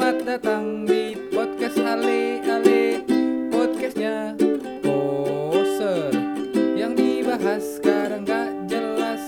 Selamat 0.00 0.24
datang 0.24 0.88
di 0.88 1.12
podcast 1.28 1.76
Ale 1.76 2.40
Ale 2.40 3.04
Podcastnya 3.52 4.32
poser 4.80 6.08
Yang 6.72 6.92
dibahas 6.96 7.62
sekarang 7.76 8.24
gak 8.24 8.48
jelas 8.64 9.20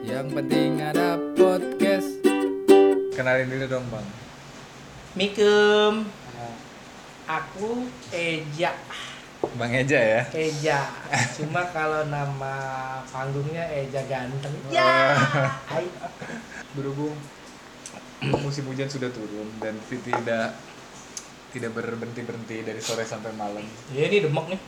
Yang 0.00 0.32
penting 0.32 0.80
ada 0.80 1.20
podcast 1.36 2.24
Kenalin 3.12 3.52
dulu 3.52 3.68
dong 3.68 3.84
bang 3.92 4.06
Mikum, 5.12 6.08
aku 7.28 7.84
Eja, 8.08 8.80
Bang 9.60 9.76
Eja 9.76 10.00
ya 10.00 10.22
Eja. 10.32 10.88
Cuma 11.36 11.68
kalau 11.68 12.08
nama 12.08 12.56
panggungnya 13.12 13.68
Eja 13.76 14.08
ganteng. 14.08 14.56
Ya. 14.72 15.20
Hai. 15.76 15.84
Berhubung 16.72 17.12
musim 18.20 18.66
hujan 18.66 18.90
sudah 18.90 19.10
turun 19.14 19.46
dan 19.62 19.78
tidak 19.86 20.58
tidak 21.48 21.70
berhenti 21.72 22.20
berhenti 22.26 22.56
dari 22.60 22.80
sore 22.82 23.08
sampai 23.08 23.32
malam. 23.32 23.64
Ya 23.90 24.04
ini 24.04 24.20
demek 24.20 24.52
nih. 24.52 24.60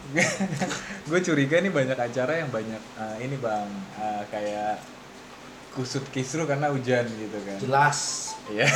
gue 1.10 1.20
curiga 1.20 1.60
nih 1.60 1.68
banyak 1.68 1.98
acara 1.98 2.40
yang 2.40 2.48
banyak 2.48 2.80
eh, 2.96 3.16
ini 3.20 3.36
bang 3.36 3.68
eh, 4.00 4.22
kayak 4.32 4.80
kusut 5.76 6.02
kisru 6.08 6.48
karena 6.48 6.72
hujan 6.72 7.04
gitu 7.06 7.38
kan. 7.44 7.58
Jelas, 7.60 7.98
Iya. 8.50 8.66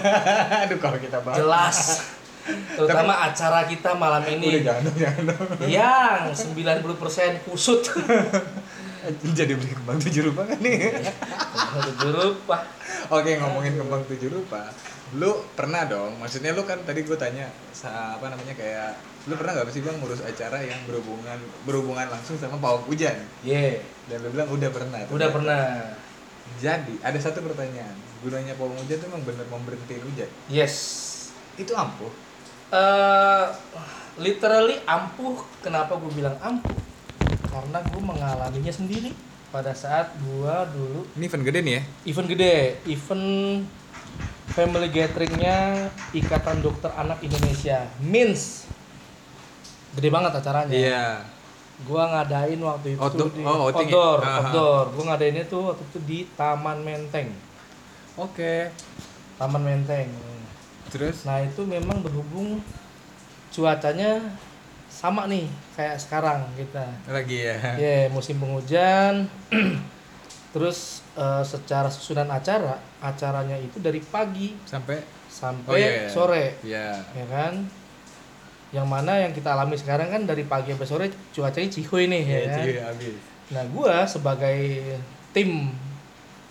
Aduh 0.66 0.78
kalau 0.78 0.98
kita 1.02 1.18
bahas. 1.24 1.38
jelas. 1.38 1.78
Terutama 2.78 3.12
acara 3.28 3.68
kita 3.68 3.92
malam 3.92 4.24
Udah 4.24 4.32
ini 4.32 4.64
jangan 4.64 4.88
dong, 4.88 4.96
jangan 4.96 5.22
dong. 5.28 5.48
yang 5.68 6.32
90% 6.32 7.44
kusut. 7.44 7.82
Jadi 9.38 9.52
beli 9.54 9.72
kembang 9.72 9.98
tujuh 9.98 10.22
rupa 10.26 10.42
kan 10.44 10.58
nih. 10.58 10.78
Tujuh 11.92 12.10
rupa. 12.10 12.58
Oke 13.08 13.38
ngomongin 13.38 13.78
kembang 13.78 14.02
tujuh 14.04 14.28
rupa. 14.28 14.68
Lu 15.16 15.32
pernah 15.56 15.88
dong, 15.88 16.20
maksudnya 16.20 16.52
lu 16.52 16.62
kan 16.62 16.76
tadi 16.84 17.00
gue 17.00 17.16
tanya 17.16 17.48
apa 17.88 18.28
namanya 18.28 18.52
kayak 18.52 18.92
lu 19.24 19.36
pernah 19.36 19.56
gak 19.56 19.72
sih 19.72 19.80
bang 19.80 19.96
ngurus 19.96 20.20
acara 20.20 20.60
yang 20.60 20.76
berhubungan 20.84 21.36
berhubungan 21.64 22.08
langsung 22.08 22.36
sama 22.36 22.56
pawang 22.56 22.84
hujan? 22.84 23.16
Ye, 23.40 23.80
Dan 24.04 24.20
lu 24.20 24.28
bilang 24.28 24.48
udah 24.48 24.68
pernah. 24.68 25.00
udah 25.00 25.08
ternyata. 25.08 25.32
pernah. 25.32 25.64
Jadi 26.58 26.96
ada 27.00 27.18
satu 27.20 27.40
pertanyaan, 27.40 27.92
gunanya 28.20 28.56
pawang 28.56 28.76
hujan 28.78 28.96
tuh 28.98 29.08
emang 29.08 29.24
bener 29.24 29.44
memberhentiin 29.48 30.02
hujan? 30.02 30.30
Yes. 30.48 30.74
Itu 31.56 31.72
ampuh. 31.72 32.12
eh 32.68 33.46
literally 34.16 34.76
ampuh. 34.84 35.40
Kenapa 35.60 35.96
gue 35.96 36.12
bilang 36.12 36.36
ampuh? 36.40 36.76
Karena 37.48 37.78
gue 37.80 38.02
mengalaminya 38.02 38.72
sendiri 38.72 39.10
pada 39.48 39.72
saat 39.72 40.12
gue 40.20 40.54
dulu 40.76 41.00
Ini 41.16 41.24
event 41.24 41.44
gede 41.44 41.58
nih 41.64 41.72
ya? 41.72 41.82
event 42.04 42.28
gede, 42.28 42.56
event 42.84 43.26
family 44.48 44.88
gatheringnya 44.90 45.56
Ikatan 46.10 46.60
Dokter 46.60 46.90
Anak 46.92 47.20
Indonesia, 47.20 47.84
Mins. 48.00 48.66
Gede 49.94 50.08
banget 50.08 50.32
acaranya. 50.34 50.72
Iya. 50.72 51.06
Gua 51.86 52.10
ngadain 52.10 52.58
waktu 52.58 52.98
itu 52.98 53.00
Outdoor- 53.00 53.30
di 53.30 53.42
oh, 53.46 53.70
outing 53.70 53.86
ya? 53.86 53.94
outdoor, 53.94 54.18
Aha. 54.18 54.34
outdoor. 54.42 54.84
Gua 54.98 55.04
ngadainnya 55.14 55.44
tuh 55.46 55.62
waktu 55.70 55.82
itu 55.86 55.98
di 56.02 56.18
Taman 56.34 56.82
Menteng. 56.82 57.30
Oke. 58.18 58.74
Taman 59.38 59.62
Menteng. 59.62 60.10
Terus? 60.90 61.22
Nah, 61.22 61.38
itu 61.38 61.62
memang 61.62 62.02
berhubung 62.02 62.58
cuacanya 63.54 64.34
sama 64.98 65.30
nih 65.30 65.46
kayak 65.78 65.94
sekarang 66.02 66.42
kita. 66.58 66.82
Lagi 67.06 67.38
ya. 67.46 67.54
Ya, 67.78 68.10
musim 68.10 68.42
penghujan. 68.42 69.30
Terus 70.54 71.06
eh, 71.14 71.44
secara 71.46 71.86
susunan 71.86 72.26
acara, 72.26 72.74
acaranya 72.98 73.54
itu 73.54 73.78
dari 73.78 74.02
pagi 74.02 74.58
Sampai? 74.66 74.98
sampai 75.28 75.70
Oh, 75.70 75.76
iya, 75.78 75.90
iya. 75.92 76.08
sore, 76.10 76.44
Iya. 76.66 76.88
ya 77.14 77.24
kan? 77.30 77.54
Yang 78.74 78.86
mana 78.90 79.12
yang 79.22 79.30
kita 79.30 79.54
alami 79.54 79.76
sekarang 79.78 80.08
kan 80.10 80.22
dari 80.26 80.42
pagi 80.42 80.74
sampai 80.74 80.88
sore 80.88 81.06
cuacanya 81.30 81.68
cihuy 81.70 82.10
nih, 82.10 82.22
ya 82.26 82.38
Iya, 82.42 82.48
kan? 82.50 82.64
habis. 82.90 83.14
Nah, 83.54 83.64
gua 83.70 84.02
sebagai 84.02 84.58
tim 85.30 85.70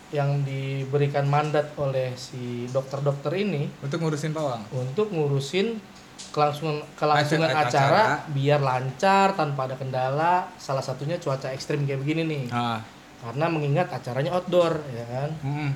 yang 0.07 0.40
diberikan 0.47 1.28
mandat 1.28 1.75
oleh 1.75 2.16
si 2.16 2.63
dokter-dokter 2.72 3.34
ini 3.36 3.68
Untuk 3.84 4.00
ngurusin 4.00 4.31
pawang. 4.31 4.63
untuk 4.72 5.12
ngurusin 5.12 5.84
kelangsungan 6.29 6.83
kelangsungan 6.93 7.49
Acara- 7.49 7.67
acara, 7.67 8.03
biar 8.29 8.59
lancar 8.61 9.33
tanpa 9.33 9.65
ada 9.65 9.75
kendala. 9.75 10.47
Salah 10.55 10.81
satunya 10.81 11.17
cuaca 11.17 11.49
ekstrim 11.49 11.83
kayak 11.83 12.03
begini 12.03 12.23
nih. 12.25 12.43
Ah. 12.49 12.79
Karena 13.17 13.49
mengingat 13.49 13.89
acaranya 13.89 14.31
outdoor, 14.33 14.77
ya 14.93 15.05
kan? 15.09 15.29
Mm. 15.41 15.71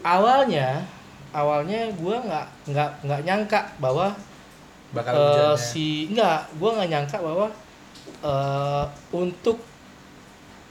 Awalnya, 0.00 0.80
awalnya 1.30 1.90
gua 1.98 2.16
nggak 2.22 2.46
nggak 2.72 2.90
nggak 3.04 3.20
nyangka 3.26 3.60
bahwa 3.76 4.14
Bakal 4.88 5.12
eh, 5.12 5.20
hujan 5.20 5.44
ya. 5.44 5.56
si 5.60 5.86
nggak, 6.08 6.40
gua 6.56 6.70
nggak 6.80 6.90
nyangka 6.90 7.16
bahwa 7.20 7.46
eh, 8.24 8.84
untuk 9.12 9.58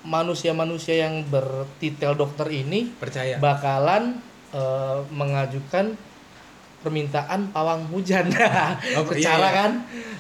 manusia-manusia 0.02 1.04
yang 1.04 1.22
bertitel 1.28 2.16
dokter 2.16 2.48
ini 2.50 2.90
Percaya. 2.96 3.38
bakalan 3.38 4.18
eh, 4.56 5.00
mengajukan 5.12 5.94
permintaan 6.88 7.52
pawang 7.52 7.84
hujan. 7.92 8.32
Oh, 8.96 9.04
Secara 9.12 9.20
iya, 9.20 9.36
iya. 9.44 9.50
kan 9.52 9.72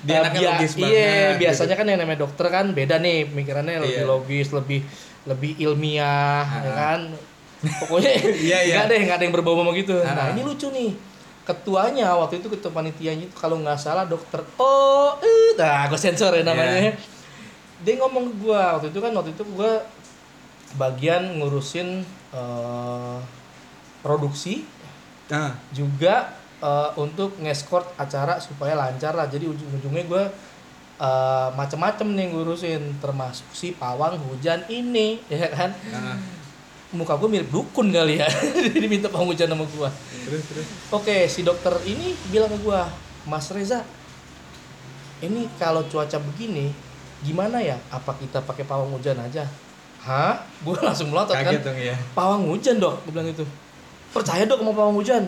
Dia 0.04 0.16
anaknya 0.20 0.40
logis 0.52 0.74
Iya, 0.74 0.84
banget, 0.84 1.34
biasanya 1.40 1.76
kan 1.76 1.86
yang 1.88 2.00
namanya 2.00 2.20
dokter 2.22 2.46
kan 2.48 2.66
beda 2.70 2.96
nih 3.00 3.18
pemikirannya 3.26 3.80
lebih 3.80 3.96
Iya. 3.98 4.06
logis, 4.06 4.48
lebih 4.52 4.80
lebih 5.24 5.52
ilmiah, 5.58 6.44
ya 6.44 6.68
Ah. 6.68 6.76
kan. 6.76 7.00
Pokoknya 7.58 8.12
Iya, 8.48 8.58
iya. 8.62 8.74
nggak 8.76 8.86
ada 8.86 8.94
nggak 9.02 9.18
ada 9.18 9.24
yang 9.24 9.34
berbau-bau 9.34 9.72
gitu. 9.72 9.96
Ah. 10.00 10.12
Nah, 10.14 10.26
ini 10.32 10.44
lucu 10.44 10.68
nih. 10.70 10.92
Ketuanya 11.42 12.12
waktu 12.14 12.38
itu 12.38 12.52
ketua 12.52 12.70
panitianya 12.70 13.24
itu 13.24 13.36
kalau 13.36 13.56
nggak 13.58 13.80
salah 13.80 14.04
dokter 14.04 14.44
Oh, 14.60 15.16
eh, 15.18 15.56
nah 15.56 15.88
gue 15.88 15.96
sensor 15.96 16.36
ya 16.36 16.44
namanya. 16.44 16.92
Iya. 16.92 16.94
Dia 17.78 17.94
ngomong 17.98 18.24
ke 18.28 18.44
gua 18.44 18.76
waktu 18.76 18.92
itu 18.92 19.00
kan 19.00 19.16
waktu 19.16 19.32
itu 19.32 19.44
gua 19.56 19.80
bagian 20.76 21.40
ngurusin 21.40 22.04
eh, 22.30 23.18
produksi 24.00 24.68
Ah. 25.28 25.56
juga 25.70 26.37
eh, 26.60 26.90
untuk 26.98 27.38
ngeskort 27.42 27.94
acara 27.98 28.40
supaya 28.42 28.74
lancar 28.74 29.14
lah. 29.14 29.28
Jadi 29.30 29.46
ujung-ujungnya 29.50 30.04
gue 30.08 30.24
uh, 30.98 31.50
macem-macem 31.54 32.08
nih 32.10 32.34
ngurusin 32.34 32.98
termasuk 33.02 33.46
si 33.54 33.74
pawang 33.74 34.18
hujan 34.30 34.66
ini 34.70 35.22
ya 35.32 35.50
kan? 35.54 35.72
Ah. 35.94 36.18
muka 36.88 37.20
gue 37.20 37.28
mirip 37.28 37.52
dukun 37.52 37.92
kali 37.92 38.16
ya 38.16 38.28
jadi 38.74 38.88
minta 38.88 39.12
pawang 39.12 39.36
hujan 39.36 39.52
sama 39.52 39.68
gue 39.68 39.90
Terus 40.24 40.44
terus. 40.48 40.68
oke 40.88 41.28
si 41.28 41.44
dokter 41.44 41.76
ini 41.84 42.16
bilang 42.32 42.48
ke 42.48 42.64
gue 42.64 42.80
mas 43.28 43.52
Reza 43.52 43.84
ini 45.20 45.52
kalau 45.60 45.84
cuaca 45.90 46.16
begini 46.22 46.72
gimana 47.26 47.58
ya? 47.58 47.76
Apa 47.90 48.14
kita 48.22 48.46
pakai 48.46 48.62
pawang 48.62 48.94
hujan 48.94 49.18
aja? 49.18 49.44
Hah? 50.06 50.46
Gue 50.62 50.78
langsung 50.86 51.10
melotot 51.10 51.34
kan. 51.34 51.58
Dong 51.58 51.76
ya. 51.76 51.98
pawang 52.14 52.48
hujan 52.48 52.78
dok 52.80 53.04
gue 53.04 53.12
bilang 53.12 53.28
itu 53.28 53.44
percaya 54.14 54.48
dok 54.48 54.64
sama 54.64 54.72
pawang 54.72 54.96
hujan 54.96 55.28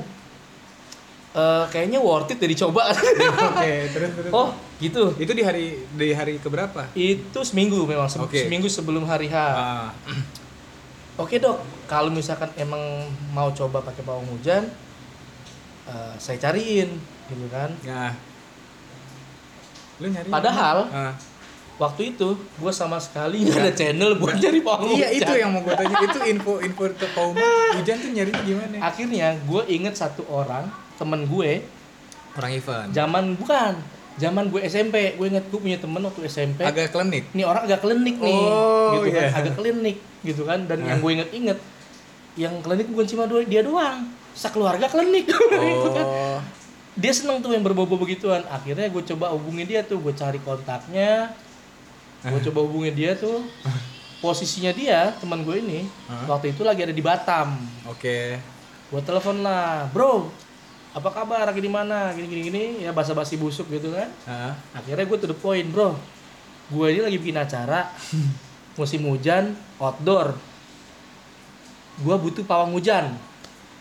Eh 1.29 1.65
kayaknya 1.67 1.97
worth 1.97 2.25
it 2.27 2.37
deh 2.37 2.47
dicoba 2.47 2.89
Oke, 2.89 3.71
terus 3.87 4.11
terus. 4.11 4.31
oh 4.31 4.49
gitu 4.77 5.13
Itu 5.15 5.29
di 5.31 5.41
hari 5.41 5.77
di 5.87 6.09
hari 6.09 6.37
keberapa? 6.37 6.89
itu 6.91 7.39
seminggu 7.39 7.83
memang 7.83 8.05
se- 8.05 8.17
Oke. 8.17 8.43
seminggu 8.43 8.65
sebelum 8.65 9.03
hari 9.03 9.27
H 9.27 9.37
Ah. 9.37 9.93
oke 11.15 11.35
dok 11.35 11.59
kalau 11.85 12.09
misalkan 12.09 12.49
emang 12.55 12.81
mau 13.29 13.51
coba 13.51 13.77
pakai 13.79 14.01
pawang 14.01 14.25
hujan 14.27 14.65
eh, 15.85 16.13
saya 16.15 16.39
cariin 16.39 16.97
gitu 17.27 17.45
kan 17.47 17.69
Nah. 17.83 18.13
Lu 19.97 20.07
nyari? 20.07 20.27
Padahal- 20.27 20.87
Ah. 20.89 21.13
waktu 21.77 22.09
itu 22.09 22.27
gue 22.33 22.71
sama 22.71 22.97
sekali 22.97 23.43
nggak 23.43 23.59
ada 23.61 23.71
channel 23.71 24.15
buat 24.15 24.33
cari 24.35 24.59
pawang 24.59 24.89
Iya, 24.89 25.07
hujan 25.07 25.19
itu 25.19 25.33
yang 25.37 25.49
mau 25.51 25.61
gue 25.61 25.71
tanya. 25.73 25.95
Itu 26.01 26.19
info-info 26.25 26.83
untuk 26.89 27.09
pawang 27.13 27.35
hujan 27.75 27.95
tuh 27.97 28.09
nyarinya 28.09 28.41
gimana? 28.41 28.75
akhirnya 28.81 29.27
gue 29.39 29.61
inget 29.69 29.93
satu 29.93 30.25
orang 30.25 30.65
temen 30.99 31.23
gue 31.25 31.63
Orang 32.31 32.51
event. 32.51 32.87
zaman 32.91 33.23
bukan 33.33 33.73
zaman 34.15 34.43
gue 34.47 34.59
SMP 34.61 35.15
gue 35.15 35.25
inget 35.25 35.47
gue 35.47 35.57
punya 35.57 35.75
temen 35.75 36.03
waktu 36.03 36.27
SMP 36.27 36.59
Agak 36.61 36.91
klinik. 36.91 37.23
ini 37.31 37.41
orang 37.41 37.63
agak 37.63 37.79
klinik 37.79 38.15
nih 38.17 38.35
Oh, 38.45 38.99
gitu 38.99 39.07
kan. 39.09 39.23
iya. 39.23 39.31
agak 39.33 39.53
klinik 39.55 39.97
gitu 40.19 40.41
kan. 40.43 40.59
Dan 40.61 40.83
yang 40.83 40.99
gue 40.99 41.11
inget-inget 41.13 41.59
yang 42.35 42.53
klinik 42.59 42.87
bukan 42.87 43.07
cuma 43.07 43.23
dua 43.25 43.41
dia 43.41 43.63
doang. 43.63 44.11
Sekeluarga 44.31 44.85
klinik. 44.85 45.27
Gitu 45.31 45.89
kan. 45.89 46.05
Oh. 46.05 46.39
dia 46.93 47.11
seneng 47.11 47.39
tuh 47.39 47.51
yang 47.51 47.59
berbau-bau 47.61 47.95
begituan. 47.97 48.43
Akhirnya 48.45 48.87
gue 48.87 49.03
coba 49.05 49.31
hubungin 49.31 49.63
dia 49.63 49.81
tuh. 49.81 49.97
Gue 49.97 50.11
cari 50.11 50.37
kontaknya. 50.37 51.31
Gue 52.21 52.39
coba 52.43 52.59
hubungin 52.61 52.91
dia 52.91 53.15
tuh. 53.15 53.43
Posisinya 54.19 54.71
dia 54.71 55.15
teman 55.15 55.41
gue 55.41 55.55
ini 55.57 55.87
Hah? 56.05 56.27
waktu 56.29 56.51
itu 56.51 56.61
lagi 56.61 56.83
ada 56.83 56.91
di 56.91 56.99
Batam. 56.99 57.55
Oke. 57.87 58.35
gue 58.89 59.01
telepon 59.01 59.39
lah 59.39 59.87
bro 59.87 60.27
apa 60.89 61.09
kabar? 61.13 61.45
Lagi 61.45 61.61
di 61.61 61.71
mana? 61.71 62.11
Gini 62.17 62.27
gini 62.27 62.41
gini 62.49 62.63
ya 62.81 62.91
basa-basi 62.91 63.37
busuk 63.37 63.69
gitu 63.69 63.93
kan. 63.93 64.09
Ah. 64.25 64.53
akhirnya 64.73 65.05
gue 65.05 65.17
to 65.21 65.27
the 65.29 65.37
point 65.37 65.69
bro. 65.69 65.93
Gue 66.69 66.93
ini 66.97 67.01
lagi 67.05 67.17
bikin 67.21 67.37
acara 67.37 67.89
musim 68.79 69.05
hujan 69.05 69.53
outdoor. 69.77 70.33
Gue 72.01 72.15
butuh 72.17 72.45
pawang 72.47 72.73
hujan. 72.73 73.13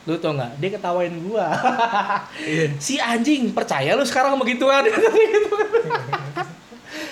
Lu 0.08 0.16
tau 0.16 0.32
nggak? 0.32 0.56
Dia 0.56 0.70
ketawain 0.72 1.14
gua. 1.20 1.52
Iya. 2.48 2.72
si 2.80 2.96
anjing 2.96 3.52
percaya 3.52 3.92
lu 3.92 4.00
sekarang 4.08 4.32
sama 4.32 4.44
gituan. 4.48 4.88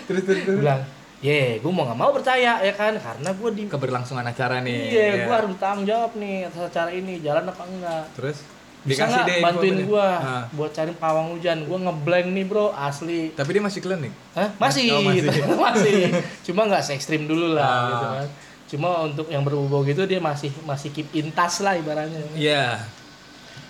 Terus 0.07 0.23
terus 0.25 0.41
Gua 0.41 0.47
terus. 0.49 0.61
Bilang 0.65 0.83
ye 1.21 1.59
gua 1.61 1.73
mau 1.77 1.85
nggak 1.85 1.99
mau 2.01 2.11
percaya 2.17 2.57
ya 2.65 2.73
kan. 2.73 2.97
Karena 2.97 3.31
gua 3.37 3.51
di 3.53 3.69
keberlangsungan 3.69 4.25
acara 4.25 4.65
nih. 4.65 4.97
Iya 4.97 5.05
ya. 5.05 5.25
gua 5.29 5.35
harus 5.45 5.49
bertanggung 5.53 5.85
jawab 5.85 6.17
nih 6.17 6.49
atas 6.49 6.63
acara 6.73 6.91
ini. 6.97 7.21
Jalan 7.21 7.45
apa 7.53 7.63
enggak? 7.69 8.05
Terus 8.17 8.41
bisa 8.87 9.03
nggak 9.05 9.27
bantuin 9.41 9.75
infonya. 9.75 9.87
gua 9.87 10.07
Ah. 10.17 10.45
buat 10.49 10.71
cari 10.71 10.93
pawang 10.93 11.27
hujan 11.33 11.59
gua 11.63 11.79
ngeblank 11.81 12.27
nih 12.29 12.45
bro 12.45 12.71
asli 12.73 13.31
tapi 13.33 13.51
dia 13.51 13.61
masih 13.61 13.81
klinik 13.81 14.15
Hah? 14.33 14.49
Masih, 14.57 14.85
Oh, 14.89 15.03
masih. 15.03 15.27
masih. 15.67 15.99
Cuma 16.43 16.65
nggak 16.65 16.81
se 16.81 16.93
ekstrim 16.93 17.25
dulu 17.25 17.53
lah 17.53 17.67
Ah. 17.67 17.83
gitu 17.85 18.07
kan. 18.09 18.27
Cuma 18.67 18.89
untuk 19.05 19.27
yang 19.27 19.43
berbau 19.43 19.83
gitu 19.83 20.03
dia 20.03 20.19
masih 20.19 20.51
masih 20.63 20.91
keep 20.91 21.07
in 21.13 21.31
touch 21.31 21.61
lah 21.61 21.75
ibaratnya. 21.75 22.23
iya 22.33 22.79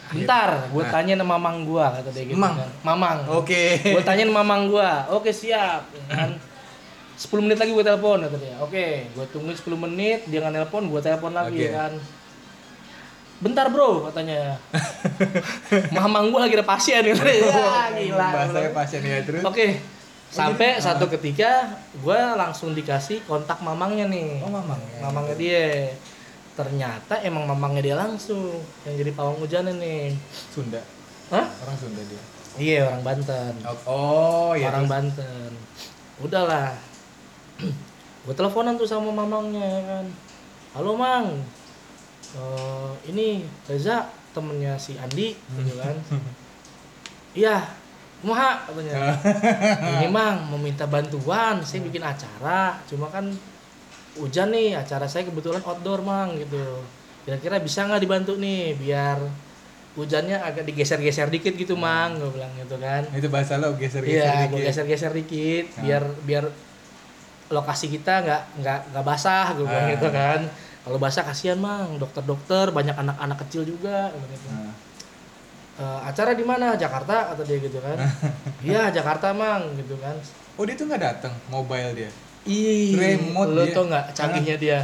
Bentar, 0.06 0.70
gue 0.70 0.78
Nah. 0.78 0.92
tanya 0.92 1.18
sama 1.18 1.34
mamang 1.34 1.66
gua 1.66 1.90
kata 1.92 2.10
dia 2.10 2.24
gitu 2.24 2.36
Mang? 2.36 2.54
kan. 2.54 2.70
Mamang. 2.84 3.18
oke 3.34 3.62
Gue 3.82 4.02
tanya 4.02 4.22
sama 4.22 4.40
mamang 4.40 4.62
gua. 4.68 5.02
Oke, 5.10 5.32
siap. 5.32 5.82
Ya 5.90 6.02
Kan 6.08 6.30
10 7.16 7.42
menit 7.42 7.56
lagi 7.56 7.72
gue 7.72 7.82
telepon 7.82 8.20
kata 8.20 8.36
dia. 8.36 8.54
Oke, 8.60 9.08
gue 9.08 9.24
tungguin 9.26 9.56
10 9.56 9.66
menit, 9.74 10.20
dia 10.26 10.38
nggak 10.38 10.52
nelpon, 10.54 10.84
gue 10.84 11.00
telepon 11.00 11.32
lagi 11.32 11.58
Oke. 11.58 11.66
ya 11.66 11.72
kan. 11.74 11.92
Bentar 13.36 13.68
bro 13.68 14.08
katanya. 14.08 14.56
mamang 15.94 16.32
gua 16.32 16.44
lagi 16.44 16.56
ada 16.56 16.64
pasien 16.64 17.04
gitu. 17.04 17.20
ya, 17.20 17.92
gila. 17.92 18.28
bahasanya 18.32 18.70
pasien 18.72 19.00
ya 19.00 19.20
terus 19.22 19.42
Oke, 19.42 19.76
sampai 20.26 20.76
Ah. 20.76 20.82
satu 20.82 21.04
ketika 21.10 21.68
gue 21.94 22.18
langsung 22.34 22.72
dikasih 22.72 23.20
kontak 23.24 23.60
mamangnya 23.60 24.08
nih. 24.08 24.40
oh 24.40 24.48
mamang 24.48 24.80
ya. 24.80 24.98
Mamangnya 25.02 25.36
dia. 25.36 25.64
Ternyata 26.52 27.20
emang 27.20 27.44
mamangnya 27.44 27.82
dia 27.82 27.94
langsung 27.94 28.48
yang 28.82 28.96
jadi 28.96 29.12
pawang 29.12 29.36
hujannya 29.36 29.76
nih. 29.76 30.16
Sunda 30.48 30.80
Hah? 31.28 31.44
orang 31.60 31.76
Sunda 31.76 32.00
dia 32.02 32.22
Iya 32.56 32.88
orang 32.88 33.04
Banten. 33.04 33.52
oh 33.84 34.56
iya 34.56 34.72
orang 34.72 34.88
terus. 34.88 34.92
Banten. 35.12 35.50
Udahlah. 36.18 36.72
gue 38.24 38.34
teleponan 38.34 38.74
tuh 38.74 38.88
sama 38.88 39.12
mamangnya 39.12 39.60
ya 39.60 39.82
kan. 39.86 40.06
Halo 40.72 40.96
mang. 40.96 41.44
Eh, 42.36 42.92
ini 43.08 43.26
Reza 43.64 44.04
temennya 44.30 44.76
si 44.76 44.94
Andi 44.94 45.32
gitu 45.32 45.72
kan. 45.76 45.96
Iya. 47.32 47.64
Kumaha 48.16 48.64
katanya. 48.64 49.12
ini 49.96 50.08
mang 50.08 50.40
mau 50.46 50.56
minta 50.56 50.84
bantuan 50.84 51.60
saya 51.60 51.84
bikin 51.84 52.00
acara 52.00 52.80
cuma 52.84 53.06
kan 53.06 53.28
hujan 54.16 54.48
nih 54.48 54.72
acara 54.72 55.04
saya 55.04 55.28
kebetulan 55.28 55.60
outdoor 55.60 56.00
mang 56.00 56.32
gitu 56.34 56.80
kira-kira 57.22 57.60
bisa 57.60 57.84
nggak 57.84 58.00
dibantu 58.00 58.32
nih 58.34 58.72
biar 58.74 59.20
hujannya 59.94 60.40
agak 60.40 60.64
digeser-geser 60.64 61.28
dikit 61.28 61.52
gitu 61.54 61.76
mang 61.76 62.16
gue 62.16 62.30
bilang 62.30 62.48
gitu 62.56 62.80
kan 62.80 63.04
itu 63.12 63.28
bahasa 63.28 63.60
lo 63.60 63.76
geser-geser 63.76 64.08
iya 64.08 64.48
gue 64.48 64.58
dikit. 64.58 64.64
geser-geser 64.64 65.12
dikit 65.12 65.64
Ah. 65.70 65.80
biar 65.84 66.02
biar 66.24 66.44
lokasi 67.48 67.86
kita 67.88 68.24
nggak 68.24 68.42
nggak 68.58 68.80
nggak 68.90 69.04
basah 69.04 69.52
gue 69.52 69.62
bilang 69.62 69.86
Ah. 69.86 69.92
gitu 69.92 70.08
kan 70.08 70.40
kalau 70.86 71.02
basah 71.02 71.26
kasihan 71.26 71.58
mang 71.58 71.98
dokter-dokter 71.98 72.70
banyak 72.70 72.94
anak-anak 72.94 73.42
kecil 73.42 73.66
juga 73.66 74.14
gitu. 74.14 74.46
Nah, 74.48 74.70
"Eh, 75.76 76.00
acara 76.06 76.32
di 76.32 76.46
mana 76.46 76.78
Jakarta 76.78 77.34
atau 77.34 77.42
dia 77.42 77.58
gitu 77.58 77.82
kan 77.82 77.98
iya 78.64 78.88
Jakarta 78.88 79.34
mang 79.34 79.74
gitu 79.74 79.98
kan 79.98 80.14
oh 80.54 80.62
dia 80.62 80.72
tuh 80.72 80.86
nggak 80.86 81.02
datang 81.02 81.34
mobile 81.50 81.90
dia 81.92 82.10
Ih, 82.46 82.94
Remote 82.94 83.50
lo 83.50 83.66
dia. 83.66 83.74
tau 83.74 83.90
nggak 83.90 84.06
canggihnya 84.14 84.54
dia? 84.54 84.78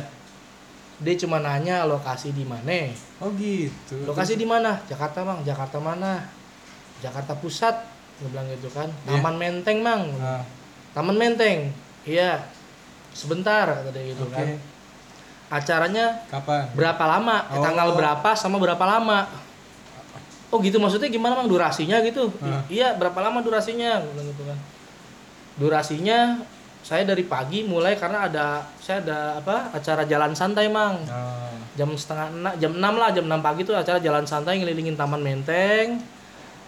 Dia 0.99 1.14
cuma 1.14 1.38
nanya 1.38 1.87
lokasi 1.87 2.34
di 2.34 2.43
mana. 2.43 2.90
oh 3.22 3.31
gitu 3.38 4.02
Lokasi 4.02 4.34
di 4.34 4.43
mana? 4.43 4.82
Jakarta 4.90 5.22
mang. 5.22 5.46
Jakarta 5.46 5.78
mana? 5.78 6.26
Jakarta 6.98 7.38
Pusat. 7.38 7.87
Gue 8.19 8.34
bilang 8.34 8.50
gitu 8.50 8.66
kan. 8.75 8.90
Iya. 9.06 9.14
Taman 9.14 9.34
Menteng 9.38 9.78
mang. 9.78 10.10
Ah, 10.19 10.43
Taman 10.90 11.14
Menteng. 11.14 11.70
Iya. 12.02 12.50
Sebentar 13.14 13.70
kata 13.70 13.94
dia 13.94 14.10
gitu 14.10 14.26
oke 14.26 14.34
kan. 14.34 14.58
Acaranya 15.52 16.25
kapan 16.32 16.64
berapa 16.72 17.04
lama? 17.04 17.37
Eh, 17.52 17.60
Oh. 17.60 17.60
Tanggal 17.60 17.93
berapa 17.93 18.31
sama 18.32 18.56
berapa 18.56 18.81
lama? 18.81 19.28
Oh 20.49 20.56
gitu 20.60 20.81
maksudnya 20.81 21.08
gimana 21.08 21.37
mang 21.37 21.49
durasinya 21.49 22.00
gitu? 22.00 22.32
Iya 22.69 22.96
berapa 22.96 23.20
lama 23.20 23.44
durasinya? 23.44 24.00
Bilang 24.00 24.32
gitu 24.32 24.43
kan. 24.44 24.56
Durasinya 25.56 26.40
saya 26.82 27.04
dari 27.04 27.22
pagi 27.22 27.62
mulai 27.62 27.94
karena 27.94 28.26
ada 28.26 28.46
saya 28.81 28.99
ada 29.00 29.38
apa 29.38 29.70
acara 29.70 30.02
jalan 30.02 30.34
santai 30.34 30.66
mang 30.66 30.99
Ah, 31.06 31.46
jam 31.78 31.94
setengah 31.94 32.26
enam 32.32 32.52
jam 32.58 32.72
6 32.75 32.82
lah 32.98 33.08
jam 33.12 33.25
6 33.25 33.38
pagi 33.38 33.62
tuh 33.62 33.76
acara 33.78 33.96
jalan 33.96 34.26
santai 34.26 34.58
ngelilingin 34.58 34.98
taman 34.98 35.22
menteng 35.22 36.02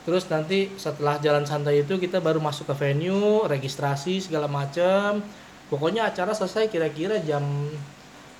terus 0.07 0.31
nanti 0.31 0.71
setelah 0.77 1.19
jalan 1.19 1.43
santai 1.43 1.83
itu 1.83 1.99
kita 1.99 2.21
baru 2.21 2.39
masuk 2.39 2.71
ke 2.71 2.75
venue 2.79 3.43
registrasi 3.45 4.23
segala 4.23 4.47
macem 4.47 5.19
pokoknya 5.67 6.07
acara 6.07 6.31
selesai 6.31 6.71
kira-kira 6.71 7.19
jam 7.19 7.43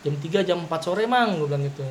jam 0.05 0.15
3 0.21 0.45
jam 0.45 0.59
4 0.63 0.85
sore 0.85 1.09
mang 1.09 1.41
gue 1.41 1.49
bilang 1.49 1.65
gitu. 1.65 1.83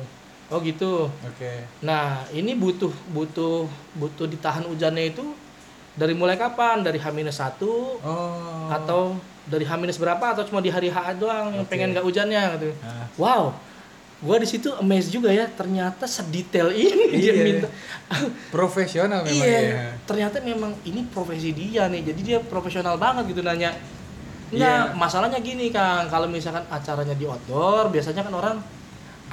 Oh 0.52 0.62
gitu. 0.62 1.10
Oke. 1.26 1.66
Nah 1.82 2.22
ini 2.30 2.54
butuh 2.54 2.92
butuh 3.10 3.66
butuh 3.98 4.30
ditahan 4.30 4.62
hujannya 4.70 5.10
itu 5.10 5.24
dari 5.98 6.14
mulai 6.14 6.38
kapan? 6.38 6.86
Dari 6.86 7.02
H-1 7.02 7.58
oh. 7.60 8.70
atau 8.70 9.18
dari 9.50 9.66
H 9.66 9.74
berapa? 9.98 10.24
Atau 10.30 10.46
cuma 10.46 10.62
di 10.62 10.70
hari 10.70 10.88
H 10.94 11.18
doang 11.18 11.66
Oke. 11.66 11.74
pengen 11.74 11.90
nggak 11.90 12.06
hujannya 12.06 12.42
gitu. 12.56 12.70
Ah, 12.86 13.10
wow 13.18 13.42
gua 14.24 14.40
di 14.40 14.48
situ 14.48 14.72
amazed 14.80 15.12
juga 15.12 15.28
ya 15.28 15.44
ternyata 15.44 16.08
sedetail 16.08 16.72
ini 16.72 17.12
dia 17.12 17.36
Iya. 17.36 17.44
minta. 17.44 17.68
Profesional 18.48 19.20
memang 19.20 19.44
iya 19.44 19.60
ya. 19.60 19.84
ternyata 20.08 20.40
memang 20.40 20.72
ini 20.88 21.04
profesi 21.12 21.52
dia 21.52 21.92
nih 21.92 22.00
jadi 22.14 22.20
dia 22.24 22.38
profesional 22.40 22.96
banget 22.96 23.36
gitu 23.36 23.44
nanya 23.44 23.76
Iya. 24.54 24.62
Enggak, 24.62 24.84
masalahnya 24.96 25.38
gini 25.42 25.74
Kang, 25.74 26.06
kalau 26.06 26.30
misalkan 26.30 26.62
acaranya 26.70 27.18
di 27.18 27.26
outdoor, 27.26 27.90
biasanya 27.90 28.22
kan 28.22 28.34
orang 28.34 28.56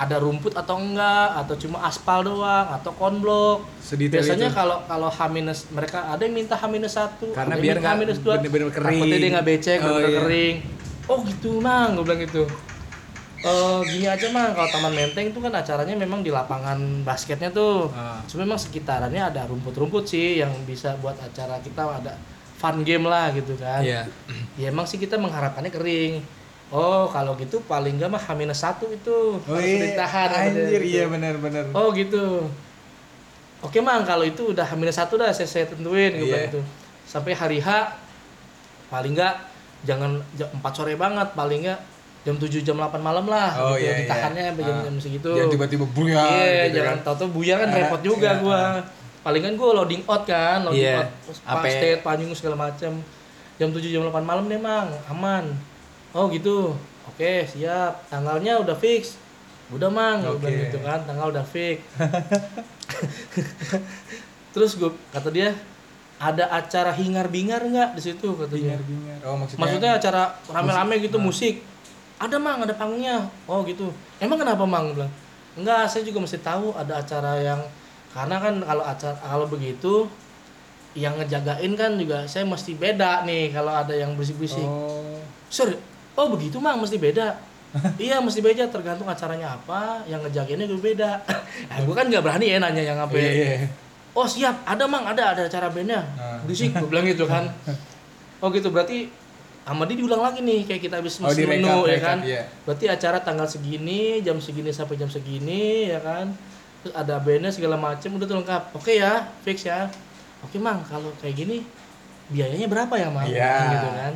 ada 0.01 0.17
rumput 0.17 0.57
atau 0.57 0.81
enggak, 0.81 1.29
atau 1.45 1.55
cuma 1.61 1.85
aspal 1.85 2.25
doang, 2.25 2.67
atau 2.73 2.91
konblok. 2.97 3.69
sedetail 3.77 4.23
Biasanya 4.23 4.49
kalau 4.49 4.81
kalau 4.89 5.09
H 5.13 5.21
mereka 5.69 6.09
ada 6.09 6.21
yang 6.25 6.33
minta 6.33 6.57
H 6.57 6.65
satu, 6.89 7.29
Karena 7.37 7.53
ada 7.53 7.61
yang 7.61 7.77
biar 7.77 8.09
H 8.09 8.17
dua, 8.23 8.33
bener-bener 8.41 8.71
kering. 8.73 8.97
Takutnya 8.97 9.17
dia 9.21 9.29
nggak 9.29 9.47
becek, 9.47 9.77
Oh, 9.77 9.85
bener-bener 9.85 10.09
iya. 10.09 10.19
kering. 10.25 10.55
Oh 11.09 11.17
gitu 11.27 11.51
mang, 11.59 11.93
gue 11.99 12.03
bilang 12.07 12.21
gitu. 12.23 12.43
Eh 13.41 13.79
gini 13.89 14.05
aja 14.05 14.29
mang, 14.29 14.53
kalau 14.53 14.69
Taman 14.69 14.93
Menteng 14.93 15.33
itu 15.33 15.39
kan 15.41 15.49
acaranya 15.49 15.97
memang 15.97 16.21
di 16.21 16.29
lapangan 16.29 16.77
basketnya 17.01 17.49
tuh. 17.49 17.89
Ah. 17.89 18.21
Cuma 18.29 18.45
memang 18.45 18.61
sekitarannya 18.61 19.17
ada 19.33 19.49
rumput-rumput 19.49 20.05
sih 20.05 20.45
yang 20.45 20.53
bisa 20.69 20.93
buat 21.01 21.17
acara 21.17 21.57
kita 21.57 21.81
ada 21.89 22.13
fun 22.61 22.85
game 22.85 23.03
lah 23.03 23.33
gitu 23.33 23.57
kan. 23.57 23.81
Iya. 23.81 24.05
Ya 24.61 24.69
emang 24.69 24.85
sih 24.85 24.95
kita 24.95 25.17
mengharapkannya 25.17 25.73
kering. 25.73 26.21
Oh 26.69 27.09
kalau 27.09 27.33
gitu 27.35 27.59
paling 27.65 27.97
nggak 27.97 28.07
mah 28.07 28.21
H 28.21 28.29
satu 28.53 28.85
itu 28.87 29.41
Oh 29.41 29.51
harus 29.51 29.65
iya, 29.65 29.91
ditahan. 29.91 30.29
anjir 30.29 30.79
Gitu. 30.79 30.93
iya 30.93 31.03
benar-benar. 31.05 31.73
Oh 31.73 31.89
gitu. 31.91 32.45
Oke 33.59 33.77
mang 33.77 34.01
kalau 34.03 34.21
itu 34.23 34.53
udah 34.53 34.63
H 34.63 34.71
satu 34.91 35.17
dah 35.17 35.33
saya, 35.33 35.45
saya 35.45 35.65
tentuin 35.65 36.13
gue 36.13 36.29
Iya. 36.29 36.47
gitu. 36.47 36.61
Sampai 37.03 37.33
hari 37.33 37.57
H 37.57 37.67
paling 38.87 39.13
nggak 39.13 39.35
jangan 39.81 40.21
jam 40.31 40.47
4 40.53 40.71
sore 40.71 40.93
banget 40.93 41.27
paling 41.33 41.65
nggak 41.65 41.79
jam 42.21 42.35
7 42.37 42.61
jam 42.61 42.77
8 42.77 43.01
malam 43.01 43.25
lah 43.25 43.49
Oh, 43.57 43.73
gitu 43.73 43.89
iya, 43.89 44.05
ditahannya 44.05 44.41
iya. 44.41 44.49
sampai 44.53 44.63
jam, 44.63 44.75
Ah. 44.77 45.01
segitu. 45.01 45.29
Jangan 45.33 45.49
tiba-tiba 45.49 45.85
buyar 45.89 46.29
Iya, 46.29 46.61
gitu 46.69 46.75
jangan 46.77 46.93
kan. 46.93 47.05
tahu-tahu 47.07 47.29
buyar 47.33 47.57
kan 47.57 47.67
Ah, 47.67 47.75
repot 47.75 48.01
juga 48.01 48.29
iya, 48.29 48.39
gua. 48.39 48.59
ah. 48.59 48.73
Palingan 49.21 49.53
gua 49.53 49.77
loading 49.77 50.01
out 50.05 50.25
kan, 50.25 50.65
loading 50.65 50.81
Iya. 50.81 51.05
out 51.45 51.61
Apa- 51.61 51.69
state, 51.69 52.01
panggung 52.01 52.33
segala 52.33 52.57
macam. 52.57 52.97
Jam 53.61 53.69
7 53.69 53.87
jam 53.87 54.01
8 54.01 54.25
malam 54.25 54.49
deh, 54.49 54.57
Mang. 54.57 54.89
Aman. 55.05 55.53
Oh, 56.11 56.25
gitu. 56.27 56.73
Oke, 57.05 57.45
siap. 57.45 58.09
Tanggalnya 58.09 58.57
udah 58.57 58.73
fix. 58.73 59.15
Udah, 59.69 59.93
Mang. 59.93 60.25
Oke. 60.25 60.41
bilang 60.41 60.57
gitu 60.65 60.77
kan, 60.81 60.99
tanggal 61.05 61.29
udah 61.29 61.45
fix. 61.45 61.85
Terus 64.51 64.75
gua 64.75 64.91
kata 65.13 65.29
dia, 65.31 65.55
ada 66.17 66.49
acara 66.51 66.91
hingar-bingar 66.91 67.61
nggak 67.63 67.89
di 67.97 68.01
situ 68.03 68.27
katanya. 68.35 68.77
Bingar-bingar. 68.77 69.17
Oh 69.25 69.37
maksudnya. 69.37 69.61
Maksudnya 69.61 69.91
acara 69.97 70.21
rame-rame 70.49 70.95
gitu 70.99 71.17
musik. 71.17 71.63
Ada 72.21 72.37
mang, 72.37 72.61
ada 72.61 72.73
panggungnya. 72.73 73.29
Oh 73.45 73.61
gitu. 73.65 73.89
Emang 74.17 74.37
kenapa 74.37 74.65
mang? 74.65 74.93
Bilang. 74.93 75.09
Enggak, 75.57 75.89
saya 75.89 76.05
juga 76.05 76.21
mesti 76.21 76.37
tahu 76.37 76.73
ada 76.73 77.01
acara 77.01 77.41
yang 77.41 77.61
karena 78.11 78.35
kan 78.43 78.53
kalau 78.59 78.83
acara 78.83 79.15
kalau 79.19 79.47
begitu 79.47 80.07
yang 80.91 81.15
ngejagain 81.15 81.71
kan 81.79 81.95
juga 81.95 82.27
saya 82.27 82.43
mesti 82.43 82.75
beda 82.75 83.23
nih 83.23 83.55
kalau 83.55 83.71
ada 83.71 83.95
yang 83.95 84.11
berisik-berisik. 84.19 84.67
Oh. 84.67 85.23
Sorry. 85.47 85.79
Oh 86.19 86.27
begitu 86.27 86.59
mang, 86.59 86.75
mesti 86.83 86.99
beda. 86.99 87.39
iya 88.03 88.19
mesti 88.19 88.43
beda 88.43 88.67
tergantung 88.67 89.07
acaranya 89.07 89.55
apa, 89.55 90.03
yang 90.03 90.19
ngejagainnya 90.19 90.67
juga 90.67 90.81
beda. 90.91 91.11
nah, 91.71 91.77
gue 91.79 91.95
kan 91.95 92.05
nggak 92.11 92.23
berani 92.23 92.51
ya 92.51 92.57
nanya 92.59 92.83
yang 92.83 92.99
apa. 92.99 93.15
Iya, 93.15 93.31
iya. 93.31 93.67
Oh 94.11 94.27
siap, 94.27 94.67
ada 94.67 94.83
mang, 94.91 95.07
ada 95.07 95.31
ada 95.31 95.41
acara 95.47 95.71
bandnya. 95.71 96.03
Ah. 96.19 96.43
Berisik, 96.43 96.75
gue 96.75 96.87
bilang 96.91 97.07
gitu 97.07 97.23
kan. 97.27 97.47
Oh 98.41 98.49
gitu, 98.49 98.73
berarti 98.73 99.05
sama 99.61 99.85
dia 99.85 100.01
diulang 100.01 100.17
lagi 100.17 100.41
nih 100.41 100.65
kayak 100.65 100.81
kita 100.81 100.97
habis 100.97 101.21
Oh, 101.21 101.29
mesen 101.29 101.45
direkap, 101.45 101.61
menu 101.61 101.77
ya 101.85 101.93
rekap, 101.93 102.07
kan. 102.09 102.17
iya. 102.25 102.41
Berarti 102.65 102.85
acara 102.89 103.17
tanggal 103.21 103.45
segini, 103.45 104.17
jam 104.25 104.41
segini 104.41 104.73
sampai 104.73 104.97
jam 104.97 105.05
segini 105.05 105.93
ya 105.93 106.01
kan. 106.01 106.33
Terus 106.81 106.93
ada 106.97 107.21
bandnya 107.21 107.53
segala 107.53 107.77
macem 107.77 108.09
udah 108.17 108.25
tuh 108.25 108.37
lengkap. 108.41 108.63
Oke 108.73 108.97
ya 108.97 109.29
fix 109.45 109.65
ya. 109.65 109.87
Oke 110.41 110.57
mang 110.57 110.81
kalau 110.89 111.13
kayak 111.21 111.37
gini 111.37 111.61
biayanya 112.33 112.65
berapa 112.65 112.93
ya 112.97 113.07
mang? 113.13 113.27
Iya. 113.29 113.55
gitu 113.77 113.89
kan. 113.93 114.13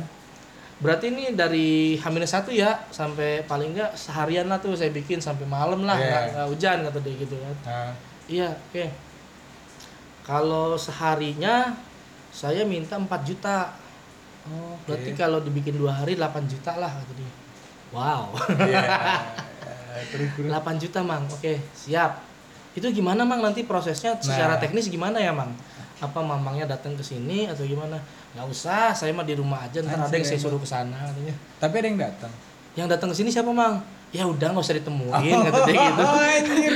Berarti 0.76 1.08
ini 1.08 1.32
dari 1.32 1.96
H 1.96 2.04
satu 2.28 2.52
ya 2.52 2.76
sampai 2.92 3.46
paling 3.48 3.72
enggak 3.72 3.96
seharian 3.96 4.44
lah 4.50 4.60
tuh 4.60 4.76
saya 4.76 4.92
bikin 4.92 5.22
sampai 5.22 5.48
malam 5.48 5.88
lah 5.88 5.96
Iya. 5.96 6.20
nggak 6.36 6.46
hujan 6.52 6.76
kata 6.84 6.98
dia 7.00 7.14
gitu 7.16 7.36
kan. 7.40 7.54
Nah, 7.64 7.92
iya 8.28 8.48
oke. 8.52 8.84
Kalau 10.26 10.74
seharinya 10.74 11.72
saya 12.34 12.66
minta 12.66 12.98
4 12.98 13.08
juta. 13.24 13.72
Oke. 14.46 14.78
berarti 14.86 15.10
kalau 15.18 15.42
dibikin 15.42 15.74
dua 15.74 15.90
hari 15.90 16.14
8 16.14 16.46
juta 16.46 16.78
lah 16.78 16.90
kata 16.92 17.12
dia. 17.14 17.32
Wow. 17.94 18.34
Iya. 18.68 18.84
terus 20.12 20.28
terus 20.36 20.48
8 20.52 20.76
juta 20.76 21.00
mang 21.00 21.24
oke 21.24 21.56
siap 21.72 22.20
itu 22.76 22.86
gimana 22.92 23.24
mang? 23.24 23.40
Nanti 23.40 23.64
prosesnya 23.64 24.20
secara 24.20 24.56
Nah. 24.56 24.60
teknis 24.60 24.86
gimana 24.86 25.16
ya 25.16 25.32
mang? 25.32 25.50
Apa 25.96 26.20
mamangnya 26.20 26.68
datang 26.68 26.92
ke 26.92 27.00
sini 27.00 27.48
atau 27.48 27.64
gimana? 27.64 27.96
Nggak 28.36 28.46
usah 28.52 28.92
saya 28.92 29.16
mah 29.16 29.24
di 29.24 29.32
rumah 29.32 29.64
aja 29.64 29.80
ntar 29.80 29.96
ada 29.96 30.12
yang 30.12 30.28
saya 30.28 30.36
suruh 30.36 30.60
ke 30.60 30.68
sana 30.68 31.08
katanya. 31.08 31.34
Tapi 31.56 31.74
ada 31.80 31.86
yang 31.88 32.00
datang. 32.00 32.32
Yang 32.76 32.88
datang 32.92 33.08
ke 33.10 33.16
sini 33.16 33.32
siapa 33.32 33.48
mang 33.48 33.80
ya 34.16 34.24
udah 34.24 34.48
nggak 34.48 34.64
usah 34.64 34.76
ditemuin 34.76 35.12
kata 35.44 35.60
dia 35.62 35.76
gitu. 35.76 36.02
Oh, 36.02 36.16
anjir. 36.40 36.72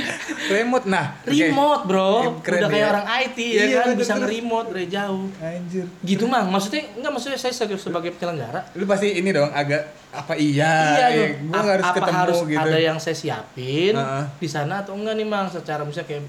remote 0.47 0.85
nah 0.85 1.05
remote 1.23 1.83
bro. 1.83 2.11
Keren 2.39 2.59
udah 2.61 2.69
kayak 2.69 2.79
ya. 2.79 2.91
orang 2.93 3.05
IT 3.19 3.37
ya 3.37 3.49
Iya, 3.49 3.57
kan? 3.57 3.85
betul, 3.89 3.97
bisa 3.97 4.13
nge-remote 4.15 4.67
dari 4.69 4.87
jauh. 4.87 5.25
Anjir. 5.37 5.85
Gitu 5.99 6.23
mang. 6.25 6.45
Maksudnya 6.47 6.81
enggak 6.93 7.11
maksudnya 7.11 7.39
saya 7.39 7.53
sebagai, 7.57 8.13
penyelenggara. 8.13 8.61
Lu 8.77 8.85
pasti 8.85 9.07
ini 9.11 9.29
dong 9.29 9.49
agak 9.49 9.81
apa 10.11 10.35
iya, 10.35 10.73
iya 10.93 11.07
ya, 11.09 11.25
A- 11.55 11.63
harus 11.65 11.87
apa 11.87 11.95
ketemu 11.97 12.19
harus 12.19 12.39
gitu. 12.43 12.59
ada 12.59 12.77
yang 12.77 12.97
saya 12.99 13.15
siapin 13.15 13.95
Heeh. 13.95 14.23
di 14.37 14.47
sana 14.47 14.83
atau 14.83 14.93
enggak 14.93 15.17
nih 15.17 15.25
mang? 15.25 15.47
Secara 15.47 15.81
misalnya 15.81 16.07
kayak 16.07 16.23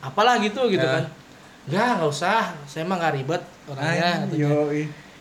apalah 0.00 0.40
gitu 0.40 0.64
gitu 0.66 0.80
Heeh. 0.80 1.02
kan. 1.02 1.04
Enggak 1.66 1.88
nggak 1.98 2.08
usah. 2.08 2.42
Saya 2.64 2.88
mah 2.88 2.96
nggak 2.96 3.14
ribet 3.14 3.42
orangnya 3.66 4.24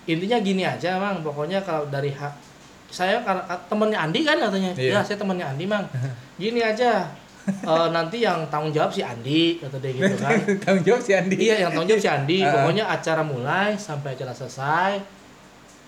intinya 0.03 0.37
gini 0.39 0.63
aja 0.63 0.99
mang. 0.99 1.19
Pokoknya 1.19 1.59
kalau 1.59 1.87
dari 1.87 2.11
hak 2.11 2.52
saya 2.93 3.25
temennya 3.65 4.05
Andi 4.05 4.21
kan 4.21 4.37
katanya. 4.37 4.71
Iya. 4.77 4.91
ya 4.93 4.99
saya 5.01 5.17
temennya 5.17 5.49
Andi 5.49 5.65
mang. 5.65 5.81
Gini 6.41 6.61
aja 6.61 7.09
eh, 7.49 7.87
nanti 7.89 8.21
yang 8.21 8.45
tanggung 8.53 8.69
jawab 8.69 8.93
si 8.93 9.01
Andi 9.01 9.57
kata 9.57 9.81
dia 9.81 9.91
gitu 9.97 10.15
kan. 10.21 10.37
Tanggung 10.63 10.85
jawab 10.85 11.01
si 11.01 11.11
Andi. 11.17 11.35
Iya 11.41 11.65
yang 11.65 11.71
tanggung 11.73 11.89
jawab 11.89 12.03
si 12.05 12.09
Andi. 12.13 12.37
Heeh. 12.45 12.53
pokoknya 12.53 12.85
acara 12.85 13.25
mulai 13.25 13.73
sampai 13.73 14.13
acara 14.13 14.37
selesai 14.37 15.01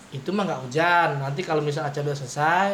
itu 0.10 0.30
mah 0.34 0.50
nggak 0.50 0.62
hujan. 0.66 1.10
Nanti 1.22 1.46
kalau 1.46 1.62
misal 1.62 1.86
acara 1.86 2.10
udah 2.10 2.18
selesai 2.18 2.70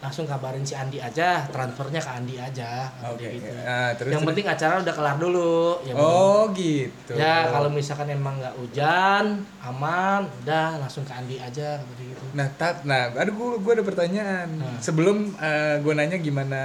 langsung 0.00 0.24
kabarin 0.24 0.64
si 0.64 0.72
Andi 0.72 0.96
aja 0.96 1.44
transfernya 1.52 2.00
ke 2.00 2.08
Andi 2.08 2.40
aja 2.40 2.88
dia 3.20 3.28
gitu. 3.36 3.52
Nah, 3.52 3.92
terus 3.92 4.16
yang 4.16 4.24
terus. 4.24 4.30
penting 4.32 4.46
acara 4.48 4.74
udah 4.80 4.94
kelar 4.96 5.16
dulu 5.20 5.76
ya 5.84 5.92
oh 5.92 6.48
gitu 6.56 7.12
ya 7.12 7.52
kalau 7.52 7.68
misalkan 7.68 8.08
emang 8.08 8.40
nggak 8.40 8.56
hujan 8.56 9.44
aman 9.60 10.24
udah 10.40 10.80
langsung 10.80 11.04
ke 11.04 11.12
Andi 11.12 11.36
aja 11.36 11.76
gitu 11.84 12.16
Nah, 12.32 12.46
tat, 12.56 12.86
nah, 12.86 13.10
aduh 13.12 13.34
gua, 13.34 13.48
gua 13.58 13.72
ada 13.74 13.84
pertanyaan. 13.84 14.46
Nah. 14.54 14.78
Sebelum 14.78 15.34
eh, 15.36 15.82
gua 15.82 15.98
nanya 15.98 16.16
gimana 16.16 16.62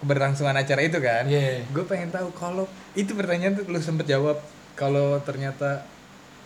keberlangsungan 0.00 0.56
acara 0.56 0.80
itu 0.82 0.96
kan, 0.98 1.28
Iya. 1.28 1.60
gue 1.68 1.84
pengen 1.84 2.08
tahu 2.08 2.32
kalau 2.32 2.64
itu 2.96 3.12
pertanyaan 3.12 3.52
tuh 3.52 3.68
lu 3.68 3.76
sempet 3.78 4.08
jawab 4.08 4.40
kalau 4.72 5.20
ternyata 5.20 5.84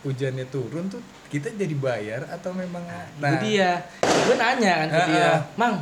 hujannya 0.04 0.46
turun 0.52 0.86
tuh 0.86 1.00
kita 1.32 1.48
jadi 1.56 1.74
bayar 1.74 2.20
atau 2.28 2.52
memang 2.52 2.84
itu 3.18 3.36
dia. 3.40 3.82
Gue 4.04 4.36
nanya 4.36 4.72
kan 4.84 4.88
ke 4.88 4.96
Nah. 5.00 5.06
dia 5.08 5.28
mang 5.56 5.74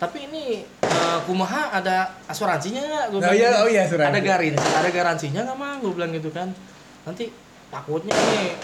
tapi 0.00 0.26
ini 0.32 0.64
eh, 0.80 1.18
kumaha 1.28 1.70
ada 1.70 2.16
asuransinya 2.24 2.80
nggak? 2.80 3.04
Gue 3.12 3.18
Oh 3.20 3.34
iya, 3.36 3.48
oh 3.62 3.68
iya, 3.68 3.84
asuransi. 3.84 4.10
ada 4.10 4.20
garansi 4.20 4.66
ada 4.72 4.88
garansinya 4.90 5.40
nggak 5.44 5.58
mang? 5.60 5.76
Gue 5.84 5.92
bilang 5.92 6.10
gitu 6.10 6.32
kan. 6.32 6.48
Nanti 7.04 7.28
takutnya 7.68 8.10
nih 8.16 8.56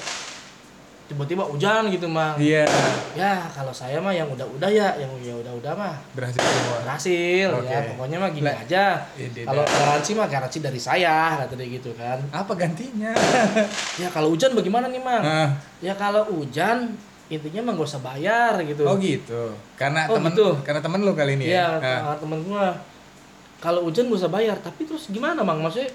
tiba-tiba 1.07 1.43
hujan 1.43 1.87
gitu 1.89 2.05
mang 2.05 2.35
Iya, 2.35 2.67
ya 3.15 3.47
kalau 3.49 3.71
saya 3.71 3.97
mah 3.97 4.11
yang 4.11 4.27
udah-udah 4.27 4.67
ya 4.67 4.91
yang 4.97 5.11
ya 5.19 5.35
udah-udah 5.37 5.73
mah 5.73 5.95
berhasil 6.13 6.37
semua. 6.37 6.83
berhasil 6.83 7.49
Oke. 7.55 7.69
ya 7.69 7.79
pokoknya 7.89 8.19
mah 8.19 8.31
gini 8.31 8.51
aja 8.51 8.85
kalau 9.41 9.63
garansi 9.63 10.11
mah 10.13 10.27
garansi 10.27 10.59
dari 10.59 10.79
saya 10.79 11.39
kata 11.41 11.55
dia 11.55 11.69
gitu 11.73 11.95
kan 11.95 12.19
apa 12.29 12.53
gantinya? 12.53 13.15
ya 14.03 14.09
kalau 14.09 14.29
hujan 14.29 14.51
bagaimana 14.53 14.87
nih 14.87 14.99
mang 14.99 15.23
Nah, 15.23 15.49
ya 15.79 15.95
kalau 15.95 16.27
hujan 16.29 16.99
intinya 17.27 17.61
mah 17.61 17.73
gak 17.75 17.87
usah 17.87 18.03
bayar 18.03 18.55
gitu 18.63 18.83
oh 18.83 18.95
gitu. 18.97 19.51
Karena 19.75 20.07
Oh, 20.07 20.15
temen 20.15 20.31
gitu. 20.31 20.59
karena 20.61 20.79
temen 20.79 21.01
lu 21.01 21.11
kali 21.13 21.35
ini 21.35 21.51
Iya, 21.51 21.79
ya. 21.79 21.97
Nah, 22.03 22.17
temen 22.17 22.39
gua 22.43 22.75
kalau 23.67 23.83
hujan 23.83 24.07
gak 24.07 24.23
usah 24.23 24.31
bayar, 24.31 24.55
tapi 24.63 24.87
terus 24.87 25.11
gimana 25.11 25.43
mang? 25.43 25.59
Maksudnya 25.59 25.91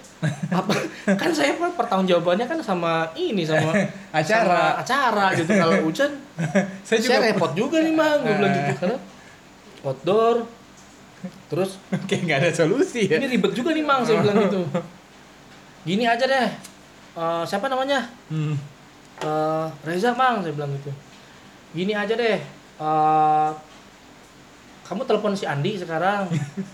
apa? 0.52 0.76
kan 1.22 1.32
saya 1.32 1.56
per- 1.56 1.72
pertanggungjawabannya 1.80 2.44
kan 2.44 2.60
sama 2.60 3.08
ini 3.16 3.48
sama 3.48 3.72
Acara. 4.20 4.44
sama 4.44 4.60
acara 4.84 5.26
gitu. 5.40 5.52
Kalau 5.56 5.76
hujan 5.88 6.12
saya 6.88 7.00
saya, 7.00 7.00
juga 7.00 7.18
repot 7.32 7.52
juga 7.56 7.80
nih 7.80 7.96
mang, 7.96 8.20
gue 8.28 8.34
bilang 8.36 8.52
gitu 8.52 8.74
karena 8.76 8.98
outdoor. 9.88 10.36
Terus 11.48 11.80
kayak 12.12 12.22
nggak 12.28 12.40
ada 12.44 12.52
solusi 12.52 13.08
ya. 13.08 13.16
ini 13.16 13.40
ribet 13.40 13.56
juga 13.56 13.72
nih 13.72 13.86
mang, 13.88 14.04
saya 14.04 14.20
bilang 14.20 14.52
gitu. 14.52 14.60
Gini 15.88 16.04
aja 16.04 16.28
deh, 16.28 16.48
Eh, 17.12 17.44
siapa 17.44 17.68
namanya? 17.68 18.08
Hmm. 18.32 18.56
Eh, 19.20 19.68
Reza 19.84 20.16
mang, 20.16 20.40
saya 20.40 20.56
bilang 20.56 20.72
gitu. 20.80 20.92
Gini 21.76 21.92
aja 21.92 22.16
deh, 22.16 22.40
eh, 22.80 23.50
kamu 24.92 25.08
telepon 25.08 25.32
si 25.32 25.48
Andi 25.48 25.80
sekarang. 25.80 26.28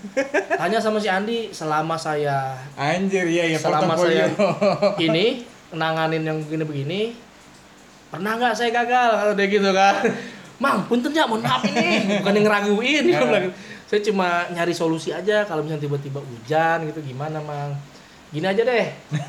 Tanya 0.58 0.82
sama 0.82 0.98
si 0.98 1.06
Andi 1.06 1.54
selama 1.54 1.94
saya 1.94 2.58
Anjir, 2.74 3.30
iya 3.30 3.46
ya 3.46 3.58
selama 3.62 3.94
portofolio. 3.94 4.26
saya 4.26 4.98
ini 5.06 5.46
nanganin 5.70 6.26
yang 6.26 6.42
begini-begini 6.42 7.14
pernah 8.10 8.34
nggak 8.34 8.58
saya 8.58 8.74
gagal? 8.74 9.10
Kalau 9.14 9.32
dia 9.38 9.46
gitu 9.46 9.70
kan. 9.70 10.02
Mang 10.58 10.82
punten 10.90 11.14
ya 11.14 11.30
mohon 11.30 11.46
maaf 11.46 11.62
ini. 11.62 12.02
Bukan 12.18 12.32
yang 12.34 12.44
ngeraguin. 12.44 13.02
Gitu. 13.06 13.26
saya 13.88 14.04
cuma 14.04 14.44
nyari 14.50 14.74
solusi 14.74 15.14
aja 15.14 15.46
kalau 15.46 15.62
misalnya 15.62 15.86
tiba-tiba 15.86 16.18
hujan 16.18 16.90
gitu 16.90 16.98
gimana 17.00 17.38
mang? 17.38 17.78
Gini 18.34 18.44
aja 18.44 18.66
deh. 18.66 18.86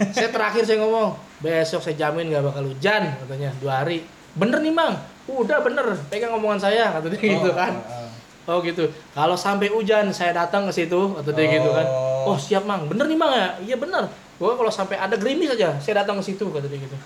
Saya 0.09 0.33
terakhir 0.33 0.65
saya 0.65 0.81
ngomong 0.81 1.13
besok 1.39 1.79
saya 1.79 1.93
jamin 1.95 2.33
nggak 2.33 2.41
bakal 2.41 2.65
hujan 2.65 3.05
katanya 3.21 3.53
dua 3.61 3.85
hari. 3.85 4.01
Bener 4.33 4.57
nih 4.59 4.73
mang? 4.73 4.97
Udah 5.29 5.61
bener. 5.61 5.93
Pegang 6.09 6.33
omongan 6.33 6.57
saya 6.57 6.89
kata 6.89 7.13
dia 7.13 7.21
gitu 7.21 7.53
Oh, 7.53 7.53
kan. 7.53 7.77
oh, 7.77 7.85
oh. 7.85 8.09
Oh 8.49 8.65
gitu. 8.65 8.89
Kalau 9.13 9.37
sampai 9.37 9.69
hujan 9.69 10.09
saya 10.09 10.33
datang 10.33 10.65
ke 10.65 10.73
situ 10.73 11.13
atau 11.13 11.29
dia 11.29 11.45
gitu 11.53 11.69
kan. 11.69 11.85
Oh. 11.85 12.33
Oh 12.33 12.37
siap 12.41 12.65
mang. 12.65 12.89
Bener 12.89 13.05
nih 13.05 13.13
mang 13.13 13.29
ya. 13.29 13.47
Iya 13.61 13.75
bener. 13.77 14.09
Gua 14.41 14.57
kalau 14.57 14.73
sampai 14.73 14.97
ada 14.97 15.13
gerimis 15.13 15.53
aja 15.53 15.77
saya 15.77 16.01
datang 16.01 16.17
ke 16.17 16.33
situ 16.33 16.49
kata 16.49 16.65
dia 16.65 16.81
gitu. 16.81 16.97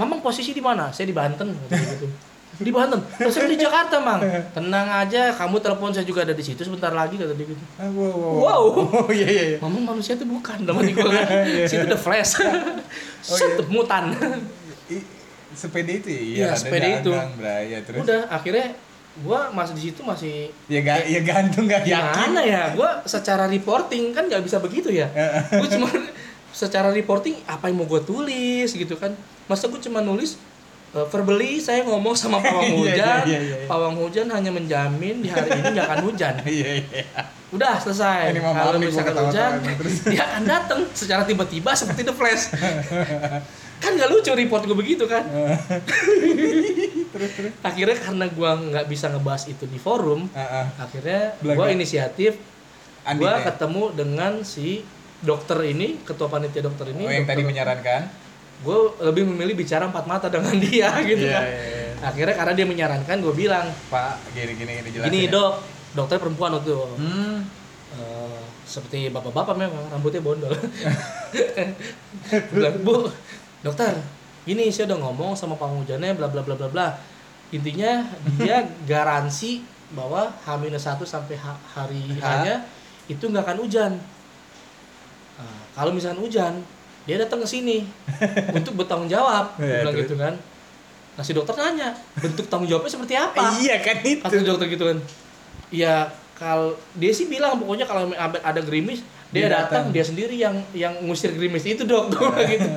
Mamang 0.00 0.24
posisi 0.24 0.56
di 0.56 0.64
mana? 0.64 0.88
Saya 0.88 1.04
di 1.04 1.12
Banten 1.12 1.52
kata 1.52 1.76
dia 1.76 1.92
gitu. 2.00 2.08
Di 2.58 2.72
Banten. 2.72 3.04
Terus 3.20 3.36
saya 3.36 3.52
di 3.52 3.60
Jakarta 3.60 4.00
mang. 4.00 4.24
Tenang 4.56 4.88
aja. 5.04 5.36
Kamu 5.36 5.60
telepon 5.60 5.92
saya 5.92 6.08
juga 6.08 6.24
ada 6.24 6.32
di 6.32 6.40
situ 6.40 6.64
sebentar 6.64 6.88
lagi 6.96 7.20
kata 7.20 7.36
dia 7.36 7.46
gitu. 7.52 7.64
Ah, 7.76 7.92
wow, 7.92 8.08
wow. 8.08 8.32
Wow. 8.40 8.62
Oh 9.04 9.10
iya 9.12 9.28
iya. 9.28 9.44
iya. 9.54 9.58
Mamang 9.60 9.92
manusia 9.92 10.16
itu 10.16 10.24
bukan 10.24 10.64
dalam 10.64 10.80
hati 10.80 10.96
gua 10.96 11.12
kan. 11.12 11.28
Situ 11.70 11.84
udah 11.84 12.00
flash. 12.00 12.40
Oh, 12.40 13.36
Set 13.36 13.60
iya. 13.60 13.68
mutan. 13.68 14.16
Sepeda 15.52 15.92
itu 15.92 16.08
ya? 16.08 16.20
Iya, 16.22 16.44
ada 16.48 16.56
sepeda 16.56 16.86
itu. 17.02 17.12
Bray. 17.36 17.76
Ya, 17.76 17.78
terus 17.84 18.00
Udah 18.06 18.20
akhirnya 18.32 18.72
gua 19.20 19.50
masih 19.50 19.74
di 19.74 19.82
situ 19.86 20.00
masih 20.00 20.50
ya 20.66 20.80
ga, 20.80 21.02
ya 21.02 21.20
gantung 21.20 21.64
nggak 21.64 21.82
yakin. 21.82 22.12
Gimana 22.28 22.40
ya? 22.42 22.62
Gua 22.72 23.02
secara 23.02 23.44
reporting 23.44 24.10
kan 24.10 24.26
nggak 24.26 24.42
bisa 24.42 24.58
begitu 24.58 24.88
ya. 24.88 25.06
gue 25.50 25.68
cuma 25.68 25.88
secara 26.48 26.88
reporting 26.88 27.38
apa 27.44 27.66
yang 27.66 27.78
mau 27.78 27.86
gue 27.86 28.00
tulis 28.00 28.68
gitu 28.68 28.94
kan. 28.94 29.14
Masa 29.46 29.66
gue 29.66 29.78
cuma 29.78 29.98
nulis 29.98 30.34
eh, 30.90 31.06
verbally 31.06 31.58
saya 31.58 31.84
ngomong 31.84 32.12
sama 32.12 32.38
pawang 32.44 32.64
Iya, 32.64 32.74
hujan. 32.74 33.22
iya, 33.24 33.38
iya, 33.38 33.56
iya. 33.60 33.66
Pawang 33.66 33.94
hujan 33.96 34.26
hanya 34.28 34.48
menjamin 34.48 35.20
di 35.20 35.28
hari 35.28 35.50
ini 35.54 35.66
nggak 35.72 35.86
akan 35.86 36.00
hujan. 36.04 36.34
Iya 36.48 36.68
iya. 36.80 37.04
Udah 37.48 37.80
selesai. 37.80 38.28
Ini 38.30 38.40
Kalau 38.44 38.76
misalkan 38.76 39.16
hujan, 39.16 39.50
dia 40.12 40.20
akan 40.22 40.42
datang 40.44 40.80
secara 40.92 41.24
tiba-tiba 41.24 41.72
seperti 41.72 42.02
the 42.02 42.12
flash. 42.12 42.52
Kan 43.78 43.92
nggak 43.92 44.08
lucu 44.08 44.30
report 44.32 44.62
gue 44.64 44.76
begitu 44.76 45.04
kan. 45.04 45.22
terus 47.08 47.30
terus. 47.32 47.50
Akhirnya 47.60 47.96
karena 47.96 48.24
gua 48.28 48.50
nggak 48.54 48.84
bisa 48.86 49.08
ngebahas 49.08 49.42
itu 49.46 49.64
di 49.64 49.76
forum, 49.76 50.28
Ah, 50.32 50.62
ah. 50.62 50.64
akhirnya 50.80 51.34
gua 51.40 51.68
inisiatif 51.68 52.36
gua 53.14 53.34
deh. 53.34 53.40
ketemu 53.44 53.82
dengan 53.92 54.32
si 54.42 54.80
dokter 55.18 55.56
ini 55.64 55.96
ketua 56.00 56.26
panitia 56.26 56.60
dokter 56.60 56.88
ini 56.88 57.00
Oh 57.00 57.08
yang 57.08 57.24
tadi 57.24 57.40
dokter- 57.40 57.48
menyarankan. 57.48 58.00
gue 58.58 58.76
lebih 59.00 59.22
memilih 59.24 59.54
bicara 59.56 59.84
empat 59.84 60.04
mata 60.04 60.26
dengan 60.26 60.52
dia 60.60 60.88
gitu 61.00 61.24
Iya, 61.24 61.32
kan 61.32 61.44
iya, 61.44 61.62
iya. 61.62 61.92
akhirnya 62.00 62.34
karena 62.34 62.52
dia 62.52 62.66
menyarankan 62.66 63.16
gue 63.18 63.32
bilang 63.32 63.64
Pak, 63.86 64.12
gini 64.32 64.52
gini 64.52 64.70
gini 64.76 64.88
jelasin. 64.92 65.06
gini 65.06 65.18
ya. 65.24 65.30
dok 65.30 65.52
dokter 65.94 66.16
perempuan 66.16 66.50
waktu 66.52 66.68
itu 66.68 66.78
Hmm. 66.96 67.36
Eh, 67.90 68.40
seperti 68.64 69.08
bapak-bapak 69.08 69.54
memang 69.56 69.80
rambutnya 69.88 70.20
bondol 70.20 70.50
bilang 72.52 72.74
bu 72.80 73.08
dokter 73.62 73.98
ini 74.48 74.72
saya 74.72 74.94
udah 74.94 74.98
ngomong 75.04 75.36
sama 75.36 75.60
penghujannya 75.60 76.16
bla 76.16 76.32
bla 76.32 76.40
bla 76.40 76.56
bla 76.56 76.68
bla. 76.72 76.88
Intinya 77.52 78.04
dia 78.40 78.64
garansi 78.90 79.60
bahwa 79.92 80.28
H-1 80.44 81.00
sampai 81.04 81.36
hari 81.72 82.16
hanya 82.20 82.64
itu 83.08 83.24
nggak 83.24 83.44
akan 83.44 83.58
hujan. 83.64 83.92
Nah, 85.40 85.60
kalau 85.76 85.92
misalkan 85.92 86.20
hujan 86.20 86.60
dia 87.08 87.16
datang 87.16 87.40
ke 87.40 87.48
sini 87.48 87.88
untuk 88.56 88.76
bertanggung 88.76 89.08
jawab. 89.08 89.56
Iya, 89.60 89.84
bilang 89.84 89.96
gitu 89.96 90.16
kan. 90.16 90.34
Nah 91.16 91.22
si 91.26 91.32
dokter 91.34 91.56
nanya 91.56 91.96
bentuk 92.20 92.46
tanggung 92.46 92.68
jawabnya 92.68 92.92
seperti 92.94 93.14
apa? 93.16 93.58
Iya 93.58 93.80
kan 93.82 93.96
itu. 94.04 94.22
kata 94.22 94.44
dokter 94.44 94.68
gitu 94.68 94.84
kan. 94.86 94.98
Iya 95.72 96.12
kalau 96.38 96.76
dia 96.94 97.10
sih 97.10 97.26
bilang 97.26 97.58
pokoknya 97.58 97.84
kalau 97.88 98.12
ada 98.16 98.60
gerimis 98.62 99.02
dia, 99.28 99.44
Dia 99.44 99.48
datang 99.60 99.88
datang. 99.88 99.94
dia 99.94 100.04
sendiri 100.04 100.34
yang 100.40 100.56
yang 100.72 100.94
ngusir 101.04 101.36
gerimis. 101.36 101.64
Itu 101.68 101.84
dok 101.84 102.12
gue 102.12 102.28
bilang 102.28 102.48
gitu. 102.48 102.68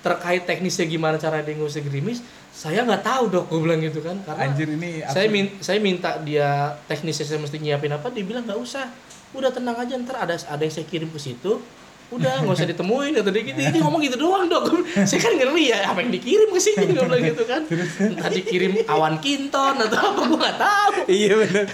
Terkait 0.00 0.42
teknisnya 0.48 0.86
gimana 0.90 1.16
cara 1.20 1.44
dia 1.44 1.54
ngusir 1.54 1.84
gerimis 1.86 2.24
saya 2.50 2.82
nggak 2.82 3.06
tahu 3.06 3.24
dok 3.30 3.44
gue 3.48 3.60
bilang 3.62 3.80
gitu 3.80 4.02
kan. 4.02 4.18
Karena 4.26 4.50
Anjir 4.50 4.68
ini 4.68 5.00
saya 5.06 5.26
min 5.30 5.46
saya 5.62 5.78
minta 5.78 6.18
dia 6.20 6.74
teknisnya 6.90 7.24
saya 7.24 7.38
mesti 7.38 7.56
nyiapin 7.62 7.94
apa 7.94 8.10
dia 8.10 8.26
bilang 8.26 8.42
nggak 8.44 8.58
usah. 8.58 8.90
Udah 9.30 9.54
tenang 9.54 9.78
aja 9.78 9.94
ntar 9.96 10.18
ada 10.26 10.34
ada 10.34 10.62
yang 10.62 10.74
saya 10.74 10.86
kirim 10.90 11.08
ke 11.08 11.20
situ 11.22 11.62
udah 12.10 12.42
nggak 12.42 12.58
usah 12.58 12.66
ditemuin 12.66 13.22
kata 13.22 13.30
dia 13.30 13.42
gitu. 13.46 13.58
Dia 13.70 13.80
ngomong 13.86 14.02
gitu 14.02 14.18
doang 14.18 14.50
dok. 14.50 14.82
Saya 15.08 15.22
kan 15.22 15.38
ngeri 15.38 15.70
ya 15.70 15.94
apa 15.94 16.02
yang 16.02 16.10
dikirim 16.10 16.50
ke 16.50 16.58
sini 16.58 16.90
gue 16.90 17.06
bilang 17.06 17.22
gitu 17.22 17.42
kan. 17.46 17.62
Entah 18.02 18.30
dikirim 18.34 18.82
awan 18.90 19.22
kinton 19.22 19.74
atau 19.78 19.98
apa 20.10 20.20
gue 20.26 20.38
nggak 20.42 20.58
tahu. 20.58 20.92
Iya 21.06 21.32
benar. 21.38 21.66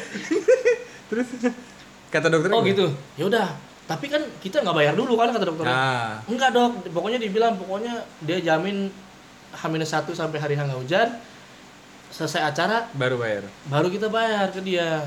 Terus? 1.09 1.27
Kata 2.13 2.27
dokter 2.29 2.53
oh 2.53 2.61
gitu. 2.69 2.87
Ya 3.17 3.25
udah 3.33 3.49
tapi 3.87 4.11
kan 4.11 4.23
kita 4.43 4.67
nggak 4.67 4.77
bayar 4.77 4.95
dulu 4.99 5.15
kan 5.15 5.31
kata 5.31 5.47
dokter 5.47 5.63
Nah, 5.63 6.19
enggak 6.27 6.51
dok. 6.51 6.91
Pokoknya 6.91 7.23
dibilang 7.23 7.55
pokoknya 7.55 8.03
dia 8.27 8.39
jamin 8.43 8.91
H 9.55 9.63
satu 9.87 10.11
sampai 10.13 10.43
hari 10.43 10.59
nggak 10.59 10.75
hujan 10.75 11.09
selesai 12.11 12.51
acara 12.51 12.87
baru 12.95 13.19
bayar. 13.19 13.47
baru 13.71 13.89
kita 13.91 14.11
bayar 14.11 14.51
ke 14.51 14.61
dia. 14.63 15.03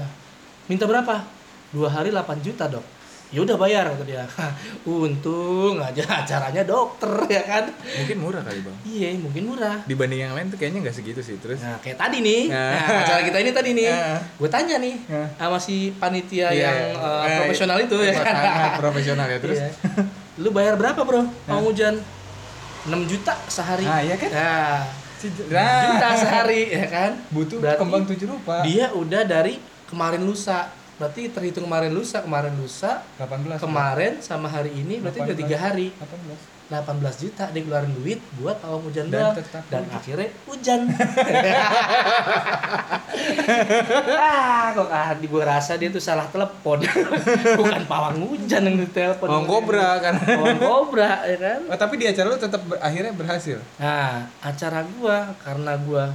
Minta 0.71 0.87
berapa? 0.87 1.23
Dua 1.69 1.89
hari 1.91 2.09
8 2.09 2.39
juta 2.41 2.65
dok 2.65 2.98
ya 3.29 3.39
udah 3.39 3.55
bayar 3.55 3.85
kata 3.87 4.03
dia 4.03 4.25
untung 4.83 5.77
aja 5.77 6.01
acaranya 6.17 6.63
dokter 6.63 7.09
ya 7.27 7.43
kan 7.43 7.63
Mungkin 7.69 8.17
murah 8.17 8.41
kali, 8.41 8.59
Bang. 8.59 8.75
iya 8.83 9.13
mungkin 9.15 9.43
murah 9.45 9.77
Dibanding 9.85 10.21
yang 10.21 10.33
lain 10.33 10.47
tuh 10.47 10.57
kayaknya 10.57 10.79
nggak 10.81 10.95
segitu 10.95 11.19
sih. 11.19 11.37
Terus 11.37 11.59
nah 11.59 11.77
kayak 11.77 11.97
tadi 11.97 12.19
nih 12.19 12.43
Nah. 12.47 12.73
nah, 12.73 12.99
acara 12.99 13.21
kita 13.21 13.37
ini 13.39 13.51
tadi 13.51 13.69
nih 13.73 13.87
Nah. 13.87 14.17
gue 14.35 14.49
tanya 14.49 14.75
nih 14.77 14.95
Nah. 15.05 15.27
sama 15.35 15.57
si 15.57 15.75
panitia 15.93 16.49
Iya. 16.49 16.57
yang 16.63 16.77
uh, 16.95 17.21
Eh, 17.23 17.37
profesional 17.39 17.77
itu 17.77 17.97
ya 17.99 18.13
kan 18.15 18.33
sangat 18.33 18.71
profesional 18.77 19.27
ya 19.27 19.37
terus. 19.43 19.59
Iya. 19.59 19.71
lu 20.37 20.49
bayar 20.49 20.73
berapa 20.73 20.99
bro 20.99 21.21
mau 21.45 21.61
hujan 21.61 21.99
6 22.81 22.95
juta 23.05 23.35
sehari 23.45 23.83
Ah, 23.83 23.99
iya 23.99 24.15
kan? 24.15 24.29
nah, 24.31 24.79
Nah, 25.51 25.79
juta 25.85 26.09
sehari 26.15 26.71
ya 26.71 26.87
kan 26.87 27.11
butuh 27.27 27.59
Berarti 27.59 27.77
kembang 27.77 28.03
tujuh 28.07 28.27
rupa. 28.29 28.63
dia 28.63 28.87
udah 28.89 29.21
dari 29.21 29.59
kemarin 29.85 30.23
lusa 30.23 30.71
berarti 30.99 31.21
terhitung 31.27 31.63
kemarin 31.63 31.89
lusa 31.89 32.19
kemarin 32.19 32.51
lusa 32.53 32.99
18. 33.15 33.57
kemarin 33.57 34.19
sama 34.19 34.45
hari 34.45 34.75
ini 34.75 34.99
berarti 34.99 35.19
udah 35.21 35.31
18. 35.31 35.41
tiga 35.41 35.57
hari 35.57 35.87
18. 35.95 36.69
18 36.69 36.85
juta 37.17 37.49
dia 37.49 37.61
keluarin 37.61 37.89
duit 37.95 38.19
buat 38.35 38.59
pawang 38.59 38.85
hujan 38.85 39.07
Dan 39.07 39.15
doang 39.15 39.33
tetap 39.33 39.63
dan 39.65 39.81
hujan. 39.81 39.95
akhirnya 39.95 40.29
hujan 40.45 40.79
ah 44.19 44.69
kok 44.71 44.85
ah 44.87 45.09
di 45.13 45.25
gua 45.25 45.43
rasa 45.49 45.75
dia 45.75 45.89
tuh 45.89 45.97
salah 45.99 46.27
telepon 46.27 46.83
bukan 47.59 47.83
pawang 47.85 48.21
hujan 48.23 48.61
yang 48.61 48.77
ditelepon 48.77 49.25
Pawang 49.25 49.47
kobra 49.47 49.97
kan. 49.99 50.13
pawang 50.19 50.59
kobra 50.59 51.25
ya 51.25 51.37
kan 51.39 51.59
Oh, 51.65 51.77
tapi 51.79 51.95
di 51.95 52.05
acara 52.05 52.27
lu 52.27 52.37
tetap 52.37 52.61
ber- 52.61 52.77
akhirnya 52.79 53.13
berhasil. 53.13 53.57
nah 53.75 54.29
acara 54.39 54.85
gua 54.91 55.33
karena 55.39 55.73
gua 55.79 56.13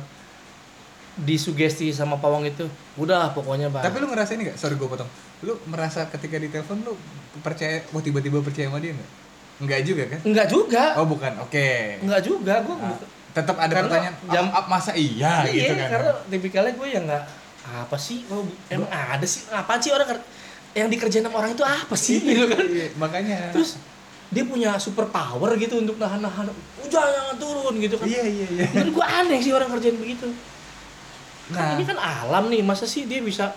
disugesti 1.17 1.89
sama 1.89 2.17
pawang 2.17 2.43
itu 2.43 2.67
udah 2.97 3.31
pokoknya 3.31 3.69
bang 3.69 3.81
Tapi 3.81 3.97
lu 3.97 4.07
ngerasain 4.09 4.35
nggak? 4.37 4.57
Sorry 4.57 4.75
gue 4.75 4.85
potong. 4.85 5.07
Lu 5.41 5.55
merasa 5.65 6.07
ketika 6.07 6.37
ditelepon 6.37 6.83
lu 6.83 6.99
percaya, 7.41 7.83
oh 7.89 7.99
tiba-tiba 7.99 8.39
percaya 8.41 8.67
sama 8.67 8.79
dia 8.79 8.93
nggak? 8.93 9.11
Enggak 9.57 9.81
juga 9.81 10.03
kan? 10.09 10.21
enggak 10.25 10.47
juga 10.49 10.85
Oh 10.99 11.07
bukan, 11.07 11.33
oke. 11.39 11.69
enggak 12.03 12.23
juga 12.23 12.55
gua 12.61 12.75
Ah, 12.81 12.99
tetap 13.33 13.55
ada 13.57 13.67
Karena 13.69 13.87
pertanyaan, 13.89 14.15
jam- 14.29 14.51
"Ah, 14.51 14.59
ah, 14.59 14.65
masa 14.69 14.93
iya, 14.93 15.43
iya, 15.45 15.55
gitu 15.65 15.75
kan? 15.77 15.89
karena 15.89 16.11
tipikalnya 16.29 16.73
gue 16.73 16.89
yang 16.89 17.05
nggak 17.05 17.25
apa 17.65 17.97
sih 17.97 18.27
oh, 18.29 18.43
emang 18.69 18.87
ada 18.87 19.23
sih 19.25 19.47
apaan 19.49 19.79
sih 19.79 19.89
orang 19.89 20.07
yang 20.73 20.87
dikerjain 20.87 21.23
sama 21.23 21.39
orang 21.39 21.51
itu 21.51 21.65
apa 21.65 21.95
sih 21.97 22.19
gitu 22.21 22.45
kan 22.45 22.61
Iya, 22.61 22.87
makanya. 22.95 23.39
terus 23.51 23.79
dia 24.29 24.45
punya 24.45 24.75
super 24.77 25.07
power 25.09 25.55
gitu 25.57 25.79
untuk 25.79 25.97
nahan-nahan 25.97 26.47
hujan 26.77 27.07
jangan 27.07 27.37
turun 27.37 27.75
gitu 27.77 27.95
kan 27.97 28.05
iya 28.05 28.23
iya 28.23 28.47
iya. 28.49 28.65
menurut 28.69 28.93
gue 28.93 29.07
aneh 29.09 29.39
sih 29.41 29.51
orang 29.51 29.67
kerjain 29.69 29.97
begitu 29.97 30.29
Nah, 31.47 31.59
kan 31.59 31.67
ini 31.75 31.85
kan 31.85 31.99
alam 31.99 32.45
nih 32.47 32.61
masa 32.61 32.85
sih 32.85 33.05
dia 33.05 33.21
bisa 33.21 33.53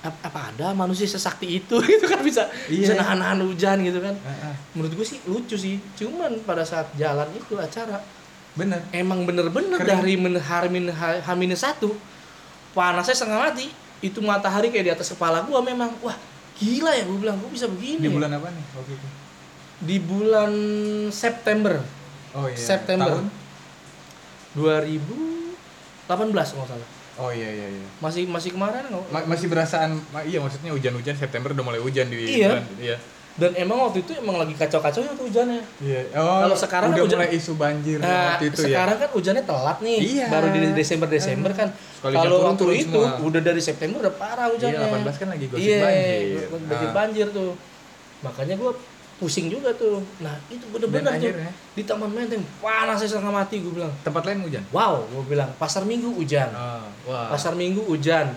ap- 0.00 0.20
apa 0.22 0.40
ada 0.48 0.72
manusia 0.72 1.04
sesakti 1.04 1.58
itu 1.58 1.76
gitu 1.90 2.04
kan 2.04 2.20
bisa 2.20 2.48
Iya. 2.66 2.80
bisa 2.80 2.92
nahan-nahan 2.94 3.44
hujan 3.44 3.76
gitu 3.80 4.00
kan 4.00 4.16
ah, 4.22 4.48
ah, 4.48 4.54
menurut 4.72 4.92
gue 4.94 5.06
sih 5.06 5.20
lucu 5.24 5.52
sih 5.54 5.76
cuman 5.94 6.40
pada 6.40 6.62
saat 6.62 6.88
jalan 6.94 7.28
itu 7.30 7.52
acara 7.54 8.00
bener. 8.50 8.80
emang 8.90 9.22
bener-bener 9.22 9.76
Kering. 9.76 9.90
dari 9.94 10.14
men 10.16 10.34
hari 10.34 10.68
min 10.68 10.88
H 10.88 11.04
minus 11.34 11.60
satu 11.60 11.92
panasnya 12.70 13.12
setengah 13.14 13.40
mati 13.42 13.68
itu 14.00 14.18
matahari 14.18 14.68
kayak 14.68 14.84
di 14.86 14.92
atas 14.94 15.12
kepala 15.12 15.44
gua 15.44 15.60
memang 15.60 15.92
wah 16.00 16.16
gila 16.56 16.90
ya 16.90 17.04
gua 17.04 17.18
bilang 17.20 17.36
gua 17.36 17.48
bisa 17.48 17.68
begini 17.68 18.00
Di 18.00 18.08
ya?" 18.08 18.16
bulan 18.16 18.30
apa 18.32 18.48
nih 18.48 18.64
waktu 18.72 18.92
itu? 18.92 19.08
di 19.80 19.96
bulan 19.98 20.52
September 21.10 21.76
Oh 22.30 22.46
iya. 22.46 22.54
September. 22.56 23.10
Tahun? 23.12 23.26
2018 24.54 26.06
kalau 26.06 26.26
nggak 26.30 26.46
salah 26.46 26.88
Oh 27.20 27.30
iya 27.30 27.48
iya 27.48 27.66
iya. 27.70 27.86
masih 27.98 28.24
masih 28.26 28.50
kemarin 28.50 28.80
nggak 28.82 29.04
Ma- 29.10 29.28
masih 29.28 29.46
berasaan, 29.46 30.00
ma- 30.08 30.24
iya 30.24 30.38
maksudnya 30.38 30.70
hujan-hujan 30.70 31.12
September 31.14 31.50
udah 31.50 31.62
mulai 31.62 31.76
hujan 31.78 32.08
di 32.08 32.16
Iya. 32.34 32.48
bulan, 32.50 32.64
iya. 32.78 32.96
dan 33.32 33.52
emang 33.54 33.78
waktu 33.82 34.00
itu 34.00 34.12
emang 34.14 34.36
lagi 34.36 34.52
kacau-kacaunya 34.52 35.12
tuh 35.12 35.24
hujannya 35.24 35.62
Iya. 35.78 36.00
Oh, 36.14 36.40
Kalau 36.42 36.56
sekarang 36.58 36.88
udah 36.90 36.98
kan 36.98 37.04
hujan- 37.04 37.20
mulai 37.20 37.32
isu 37.34 37.52
banjir 37.54 37.98
Nah, 37.98 38.08
waktu 38.30 38.44
itu 38.46 38.58
ya. 38.58 38.66
sekarang 38.66 38.96
kan 38.98 39.08
hujannya 39.10 39.44
telat 39.44 39.78
nih, 39.80 39.98
Iya. 40.02 40.26
baru 40.28 40.46
di 40.48 40.58
Desember 40.72 41.08
Desember 41.08 41.50
kan. 41.52 41.68
Kalau 42.00 42.36
waktu 42.42 42.58
turun 42.58 42.74
itu 42.74 43.00
semua. 43.02 43.20
udah 43.22 43.40
dari 43.42 43.60
September 43.60 43.96
udah 44.00 44.14
parah 44.14 44.46
hujannya. 44.48 44.76
Iya, 44.76 44.88
18 44.90 45.16
kan 45.16 45.28
lagi 45.28 45.44
gosip 45.46 45.60
Iya, 45.62 45.78
banjir. 45.78 46.44
gosip 46.66 46.80
Ah. 46.82 46.94
banjir 46.94 47.26
tuh. 47.30 47.52
Makanya 48.20 48.54
gua 48.56 48.72
pusing 49.20 49.52
juga 49.52 49.76
tuh. 49.76 50.00
Nah, 50.24 50.32
itu 50.48 50.64
bener-bener 50.72 51.04
tuh 51.04 51.12
akhirnya? 51.20 51.52
di 51.76 51.82
Taman 51.84 52.08
Menteng 52.08 52.40
panasnya 52.64 53.04
setengah 53.04 53.44
mati 53.44 53.60
gue 53.60 53.68
bilang. 53.68 53.92
Tempat 54.00 54.22
lain 54.24 54.40
hujan. 54.48 54.64
Wow, 54.72 55.04
gue 55.04 55.24
bilang 55.36 55.52
pasar 55.60 55.84
Minggu 55.84 56.08
hujan. 56.16 56.48
Oh, 56.56 56.88
wah. 57.12 57.28
Pasar 57.28 57.52
Minggu 57.52 57.84
hujan. 57.84 58.32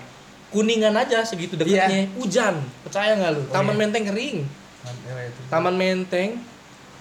Kuningan 0.52 0.91
aja 1.00 1.24
segitu 1.24 1.56
dekatnya 1.56 2.12
hujan. 2.19 2.60
Percaya 2.84 3.15
nggak 3.15 3.32
lu? 3.32 3.41
Oh, 3.48 3.56
Taman 3.56 3.74
iya. 3.74 3.82
Menteng 3.88 4.04
kering. 4.12 4.38
Mantap 4.84 5.17
itu. 5.24 5.41
Taman 5.48 5.76
Menteng 5.80 6.30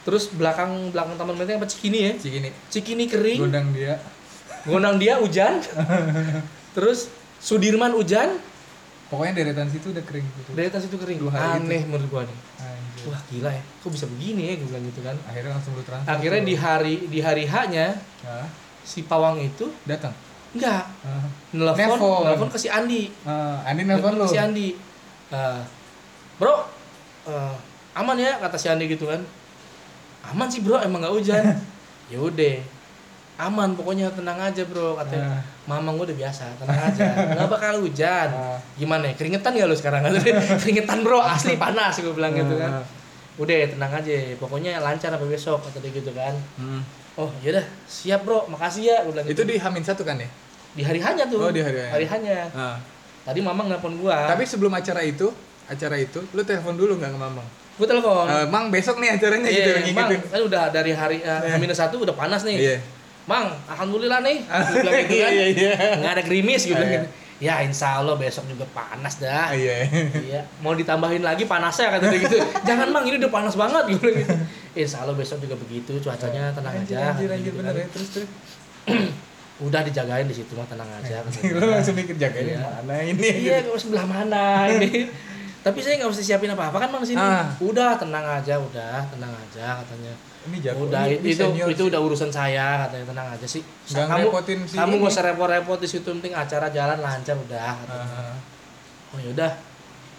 terus 0.06 0.30
belakang 0.30 0.94
belakang 0.94 1.18
Taman 1.18 1.34
Menteng 1.34 1.58
apa 1.58 1.66
Cikini 1.66 1.98
ya? 1.98 2.12
Cikini. 2.16 2.48
Cikini 2.70 3.04
kering. 3.10 3.38
Gondang 3.42 3.66
dia. 3.74 3.98
Gondang 4.62 4.96
dia 5.02 5.18
hujan. 5.18 5.58
Terus 6.78 7.10
Sudirman 7.42 7.90
hujan, 7.90 8.38
Pokoknya 9.10 9.44
deretan 9.44 9.68
situ 9.68 9.92
udah 9.92 10.00
kering 10.08 10.24
gitu. 10.24 10.56
dari 10.56 10.72
atas 10.72 10.88
itu 10.88 10.96
kering. 10.96 11.18
Dua 11.20 11.34
hari 11.34 11.60
Aneh 11.60 11.82
menurut 11.84 12.08
gua 12.08 12.22
nih. 12.24 12.38
Wah 13.04 13.20
gila 13.26 13.50
ya, 13.50 13.62
kok 13.78 13.90
bisa 13.90 14.06
begini 14.06 14.42
ya 14.44 14.54
gue 14.54 14.66
bilang 14.66 14.84
gitu 14.84 15.00
kan. 15.00 15.16
Akhirnya 15.24 15.50
langsung 15.52 15.72
lu 15.72 15.82
transfer. 15.82 16.08
Akhirnya 16.08 16.42
di 16.42 16.54
hari 16.54 16.94
di 17.06 17.18
hari 17.18 17.44
H-nya 17.44 17.86
Nah, 18.22 18.46
si 18.80 19.02
Pawang 19.02 19.38
itu 19.38 19.66
datang. 19.82 20.14
enggak 20.52 20.84
Ah. 21.00 21.24
nelfon 21.50 21.96
nelfon 22.22 22.48
ke 22.48 22.58
si 22.58 22.68
Andi. 22.68 23.08
Ah, 23.22 23.64
Andi 23.64 23.82
nelpon 23.82 24.14
lu. 24.14 24.26
si 24.26 24.36
Andi. 24.36 24.76
Eh, 25.28 25.60
bro, 26.36 26.68
eh, 27.24 27.54
aman 27.94 28.16
ya 28.16 28.36
kata 28.38 28.54
si 28.54 28.68
Andi 28.68 28.84
gitu 28.86 29.08
kan. 29.08 29.24
Aman 30.24 30.46
sih 30.46 30.60
bro, 30.60 30.78
emang 30.78 31.00
nggak 31.00 31.14
hujan. 31.14 31.42
ya 32.12 32.18
udah, 32.18 32.56
aman 33.40 33.72
pokoknya 33.72 34.12
tenang 34.12 34.38
aja 34.38 34.62
bro 34.68 34.96
katanya. 35.00 35.40
Ah. 35.40 35.42
Mamang 35.64 35.96
gue 36.00 36.12
udah 36.12 36.18
biasa, 36.26 36.44
tenang 36.60 36.80
aja. 36.92 37.04
Nggak 37.38 37.48
bakal 37.48 37.74
hujan. 37.80 38.28
Ah. 38.30 38.58
Gimana 38.76 39.08
ya? 39.10 39.14
Keringetan 39.16 39.56
gak 39.56 39.68
lu 39.68 39.76
sekarang? 39.76 40.00
Keringetan 40.62 41.00
bro, 41.00 41.18
asli 41.24 41.56
panas 41.56 41.96
gue 41.98 42.12
bilang 42.12 42.32
gitu 42.36 42.54
kan. 42.60 42.82
Ah. 42.82 42.84
Udah 43.40 43.56
tenang 43.64 43.92
aja, 43.96 44.12
pokoknya 44.36 44.76
lancar 44.78 45.08
sampai 45.08 45.28
besok 45.32 45.64
kata 45.64 45.80
dia 45.80 45.90
gitu 45.96 46.12
kan. 46.12 46.36
Hmm. 46.60 46.84
Oh 47.16 47.28
yaudah, 47.44 47.64
siap 47.84 48.24
bro, 48.24 48.48
makasih 48.48 48.82
ya 48.88 48.96
gue 49.04 49.12
bilang 49.12 49.26
Itu 49.28 49.44
gitu. 49.44 49.52
di 49.52 49.56
Hamin 49.60 49.84
satu 49.84 50.04
kan 50.04 50.16
ya? 50.16 50.28
di 50.72 50.82
hari 50.82 51.00
hanya 51.04 51.28
tuh. 51.28 51.36
Oh, 51.36 51.52
di 51.52 51.60
hari 51.60 52.08
hanya. 52.08 52.08
hanya. 52.08 52.36
Ah. 52.56 52.76
Tadi 53.22 53.38
mamang 53.44 53.68
nelpon 53.70 54.00
gua. 54.00 54.26
Tapi 54.26 54.42
sebelum 54.48 54.72
acara 54.72 55.04
itu, 55.04 55.30
acara 55.68 55.94
itu, 56.00 56.24
lu 56.34 56.42
telepon 56.42 56.74
dulu 56.74 56.98
nggak 56.98 57.12
ke 57.12 57.18
Mamang? 57.20 57.48
gue 57.72 57.88
telepon. 57.88 58.28
Eh, 58.28 58.46
mang 58.52 58.68
besok 58.68 59.00
nih 59.00 59.16
acaranya 59.16 59.48
gitu 59.48 59.64
Oh. 59.64 59.80
Iya, 59.80 59.92
Mang, 59.96 60.08
ngikutin. 60.12 60.20
kan 60.28 60.40
udah 60.44 60.62
dari 60.68 60.92
hari 60.92 61.18
uh, 61.24 61.56
minus 61.56 61.80
satu 61.80 62.04
udah 62.04 62.12
panas 62.12 62.44
nih. 62.44 62.56
Iya. 62.60 62.76
Mang, 63.24 63.46
alhamdulillah 63.66 64.20
nih. 64.20 64.42
Gue 64.74 64.82
bilang 64.82 65.02
gitu 65.02 65.16
kan. 65.16 65.30
Iya, 65.30 65.46
iya. 65.48 65.72
Nggak 65.96 66.12
ada 66.12 66.22
gerimis 66.22 66.62
gitu. 66.64 66.76
Ah, 66.76 66.88
iya. 66.88 67.02
Ya 67.38 67.58
insya 67.58 67.98
Allah 67.98 68.14
besok 68.14 68.46
juga 68.46 68.62
panas 68.68 69.18
dah. 69.18 69.48
Ah, 69.48 69.54
Iya. 69.54 69.86
Iya, 70.14 70.40
mau 70.58 70.72
ditambahin 70.72 71.20
lagi 71.20 71.42
panasnya 71.44 71.90
kata 71.90 72.06
dia 72.06 72.20
gitu. 72.20 72.38
Jangan 72.68 72.88
mang, 72.88 73.02
ini 73.02 73.18
udah 73.18 73.30
panas 73.30 73.54
banget 73.54 73.84
gitu. 73.90 74.06
gitu. 74.08 74.34
Insya 74.72 75.02
Allah 75.02 75.14
besok 75.14 75.38
juga 75.38 75.54
begitu, 75.56 75.98
cuacanya 75.98 76.50
tenang 76.50 76.74
Anjir, 76.76 76.94
aja. 76.94 77.12
anjir, 77.12 77.28
anjir 77.28 77.50
gitu 77.50 77.56
bener 77.56 77.72
kan. 77.72 77.80
ya. 77.80 77.86
Terus 77.90 78.08
terus. 78.10 78.28
Udah 79.62 79.78
dijagain 79.80 80.26
di 80.26 80.34
situ 80.34 80.54
mah 80.54 80.66
tenang 80.66 80.90
aja. 80.92 81.22
kata 81.22 81.38
dia. 81.40 81.50
Lu 81.52 81.66
langsung 81.68 81.94
mikir 81.94 82.14
jagain 82.16 82.46
Iya. 82.48 82.58
mana 82.80 82.94
ini? 83.00 83.28
Iya, 83.42 83.56
gue 83.62 83.74
sebelah 83.76 84.02
mana 84.04 84.66
ini. 84.68 85.06
tapi 85.62 85.78
saya 85.78 85.94
nggak 85.94 86.10
mesti 86.10 86.24
siapin 86.24 86.50
apa 86.50 86.74
apa 86.74 86.78
kan 86.80 86.90
mang 86.90 87.06
sini 87.06 87.14
Ah. 87.16 87.54
udah 87.62 87.94
tenang 87.94 88.26
aja 88.26 88.58
udah 88.58 88.98
tenang 89.06 89.30
aja 89.30 89.78
katanya 89.78 90.10
Ini 90.42 90.58
jago. 90.60 90.84
udah 90.84 91.02
ini, 91.04 91.14
itu 91.14 91.20
ini 91.20 91.30
itu, 91.30 91.44
senior 91.44 91.68
itu 91.68 91.78
sih. 91.78 91.88
udah 91.88 92.00
urusan 92.02 92.30
saya 92.30 92.66
katanya 92.82 93.04
tenang 93.08 93.28
aja 93.30 93.46
sih 93.46 93.62
Nggak 93.62 94.06
kamu 94.08 94.26
si 94.60 94.74
kamu 94.74 94.88
ini. 94.88 94.98
nggak 94.98 95.12
usah 95.12 95.24
repot-repot 95.24 95.78
di 95.78 95.88
situ 95.88 96.08
penting 96.08 96.32
acara 96.32 96.66
jalan 96.68 96.98
lancar 96.98 97.36
udah 97.36 97.70
katanya. 97.76 98.06
Ah, 98.10 98.34
oh 99.08 99.18
yaudah 99.20 99.52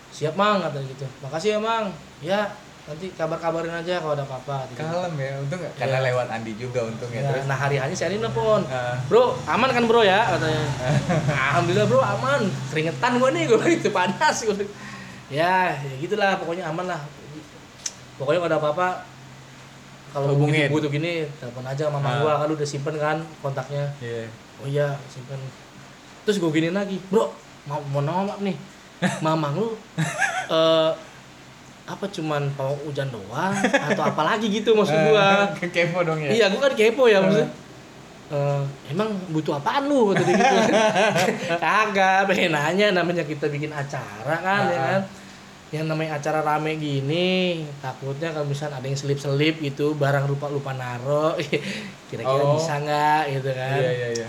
siap 0.10 0.34
mang 0.34 0.60
katanya 0.60 0.88
gitu 0.88 1.06
makasih 1.20 1.50
ya 1.50 1.60
mang 1.60 1.86
ya 2.20 2.40
nanti 2.84 3.08
kabar-kabarin 3.10 3.72
aja 3.74 3.96
kalau 3.98 4.14
ada 4.14 4.22
apa-apa 4.22 4.68
katanya. 4.70 4.80
kalem 4.86 5.14
ya 5.18 5.32
untung 5.38 5.56
nggak 5.58 5.74
karena 5.74 5.98
Iya. 5.98 6.06
lewat 6.06 6.28
Andi 6.30 6.52
juga 6.54 6.80
untungnya 6.84 7.16
Ya, 7.18 7.30
terus 7.30 7.46
nah 7.46 7.58
hari 7.58 7.76
hanya 7.76 7.92
si 7.92 8.04
Adi 8.04 8.16
nelfon 8.18 8.62
Ah. 8.66 9.00
bro 9.06 9.36
aman 9.46 9.70
kan 9.70 9.84
bro 9.84 10.02
ya 10.02 10.20
katanya 10.30 10.64
alhamdulillah 11.50 11.86
bro 11.86 12.00
aman 12.00 12.42
keringetan 12.70 13.12
gue 13.18 13.30
nih 13.30 13.44
gue 13.46 13.58
itu 13.74 13.90
panas 13.90 14.36
gue 14.42 14.68
ya 15.30 15.72
ya 15.74 15.94
gitulah 15.98 16.36
pokoknya 16.38 16.64
aman 16.66 16.86
lah 16.86 17.02
pokoknya 18.16 18.40
kalau 18.40 18.50
ada 18.50 18.60
apa-apa 18.62 18.88
kalau 20.14 20.32
Hubungin. 20.32 20.70
butuh 20.70 20.88
butuh 20.88 20.90
gini 20.92 21.12
telepon 21.36 21.66
aja 21.66 21.90
mama 21.90 22.06
Ah. 22.06 22.16
gua 22.20 22.34
kan 22.38 22.50
udah 22.50 22.64
simpen 22.64 22.96
kan 22.96 23.18
kontaknya 23.40 23.90
Iya. 23.98 24.30
oh 24.58 24.68
iya 24.68 24.88
simpen 25.08 25.42
terus 26.24 26.38
gue 26.38 26.52
gini 26.52 26.70
lagi 26.70 27.02
bro 27.04 27.34
mau 27.66 27.82
mau 27.90 28.00
nolak 28.00 28.38
nih 28.40 28.56
mamang 29.26 29.58
lu 29.58 29.74
eh 30.48 30.92
apa 31.84 32.06
cuman 32.08 32.48
mau 32.54 32.72
hujan 32.80 33.10
doang 33.10 33.52
atau 33.60 34.04
apa 34.06 34.22
lagi 34.24 34.48
gitu 34.48 34.72
maksud 34.72 34.96
gua 35.04 35.50
Eh, 35.60 35.68
kepo 35.68 36.00
dong 36.02 36.16
ya 36.18 36.30
Iya, 36.32 36.46
gua 36.48 36.62
kan 36.64 36.74
kepo 36.74 37.04
ya 37.06 37.20
maksudnya. 37.20 37.50
Eh, 38.30 38.62
emang 38.90 39.12
butuh 39.30 39.58
apaan 39.58 39.86
lu 39.86 40.10
kata 40.10 40.24
dia 40.24 40.34
gitu. 40.34 40.58
Kagak, 41.60 42.26
pengen 42.26 42.50
nanya 42.52 42.88
namanya 42.94 43.22
kita 43.22 43.46
bikin 43.46 43.70
acara 43.70 44.36
kan 44.38 44.62
ya 44.66 44.74
Ah. 44.74 44.86
kan. 44.90 45.02
Yang 45.74 45.86
namanya 45.90 46.22
acara 46.22 46.46
rame 46.46 46.78
gini, 46.78 47.66
takutnya 47.82 48.30
kalau 48.30 48.46
misalnya 48.46 48.78
ada 48.78 48.86
yang 48.86 48.94
selip-selip 48.94 49.58
gitu, 49.58 49.98
barang 49.98 50.30
lupa 50.30 50.46
lupa 50.46 50.70
naro, 50.78 51.34
kira-kira 52.14 52.44
Oh. 52.46 52.54
bisa 52.54 52.78
nggak 52.78 53.22
gitu 53.34 53.50
kan? 53.58 53.82
iya 53.82 53.92
iya 53.92 54.10
iya 54.14 54.28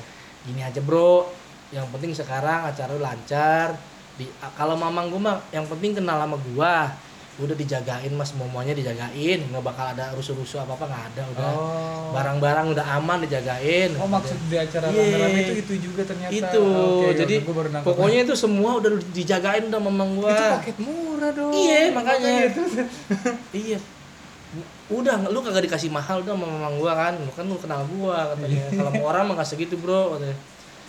Gini 0.48 0.60
aja 0.64 0.80
bro, 0.80 1.28
yang 1.68 1.84
penting 1.92 2.16
sekarang 2.16 2.64
acara 2.64 2.96
lancar. 2.96 3.76
Di, 4.16 4.24
kalau 4.56 4.72
mamang 4.78 5.12
gua 5.12 5.20
mah, 5.20 5.36
yang 5.52 5.68
penting 5.68 5.92
kenal 5.92 6.16
sama 6.16 6.40
gua, 6.52 6.88
udah 7.34 7.56
dijagain 7.58 8.12
mas. 8.14 8.30
Semuanya 8.34 8.74
dijagain, 8.74 9.38
nggak 9.50 9.64
bakal 9.64 9.86
ada 9.90 10.14
rusuh-rusuh 10.14 10.62
apa 10.62 10.78
apa 10.78 10.84
nggak 10.86 11.04
ada. 11.14 11.22
Udah 11.34 11.50
oh. 11.54 12.10
barang-barang 12.14 12.66
udah 12.74 12.84
aman 12.98 13.18
dijagain. 13.26 13.90
Oh 13.98 14.06
maksud 14.06 14.38
di 14.46 14.56
acara 14.58 14.86
Iya. 14.90 15.02
rame-rame 15.02 15.40
itu 15.42 15.54
itu 15.62 15.74
juga 15.90 16.02
ternyata. 16.06 16.34
Itu. 16.34 16.64
Oke, 16.66 17.08
jadi 17.18 17.34
nangkep. 17.42 17.82
pokoknya 17.82 18.18
itu 18.26 18.34
semua 18.38 18.70
udah 18.78 18.90
dijagain 19.10 19.64
udah 19.66 19.80
mamang 19.82 20.10
gua. 20.18 20.30
Itu 20.30 20.44
paket 20.58 20.76
murah 20.78 21.30
dong. 21.34 21.52
Iya 21.52 21.78
makanya. 21.90 22.32
Iya. 23.54 23.78
Udah 24.86 25.26
lu 25.26 25.42
kagak 25.42 25.66
dikasih 25.66 25.90
mahal 25.90 26.22
udah 26.22 26.38
sama 26.38 26.46
mamang 26.46 26.74
gua 26.78 26.92
kan. 26.94 27.14
Lu 27.18 27.30
kan 27.34 27.44
lu 27.50 27.58
kenal 27.58 27.82
gua 27.90 28.34
katanya. 28.34 28.62
Kalau 28.70 28.90
mau 28.94 29.04
orang 29.10 29.22
mah 29.30 29.46
segitu 29.46 29.74
bro 29.74 30.14
katanya. 30.18 30.38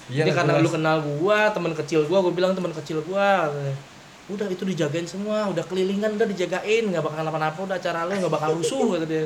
Iya 0.05 0.29
karena 0.29 0.61
jelas. 0.61 0.65
lu 0.65 0.69
kenal 0.69 0.97
gua 1.01 1.49
teman 1.49 1.73
kecil 1.73 2.05
gua 2.05 2.21
gua 2.21 2.33
bilang 2.33 2.53
teman 2.53 2.69
kecil 2.69 3.01
gua 3.01 3.49
katanya. 3.49 3.94
Udah 4.25 4.47
itu 4.47 4.63
dijagain 4.63 5.05
semua 5.05 5.47
udah 5.47 5.61
kelilingan 5.61 6.13
udah 6.13 6.25
dijagain. 6.25 6.83
Nggak 6.85 7.01
bakal 7.01 7.17
kenapa-napa 7.21 7.59
udah 7.61 7.75
acara 7.75 7.99
lu 8.03 8.13
nggak 8.15 8.33
bakal 8.33 8.49
rusuh 8.57 8.85
kata 8.93 9.05
dia. 9.05 9.25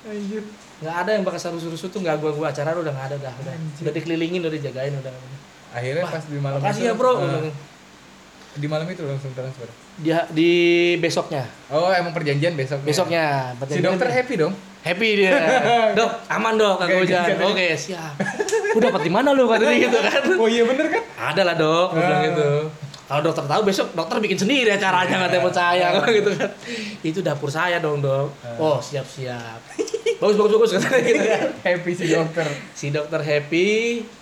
Anjir. 0.00 0.42
nggak 0.78 0.94
ada 0.96 1.10
yang 1.10 1.22
bakal 1.22 1.52
rusuh-rusuh 1.52 1.88
tuh 1.88 2.00
nggak 2.00 2.16
gua 2.16 2.30
gua 2.32 2.46
acara 2.48 2.70
udah 2.72 2.88
nggak 2.88 3.06
ada 3.08 3.16
udah 3.18 3.32
udah, 3.36 3.52
Anjir. 3.52 3.82
udah 3.82 3.92
dikelilingin 3.92 4.40
udah 4.40 4.52
dijagain 4.52 4.94
udah. 4.94 5.12
Akhirnya 5.68 6.00
Wah, 6.00 6.12
pas 6.12 6.24
di 6.24 6.38
malam 6.38 6.58
makasih 6.58 6.80
itu, 6.80 6.88
ya 6.88 6.94
bro. 6.94 7.12
bilang. 7.14 7.52
di 8.54 8.66
malam 8.66 8.86
itu 8.86 9.02
langsung 9.04 9.30
transfer. 9.32 9.68
Di, 9.96 10.10
di 10.32 10.50
besoknya. 10.96 11.44
Oh 11.68 11.90
emang 11.90 12.10
perjanjian 12.10 12.54
besok 12.54 12.82
besoknya 12.82 13.52
si 13.52 13.58
perjanjian 13.60 13.84
dokter 13.86 14.08
dia. 14.08 14.16
happy 14.16 14.34
dong? 14.36 14.54
Happy 14.80 15.08
dia. 15.16 15.30
Dok 15.98 16.10
aman 16.28 16.54
dok 16.54 16.74
kagak 16.78 16.96
hujan 16.98 17.20
oke, 17.20 17.34
oke. 17.34 17.46
oke 17.52 17.66
siap. 17.76 18.14
Lu 18.72 18.78
dapat 18.80 19.00
di 19.02 19.10
mana 19.10 19.28
lu 19.30 19.44
kata 19.44 19.62
dia 19.66 19.78
gitu 19.84 19.98
kan. 20.00 20.22
Oh 20.40 20.48
iya 20.48 20.62
bener 20.64 20.86
kan? 20.88 21.02
Ada 21.28 21.42
lah 21.44 21.54
dok 21.54 21.86
gua 21.92 22.00
bilang 22.00 22.14
Ah. 22.14 22.24
gitu 22.24 22.48
kalau 23.08 23.20
dokter 23.24 23.44
tahu 23.48 23.60
besok 23.64 23.88
dokter 23.96 24.20
bikin 24.20 24.36
sendiri 24.36 24.68
acaranya 24.68 25.16
nggak 25.16 25.32
telepon 25.32 25.54
saya 25.56 25.96
gua 25.96 26.06
gitu 26.12 26.30
kan. 26.36 26.50
Itu 27.00 27.18
dapur 27.24 27.48
saya 27.48 27.80
dong 27.80 28.04
dok. 28.04 28.28
Ah. 28.44 28.60
oh 28.60 28.78
siap 28.78 29.08
siap 29.08 29.58
bagus 30.18 30.34
bagus 30.34 30.52
bagus 30.52 30.70
katanya 30.82 31.02
gitu 31.06 31.24
kan. 31.24 31.46
Happy 31.66 31.92
si 31.94 32.04
dokter. 32.10 32.46
Si 32.74 32.86
dokter 32.90 33.20
happy 33.22 33.66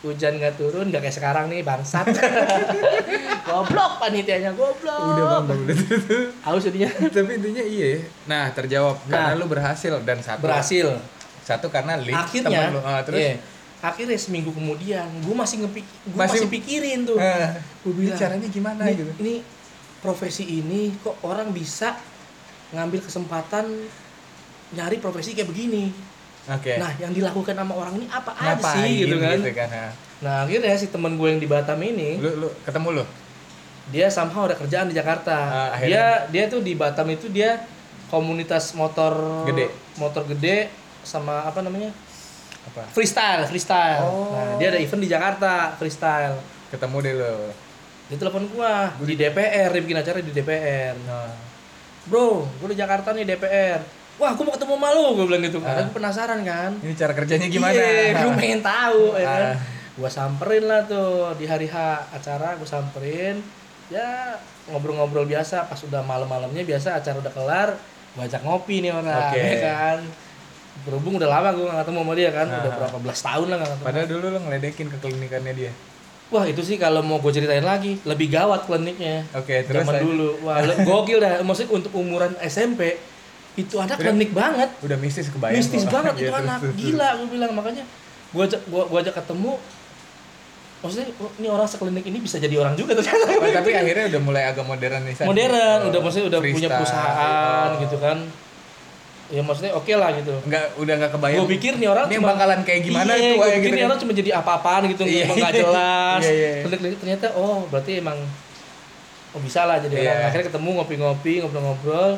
hujan 0.05 0.37
nggak 0.37 0.55
turun 0.55 0.93
nggak 0.93 1.03
kayak 1.03 1.17
sekarang 1.17 1.49
nih 1.49 1.65
bangsat. 1.65 2.05
Goblok 3.49 3.93
panitianya 3.99 4.53
goblok. 4.53 5.01
Udah 5.17 5.41
bang 5.47 5.61
udah 5.65 5.77
haus 6.45 6.63
jadinya. 6.63 6.91
Tapi 7.15 7.33
intinya 7.41 7.65
iya 7.65 7.87
ya. 7.97 8.01
nah 8.29 8.45
terjawab 8.53 9.01
karena 9.09 9.33
Nah. 9.33 9.41
lu 9.41 9.47
berhasil 9.49 9.93
dan 10.05 10.19
satu 10.21 10.45
berhasil. 10.45 10.87
satu 11.47 11.71
karena 11.71 11.95
link 11.97 12.13
akhirnya 12.13 12.51
temen 12.51 12.75
lu. 12.77 12.81
Ah, 12.83 13.01
terus? 13.07 13.19
iya. 13.23 13.35
Akhirnya 13.85 14.17
seminggu 14.17 14.51
kemudian 14.57 15.05
gue 15.21 15.37
masih 15.37 15.67
ngepik 15.67 15.85
gue 15.85 16.17
Masih- 16.17 16.45
masih, 16.45 16.49
pikirin 16.49 17.05
tuh. 17.05 17.21
Eh, 17.21 17.49
gue 17.85 17.93
bilang 17.93 18.17
caranya 18.17 18.49
gimana 18.49 18.83
ini, 18.89 18.97
gitu? 18.97 19.13
ini 19.21 19.35
profesi 20.01 20.45
ini 20.49 20.97
kok 21.05 21.21
orang 21.23 21.53
bisa 21.53 21.97
ngambil 22.73 23.05
kesempatan 23.05 23.69
nyari 24.75 24.97
profesi 24.99 25.37
kayak 25.37 25.53
begini? 25.53 25.93
Oke. 26.47 26.79
Nah 26.79 26.95
yang 26.99 27.13
dilakukan 27.13 27.55
sama 27.59 27.75
orang 27.75 27.95
ini 28.01 28.07
apa 28.09 28.33
aja 28.39 28.55
ngapain 28.57 28.87
sih 28.87 28.93
gitu 29.05 29.17
kan? 29.19 29.39
ah. 29.67 29.91
nah 30.17 30.35
akhirnya 30.49 30.73
si 30.79 30.89
temen 30.89 31.19
gue 31.21 31.29
yang 31.29 31.41
di 31.43 31.49
Batam 31.51 31.77
ini 31.83 32.17
lu 32.17 32.47
lu 32.47 32.49
ketemu 32.65 33.03
lu? 33.03 33.05
dia 33.87 34.11
somehow 34.11 34.51
ada 34.51 34.59
kerjaan 34.59 34.91
di 34.91 34.99
Jakarta. 34.99 35.71
Ah, 35.71 35.79
dia 35.79 36.27
dia 36.27 36.51
tuh 36.51 36.59
di 36.59 36.75
Batam 36.75 37.07
itu 37.07 37.31
dia 37.31 37.63
komunitas 38.11 38.75
motor 38.75 39.15
Gede. 39.47 39.71
motor 39.99 40.23
gede 40.27 40.71
sama 41.07 41.47
apa 41.47 41.63
namanya 41.63 41.91
apa? 42.67 42.83
Freestyle 42.91 43.47
freestyle. 43.47 44.03
Oh. 44.03 44.35
nah 44.35 44.59
dia 44.59 44.69
ada 44.71 44.79
event 44.79 45.03
di 45.03 45.09
Jakarta 45.09 45.73
freestyle. 45.75 46.37
Ketemu 46.69 46.97
deh 47.01 47.15
lu 47.15 47.35
dia 48.07 48.17
telepon 48.17 48.47
gua 48.51 48.95
di 49.03 49.15
DPR 49.15 49.69
dia 49.69 49.83
bikin 49.83 49.99
acara 49.99 50.23
di 50.23 50.31
DPR 50.31 50.95
nah, 51.11 51.27
bro 52.07 52.47
gua 52.63 52.69
di 52.71 52.79
Jakarta 52.79 53.11
nih 53.11 53.27
DPR 53.27 53.83
wah 54.15 54.31
gua 54.31 54.47
mau 54.47 54.55
ketemu 54.55 54.79
sama 54.79 54.89
lu 54.95 55.07
gua 55.15 55.25
bilang 55.27 55.43
gitu. 55.43 55.59
Karena 55.59 55.83
Ah. 55.83 55.87
gua 55.87 55.95
penasaran 55.95 56.41
kan? 56.43 56.71
Ini 56.79 56.95
cara 56.95 57.13
kerjanya 57.13 57.47
gimana? 57.51 57.75
Iya 57.75 58.23
gua 58.23 58.33
pengen 58.35 58.63
tahu 58.63 59.03
ya 59.19 59.27
kan? 59.27 59.43
Ah. 59.43 59.57
gua 59.99 60.11
samperin 60.11 60.65
lah 60.65 60.87
tuh. 60.87 61.35
Di 61.35 61.45
hari 61.45 61.67
H 61.67 61.77
acara 62.15 62.55
gua 62.55 62.69
samperin. 62.69 63.43
Ya 63.91 64.39
ngobrol-ngobrol 64.67 65.27
biasa. 65.27 65.67
Pas 65.67 65.79
udah 65.83 66.01
malam-malamnya 66.01 66.63
biasa 66.63 66.99
acara 66.99 67.19
udah 67.19 67.33
kelar 67.35 67.69
gua 68.15 68.25
ajak 68.25 68.41
ngopi 68.41 68.81
nih 68.81 68.95
orang 68.95 69.05
Oke. 69.29 69.37
ya 69.37 69.57
kan 69.61 69.99
berhubung 70.83 71.17
udah 71.17 71.31
lama 71.31 71.49
gua 71.51 71.65
gak 71.71 71.79
ketemu 71.83 71.99
sama 71.99 72.13
dia 72.13 72.31
kan 72.31 72.47
udah 72.47 72.61
Ah. 72.63 72.77
berapa 72.77 72.97
belas 72.99 73.19
tahun 73.21 73.47
lah 73.47 73.57
gak 73.57 73.71
ketemu 73.71 73.87
padahal 73.87 74.07
dulu 74.07 74.27
lu 74.27 74.39
ngeledekin 74.41 74.87
ke 74.87 74.97
klinikannya 74.99 75.55
dia 75.55 75.73
Wah 76.27 76.43
itu 76.43 76.59
sih 76.59 76.75
kalau 76.75 77.01
mau 77.01 77.17
gue 77.17 77.31
ceritain 77.31 77.63
lagi 77.63 78.03
lebih 78.03 78.27
gawat 78.29 78.67
kliniknya. 78.67 79.23
oke 79.31 79.47
terus 79.63 79.79
Zaman 79.81 80.03
dulu, 80.03 80.35
wah 80.43 80.59
gokil 80.77 81.23
dah. 81.23 81.39
Maksudnya 81.39 81.71
untuk 81.73 81.95
umuran 81.95 82.35
SMP 82.43 82.99
itu 83.55 83.79
anak 83.79 83.95
Udah- 83.95 84.11
klinik 84.11 84.35
banget, 84.35 84.75
udah 84.83 84.99
mistis 84.99 85.31
kebayang 85.31 85.55
mistis 85.57 85.87
banget 85.87 86.13
Iya, 86.19 86.21
itu 86.21 86.27
terus, 86.29 86.43
anak. 86.43 86.59
terus. 86.61 86.75
Gila 86.75 87.09
gue 87.15 87.29
bilang 87.31 87.51
makanya 87.55 87.87
gue 88.29 88.43
ajak 88.43 88.59
gua, 88.67 88.83
gua 88.85 88.99
ajak 89.01 89.15
ketemu. 89.17 89.53
Maksudnya 90.77 91.07
oh, 91.17 91.31
ini 91.33 91.47
orang 91.49 91.65
seklinik 91.65 92.05
ini 92.05 92.19
bisa 92.19 92.37
jadi 92.37 92.55
orang 92.59 92.75
juga 92.75 92.93
ternyata. 92.93 93.25
Oh, 93.33 93.47
tapi 93.49 93.71
akhirnya 93.73 94.05
udah 94.09 94.21
mulai 94.21 94.43
agak 94.45 94.63
modern 94.63 95.03
nih. 95.03 95.15
Modern, 95.23 95.79
Oh, 95.81 95.89
udah 95.89 96.01
maksudnya 96.01 96.27
udah 96.29 96.41
punya 96.43 96.69
perusahaan 96.69 97.69
Oh. 97.71 97.81
gitu 97.81 97.97
kan. 97.97 98.19
Ya 99.27 99.43
maksudnya 99.43 99.75
oke 99.75 99.91
lah 99.91 100.15
gitu. 100.15 100.35
Enggak 100.43 100.65
udah 100.79 100.95
enggak 100.95 101.13
kebayang. 101.13 101.41
Gue 101.41 101.51
pikir 101.55 101.73
nih 101.77 101.89
orang 101.89 102.07
ini 102.07 102.15
cuma- 102.17 102.31
bakalan 102.31 102.61
kayak 102.63 102.81
gimana 102.81 103.11
iya, 103.11 103.19
tuh 103.19 103.27
gue 103.27 103.35
kayak 103.41 103.43
pikir 103.51 103.59
gitu. 103.59 103.67
nih 103.67 103.77
kan. 103.77 103.89
orang 103.89 103.99
cuma 103.99 104.13
jadi 104.15 104.31
apa-apaan 104.33 104.83
gitu, 104.87 105.03
Iya. 105.03 105.25
nggak 105.29 105.53
jelas. 105.61 106.21
Iya, 106.21 106.33
iya. 106.33 106.51
Klik-klik, 106.63 106.95
ternyata 106.97 107.27
oh 107.35 107.57
berarti 107.67 107.93
emang 107.97 108.19
oh 109.33 109.41
bisa 109.43 109.61
lah 109.63 109.77
jadi 109.79 109.95
Iya. 109.95 110.07
orang. 110.07 110.25
Akhirnya 110.25 110.47
ketemu 110.47 110.69
ngopi-ngopi, 110.73 111.33
ngobrol-ngobrol. 111.41 112.11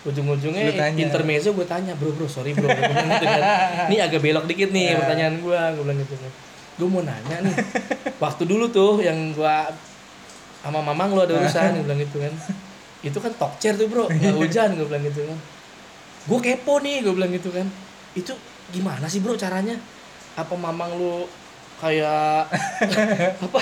Ujung-ujungnya 0.00 0.62
intermezzo 0.94 1.52
gue 1.52 1.66
tanya, 1.66 1.92
bro 1.92 2.08
bro 2.10 2.24
sorry 2.24 2.54
bro. 2.54 2.64
Bilang 2.64 2.88
gitu 3.12 3.26
kan. 3.26 3.42
Ini 3.90 3.96
agak 4.00 4.20
belok 4.20 4.44
dikit 4.46 4.70
nih 4.70 4.84
Iya. 4.88 4.98
pertanyaan 4.98 5.34
gue, 5.38 5.58
gue 5.74 5.82
bilang 5.84 6.00
gitu 6.00 6.14
kan. 6.16 6.30
Gue 6.78 6.88
mau 6.88 7.02
nanya 7.02 7.36
nih, 7.42 7.54
waktu 8.16 8.42
dulu 8.46 8.70
tuh 8.70 9.02
yang 9.02 9.34
gue 9.34 9.56
sama 10.58 10.80
mamang 10.80 11.12
lu 11.12 11.20
ada 11.20 11.34
urusan, 11.34 11.68
gue 11.76 11.84
bilang 11.84 12.00
gitu 12.00 12.16
kan. 12.18 12.32
Itu 13.00 13.18
kan 13.18 13.32
talk 13.32 13.58
chair 13.58 13.74
tuh 13.74 13.84
bro, 13.84 14.08
nggak 14.08 14.32
hujan 14.32 14.72
gue 14.72 14.86
bilang 14.86 15.04
gitu 15.04 15.28
kan. 15.28 15.38
Gue 16.28 16.38
kepo 16.44 16.76
nih, 16.84 17.00
gue 17.00 17.12
bilang 17.16 17.32
gitu 17.32 17.48
kan. 17.48 17.64
Itu 18.12 18.36
gimana 18.68 19.08
sih 19.08 19.24
bro 19.24 19.32
caranya? 19.32 19.80
Apa 20.36 20.52
mamang 20.54 20.92
lu 21.00 21.24
kayak 21.80 22.52
apa? 23.48 23.58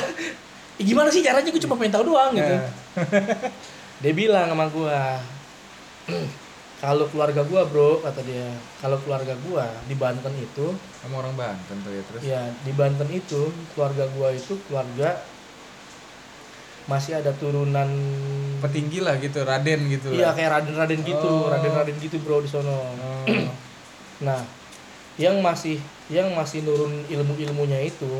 "Ih, 0.76 0.85
gimana 0.85 1.09
sih 1.14 1.22
caranya? 1.22 1.48
Gue 1.55 1.62
cuma 1.62 1.79
pengen 1.79 1.94
tahu 1.94 2.11
doang 2.11 2.35
gitu. 2.35 2.55
Nah, 2.59 2.66
Dia 4.02 4.12
bilang 4.12 4.52
sama 4.52 4.68
gua, 4.68 5.16
kalau 6.85 7.09
keluarga 7.09 7.40
gua 7.48 7.64
bro, 7.64 8.05
kata 8.05 8.20
dia, 8.20 8.50
kalau 8.83 9.00
keluarga 9.00 9.33
gua 9.40 9.64
di 9.88 9.96
Banten 9.96 10.35
itu, 10.37 10.66
kamu 11.00 11.14
orang 11.16 11.35
Banten 11.38 11.76
tuh 11.81 11.92
ya 11.94 12.02
terus. 12.05 12.20
ya 12.20 12.42
di 12.61 12.72
Banten 12.76 13.09
itu 13.09 13.48
keluarga 13.72 14.05
gua 14.12 14.37
itu 14.37 14.61
keluarga 14.68 15.16
masih 16.87 17.18
ada 17.18 17.33
turunan 17.35 17.88
petinggi 18.66 18.98
lah 19.00 19.14
gitu 19.22 19.38
raden 19.46 19.81
gitu 19.88 20.09
iya 20.12 20.31
lah. 20.31 20.33
kayak 20.35 20.50
raden-raden 20.61 21.00
gitu 21.07 21.29
Oh. 21.31 21.48
raden-raden 21.48 21.96
gitu 22.02 22.16
bro 22.22 22.42
di 22.42 22.50
sono. 22.50 22.74
Oh. 22.74 23.26
nah 24.26 24.42
yang 25.16 25.38
masih 25.40 25.81
yang 26.12 26.29
masih 26.37 26.66
nurun 26.66 26.92
ilmu-ilmunya 27.09 27.81
itu 27.87 28.11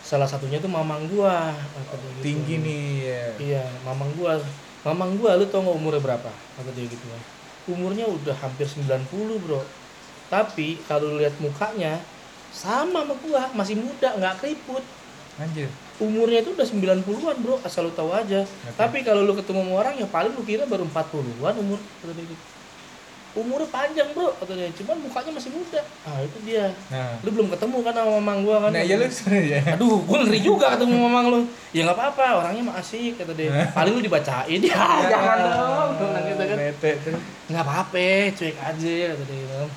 salah 0.00 0.24
satunya 0.24 0.62
tuh 0.62 0.70
mamang 0.70 1.04
gua. 1.12 1.52
Kata 1.52 1.94
dia 1.98 2.10
gitu. 2.16 2.22
tinggi 2.24 2.54
nih 2.62 2.84
ya. 3.04 3.24
iya 3.38 3.64
mamang 3.84 4.10
gua. 4.16 4.38
Mamang 4.86 5.20
gua 5.20 5.36
lu 5.36 5.44
tau 5.50 5.60
nggak 5.60 5.76
umurnya 5.76 6.00
berapa? 6.00 6.30
Kata 6.30 6.70
dia 6.72 6.86
gitu 6.88 7.06
umurnya 7.68 8.08
udah 8.08 8.34
hampir 8.40 8.66
90 8.66 9.44
bro. 9.44 9.60
Tapi 10.32 10.80
kalau 10.88 11.20
lihat 11.20 11.36
mukanya 11.42 12.00
sama 12.50 13.04
sama 13.04 13.14
gua 13.20 13.50
masih 13.52 13.76
muda 13.78 14.16
nggak 14.16 14.40
keriput. 14.40 14.82
Anjir 15.36 15.68
umurnya 16.00 16.40
itu 16.40 16.56
udah 16.56 16.66
90-an 16.66 17.38
bro 17.44 17.56
asal 17.60 17.86
lu 17.86 17.92
tahu 17.92 18.10
aja. 18.16 18.42
Oke. 18.42 18.72
tapi 18.74 19.04
kalau 19.04 19.20
lu 19.22 19.36
ketemu 19.36 19.60
sama 19.62 19.72
orang 19.84 19.94
yang 20.00 20.08
paling 20.08 20.32
lu 20.32 20.42
kira 20.42 20.64
baru 20.64 20.88
40-an 20.88 21.54
umur 21.60 21.78
kata 22.00 22.12
dia 22.16 22.24
gitu. 22.24 22.44
umurnya 23.30 23.68
panjang 23.70 24.08
bro 24.16 24.32
kata 24.40 24.52
dia. 24.56 24.72
Cuman 24.74 24.96
mukanya 25.06 25.30
masih 25.36 25.50
muda. 25.54 25.80
Ah 26.02 26.18
itu 26.24 26.38
dia. 26.42 26.72
Nah. 26.90 27.20
Lu 27.22 27.30
belum 27.30 27.52
ketemu 27.52 27.76
kan 27.84 27.92
sama 27.94 28.10
mamang 28.18 28.38
gua 28.42 28.56
kan? 28.66 28.70
Nah 28.74 28.82
ya 28.82 28.96
lu 28.96 29.06
sebenarnya 29.06 29.60
aduh 29.76 30.00
gua 30.02 30.18
ngeri 30.24 30.40
juga 30.40 30.66
ketemu 30.74 30.96
mamang 30.96 31.26
lu. 31.28 31.40
Ya 31.70 31.86
nggak 31.86 31.96
apa-apa 32.00 32.24
orangnya 32.42 32.62
mah 32.72 32.80
asik 32.80 33.20
kata 33.20 33.36
dia. 33.36 33.52
Paling 33.76 33.92
lu 33.94 34.02
dibacain. 34.02 34.60
Ya 34.64 34.82
jangan 35.06 35.36
dong 36.00 36.12
gitu 36.26 36.42
kan 36.42 36.56
bete 36.58 36.90
tuh. 37.04 37.20
Nggak 37.52 37.64
apa-apa 37.68 38.08
cuek 38.34 38.56
aja 38.56 38.92
kata 39.14 39.24
dia 39.28 39.44
gitu. 39.44 39.68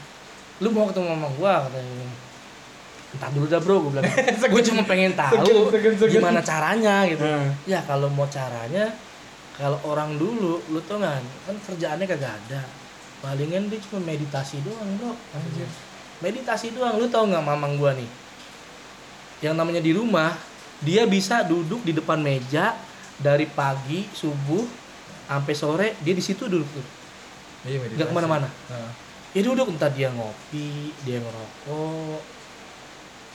lu 0.61 0.69
mau 0.71 0.87
ketemu 0.87 1.07
mamang 1.11 1.33
gua 1.35 1.67
kata 1.67 1.77
dia 1.83 2.22
entar 3.13 3.29
dulu 3.29 3.45
dah 3.45 3.57
bro 3.57 3.75
gue 3.79 3.91
bilang 3.93 4.05
gue 4.53 4.63
cuma 4.63 4.81
pengen 4.83 5.13
tahu 5.13 5.37
Segen, 5.39 5.65
segen, 5.69 5.93
segen. 5.95 6.13
gimana 6.13 6.39
caranya 6.41 7.05
gitu 7.05 7.21
Hmm. 7.21 7.53
ya 7.63 7.79
kalau 7.81 8.07
mau 8.07 8.25
caranya 8.27 8.89
kalau 9.53 9.77
orang 9.83 10.17
dulu 10.17 10.57
lu 10.65 10.81
tau 10.81 10.97
nggak 10.97 11.13
kan 11.43 11.55
kerjaannya 11.63 12.05
kagak 12.05 12.33
ada 12.35 12.61
palingan 13.19 13.67
dia 13.67 13.77
cuma 13.81 14.01
meditasi 14.03 14.59
doang 14.59 14.89
bro 14.95 15.13
Anjir. 15.31 15.69
meditasi 16.19 16.71
doang 16.71 16.97
lu 16.97 17.05
tau 17.05 17.23
nggak 17.23 17.41
mamang 17.41 17.75
gua 17.75 17.93
nih 17.93 18.09
yang 19.41 19.53
namanya 19.53 19.79
di 19.79 19.91
rumah 19.91 20.33
dia 20.79 21.05
bisa 21.05 21.43
duduk 21.43 21.79
di 21.81 21.91
depan 21.91 22.17
meja 22.17 22.73
dari 23.15 23.45
pagi 23.45 24.09
subuh 24.09 24.65
sampai 25.25 25.53
sore 25.53 25.87
dia 25.99 26.11
di 26.11 26.19
situ 26.19 26.45
duduk 26.45 26.67
tuh 26.67 26.85
iya 27.63 27.77
meditasi. 27.77 27.95
nggak 27.95 28.07
ke 28.09 28.15
mana-mana 28.15 28.47
Nah. 28.67 28.89
ya 29.31 29.41
duduk 29.41 29.69
entah 29.69 29.87
dia 29.87 30.09
ngopi 30.09 30.69
dia 31.01 31.17
ngerokok 31.17 32.19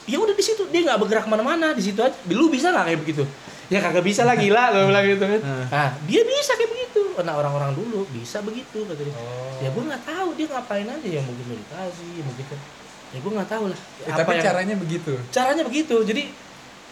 ya 0.08 0.16
udah 0.16 0.32
di 0.32 0.40
situ 0.40 0.64
dia 0.68 0.80
nggak 0.82 0.98
bergerak 0.98 1.22
ke 1.24 1.30
mana-mana 1.30 1.70
di 1.70 1.82
situ 1.84 2.00
aja. 2.00 2.16
Lu 2.26 2.48
bisa 2.48 2.72
nggak 2.72 2.84
kayak 2.88 3.00
begitu? 3.00 3.22
Ya 3.68 3.78
kagak 3.78 4.00
bisa 4.00 4.24
lah 4.24 4.32
gila 4.32 4.72
gue 4.72 4.88
bilang 4.88 5.04
gitu 5.04 5.24
kan. 5.28 5.40
Nah 5.68 5.88
dia 6.02 6.24
bisa 6.24 6.56
kayak 6.56 6.70
begitu. 6.70 7.02
Nah 7.18 7.34
orang-orang 7.34 7.76
dulu 7.76 8.08
bisa 8.10 8.40
begitu 8.40 8.80
kata 8.82 8.96
dia 8.98 9.12
oh. 9.12 9.60
Ya 9.60 9.68
gue 9.68 9.82
nggak 9.84 10.02
tahu 10.02 10.28
dia 10.34 10.46
ngapain 10.48 10.88
aja. 10.88 11.04
Ya 11.06 11.20
mungkin 11.20 11.44
meditasi 11.46 12.08
mungkin 12.18 12.44
kan. 12.48 12.60
Ya 13.08 13.18
gue 13.20 13.32
nggak 13.36 13.50
tahu 13.50 13.64
lah. 13.68 13.80
Eh, 14.02 14.12
tapi 14.14 14.30
yang- 14.34 14.44
caranya 14.44 14.74
begitu. 14.74 15.12
Caranya 15.28 15.62
begitu. 15.62 15.96
Jadi 16.00 16.22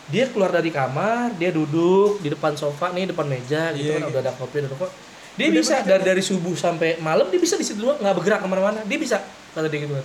dia 0.06 0.24
keluar 0.28 0.52
dari 0.52 0.68
kamar 0.68 1.34
dia 1.34 1.50
duduk 1.50 2.20
di 2.20 2.28
depan 2.28 2.52
sofa 2.54 2.92
nih 2.92 3.10
depan 3.10 3.26
meja 3.26 3.72
gitu 3.72 3.90
Iya, 3.90 3.96
kan. 3.96 4.00
gitu. 4.04 4.12
udah 4.12 4.20
ada 4.20 4.32
kopi 4.36 4.56
udah 4.60 4.70
rokok. 4.70 4.90
Dia 5.34 5.46
Udah 5.46 5.56
bisa 5.58 5.74
dari 5.80 6.02
dari 6.04 6.22
subuh 6.22 6.54
sampai 6.54 6.96
malam 6.98 7.26
dia 7.26 7.36
bisa 7.36 7.56
di 7.56 7.64
situ 7.64 7.80
doang 7.80 7.96
nggak 7.96 8.14
bergerak 8.14 8.40
ke 8.40 8.46
mana-mana. 8.46 8.80
Dia 8.82 8.96
bisa 8.96 9.16
kata 9.50 9.66
dia 9.66 9.80
gitu. 9.80 9.92
Kan 9.92 10.04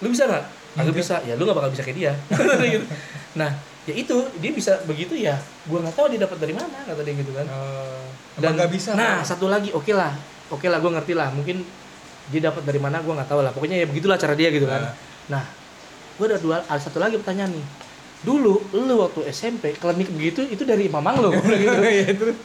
lu 0.00 0.08
bisa 0.08 0.24
nggak 0.24 0.44
Agak 0.78 0.94
Enggak. 0.94 0.98
bisa. 1.02 1.14
Ya 1.26 1.34
lu 1.34 1.42
nggak 1.48 1.58
bakal 1.58 1.70
bisa 1.72 1.82
kayak 1.82 1.98
dia. 1.98 2.12
Gitu. 2.74 2.86
nah 3.30 3.50
ya 3.86 3.94
itu 3.94 4.16
dia 4.38 4.50
bisa 4.54 4.72
begitu 4.86 5.14
ya. 5.18 5.38
Gua 5.66 5.82
nggak 5.82 5.96
tahu 5.96 6.06
dia 6.10 6.20
dapat 6.22 6.38
dari 6.38 6.54
mana 6.54 6.76
kata 6.86 7.00
dia 7.02 7.14
gitu 7.14 7.32
kan. 7.34 7.46
Oh 7.48 8.00
dan 8.40 8.56
nggak 8.56 8.70
bisa 8.72 8.96
nah 8.96 9.20
Pak? 9.20 9.28
satu 9.28 9.46
lagi 9.50 9.70
oke 9.70 9.92
lah. 9.92 10.16
Oke 10.50 10.66
lah 10.66 10.82
gue 10.82 10.90
ngerti 10.90 11.14
lah. 11.14 11.30
Mungkin 11.30 11.62
dia 12.30 12.40
dapat 12.50 12.62
dari 12.66 12.80
mana 12.82 13.04
gue 13.04 13.12
nggak 13.12 13.28
tahu 13.30 13.40
lah. 13.44 13.52
Pokoknya 13.54 13.82
ya 13.82 13.86
begitulah 13.86 14.18
cara 14.18 14.34
dia 14.34 14.50
gitu 14.50 14.66
kan. 14.66 14.94
Nah. 15.30 15.44
Gue 16.18 16.28
ada 16.28 16.36
dua 16.36 16.60
ada 16.60 16.80
satu 16.80 17.00
lagi 17.00 17.16
pertanyaan 17.16 17.54
nih. 17.54 17.66
Dulu 18.20 18.76
lu 18.76 18.94
waktu 19.00 19.24
SMP 19.32 19.72
klinik 19.78 20.10
begitu 20.12 20.44
itu 20.44 20.66
dari 20.68 20.90
mamang 20.90 21.22
lo. 21.22 21.30
Gitu 21.32 21.70
terus 22.20 22.36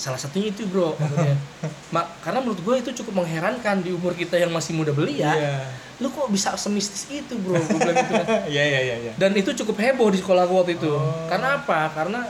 salah 0.00 0.16
satunya 0.16 0.48
itu 0.48 0.64
bro 0.64 0.96
katanya. 0.96 1.36
Ma, 1.94 2.08
karena 2.24 2.40
menurut 2.40 2.64
gue 2.64 2.74
itu 2.80 2.90
cukup 3.04 3.20
mengherankan 3.20 3.84
di 3.84 3.92
umur 3.92 4.16
kita 4.16 4.40
yang 4.40 4.48
masih 4.48 4.72
muda 4.72 4.96
belia 4.96 5.36
iya. 5.36 5.56
Lu 6.00 6.08
kok 6.08 6.32
bisa 6.32 6.56
semistis 6.56 7.04
itu 7.12 7.36
bro? 7.36 7.60
Gue 7.60 7.76
bilang 7.76 7.92
gitu 8.00 8.12
kan. 8.16 8.24
Iya 8.56 8.64
iya 8.64 8.80
iya 8.80 8.96
iya. 9.04 9.12
Dan 9.20 9.36
itu 9.36 9.52
cukup 9.52 9.76
heboh 9.76 10.08
di 10.08 10.16
sekolah 10.16 10.48
gua 10.48 10.64
waktu 10.64 10.80
itu. 10.80 10.88
Oh. 10.88 11.28
karena 11.28 11.60
apa? 11.60 11.92
Karena 11.92 12.24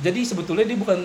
jadi 0.00 0.24
sebetulnya 0.24 0.64
dia 0.64 0.80
bukan 0.80 1.04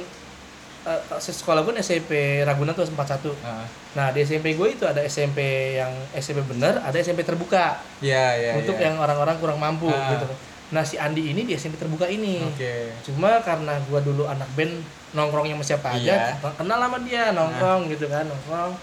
eh, 0.87 1.01
sekolah 1.19 1.67
gue 1.67 1.75
SMP 1.83 2.39
Ragunan 2.47 2.71
tuh 2.71 2.87
41 2.87 3.35
Ah, 3.43 3.67
nah 3.97 4.15
di 4.15 4.23
SMP 4.23 4.55
gue 4.55 4.67
itu 4.71 4.87
ada 4.87 5.03
SMP 5.03 5.39
yang 5.75 5.91
SMP 6.15 6.39
bener 6.47 6.79
ada 6.79 6.95
SMP 6.95 7.27
terbuka. 7.27 7.83
Iya 7.99 8.25
iya 8.39 8.51
untuk 8.55 8.79
iya. 8.79 8.87
yang 8.87 9.03
orang-orang 9.03 9.35
kurang 9.43 9.59
mampu 9.59 9.91
Ah. 9.91 10.15
gitu 10.15 10.54
nah 10.75 10.83
si 10.83 10.99
Andi 10.99 11.31
ini 11.31 11.47
di 11.47 11.55
SMP 11.55 11.79
terbuka 11.79 12.03
ini. 12.05 12.43
Oke. 12.43 12.91
Cuma 13.07 13.39
karena 13.39 13.79
gua 13.87 14.03
dulu 14.03 14.27
anak 14.27 14.51
band 14.53 14.75
nongkrongnya 15.15 15.55
sama 15.55 15.63
siapa 15.63 15.87
aja 15.95 16.35
Iya. 16.35 16.51
kenal 16.53 16.75
sama 16.77 16.99
dia 17.01 17.31
nongkrong 17.31 17.87
gitu 17.87 18.11
kan 18.11 18.27
nongkrong. 18.27 18.75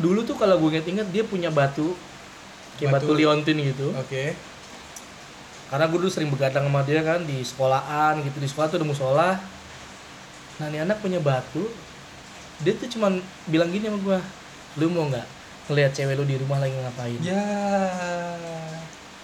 Dulu 0.00 0.24
tuh 0.24 0.32
kalau 0.34 0.56
gue 0.56 0.72
inget-inget 0.72 1.04
dia 1.12 1.20
punya 1.20 1.52
batu 1.52 1.92
kayak 2.80 2.96
batu, 2.96 3.12
Batu. 3.12 3.18
liontin 3.20 3.60
gitu. 3.60 3.92
Oke. 3.92 4.32
Karena 5.68 5.84
gue 5.84 5.98
dulu 6.00 6.08
sering 6.08 6.32
begadang 6.32 6.64
sama 6.64 6.80
dia 6.80 7.04
kan 7.04 7.20
di 7.22 7.44
sekolahan 7.44 8.24
gitu 8.24 8.40
di 8.40 8.48
sekolah 8.48 8.66
tuh 8.66 8.78
ada 8.80 8.88
musola 8.88 9.30
nah 10.56 10.68
ini 10.68 10.76
anak 10.76 11.00
punya 11.00 11.16
batu 11.16 11.64
dia 12.60 12.76
tuh 12.76 12.84
cuman 12.84 13.16
bilang 13.48 13.72
gini 13.72 13.88
sama 13.88 13.96
gue 13.96 14.18
lu 14.76 14.92
mau 14.92 15.08
nggak 15.08 15.24
ngeliat 15.72 15.96
cewek 15.96 16.16
lu 16.16 16.24
di 16.24 16.36
rumah 16.36 16.60
lagi 16.60 16.76
ngapain? 16.76 17.16
Ya 17.22 17.48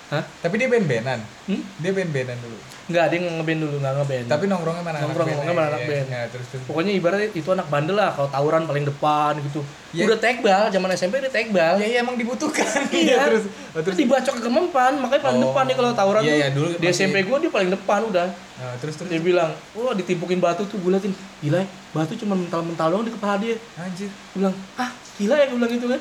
Hah? 0.07 0.23
tapi 0.39 0.55
dia 0.55 0.69
band-bandan. 0.69 1.19
Hmm? 1.45 1.63
dia 1.77 1.91
band-bandan 1.91 2.39
dulu. 2.39 2.55
Nggak 2.87 3.05
dia 3.11 3.19
ngeband 3.21 3.61
dulu 3.61 3.77
nggak 3.77 3.95
ngeband. 3.97 4.27
Tapi 4.29 4.45
nongkrongnya 4.47 4.79
mana 4.81 4.97
Nongkrong- 5.01 5.27
nongkrongnya 5.27 5.53
mana 5.53 5.69
anak 5.69 5.83
band. 5.85 6.07
ya, 6.07 6.23
terus 6.31 6.47
terus. 6.47 6.63
Pokoknya 6.65 6.93
ibaratnya 6.93 7.29
itu 7.29 7.49
anak 7.49 7.67
bandel 7.67 7.95
lah 7.95 8.15
kalau 8.15 8.31
tawuran 8.31 8.63
paling 8.65 8.85
depan 8.85 9.33
gitu. 9.43 9.61
Ya. 9.91 10.05
udah 10.05 10.19
tekbal 10.19 10.63
zaman 10.69 10.93
SMP 10.93 11.19
dia 11.19 11.27
tekbal 11.29 11.75
ya 11.77 11.87
iya 11.89 11.99
emang 12.01 12.15
dibutuhkan. 12.15 12.63
Iya. 12.93 13.19
terus 13.29 13.45
oh, 13.49 13.51
terus. 13.77 13.85
Terus 13.85 13.97
dibacok 13.99 14.35
ke 14.35 14.43
kemempan 14.45 14.93
makanya 14.97 15.23
paling 15.25 15.41
Oh. 15.41 15.45
depan 15.51 15.63
nih 15.65 15.75
kalau 15.75 15.91
tawuran 15.93 16.21
Iya, 16.21 16.31
tuh 16.31 16.37
iya, 16.37 16.49
dulu 16.53 16.67
di 16.77 16.87
SMP 16.89 17.17
gue 17.21 17.37
dia 17.41 17.51
paling 17.51 17.71
depan 17.73 18.01
udah. 18.05 18.27
Nah, 18.31 18.73
terus 18.79 18.95
terus 18.95 19.09
dia 19.09 19.19
bilang 19.21 19.51
wah 19.73 19.91
ditimpukin 19.93 20.39
batu 20.39 20.63
tuh 20.65 20.79
gue 20.79 20.89
liatin 20.89 21.11
gila 21.39 21.59
ya, 21.59 21.67
batu 21.91 22.15
cuma 22.15 22.33
mental-mental 22.33 22.87
doang 22.89 23.03
di 23.03 23.11
kepala 23.11 23.35
dia. 23.37 23.59
Anjir. 23.75 24.07
Gue 24.07 24.39
bilang 24.39 24.55
ah 24.77 24.89
gila 25.17 25.35
ya 25.35 25.45
gue 25.45 25.57
bilang 25.57 25.73
gitu 25.73 25.87
kan 25.89 26.01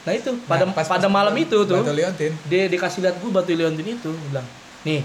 nah 0.00 0.12
itu. 0.12 0.30
Pada 0.44 0.62
Nah, 0.62 0.72
pas- 0.72 0.86
pada 0.86 1.02
pas 1.02 1.12
malam 1.12 1.34
itu 1.34 1.58
tuh 1.60 1.78
Batu 1.78 1.92
Liontin. 1.92 2.32
dia 2.44 2.62
dikasih 2.66 3.00
lihat 3.00 3.16
gue 3.16 3.30
batu 3.30 3.52
liontin 3.52 3.86
itu. 3.88 4.08
Gue 4.08 4.24
bilang 4.28 4.46
nih 4.82 5.02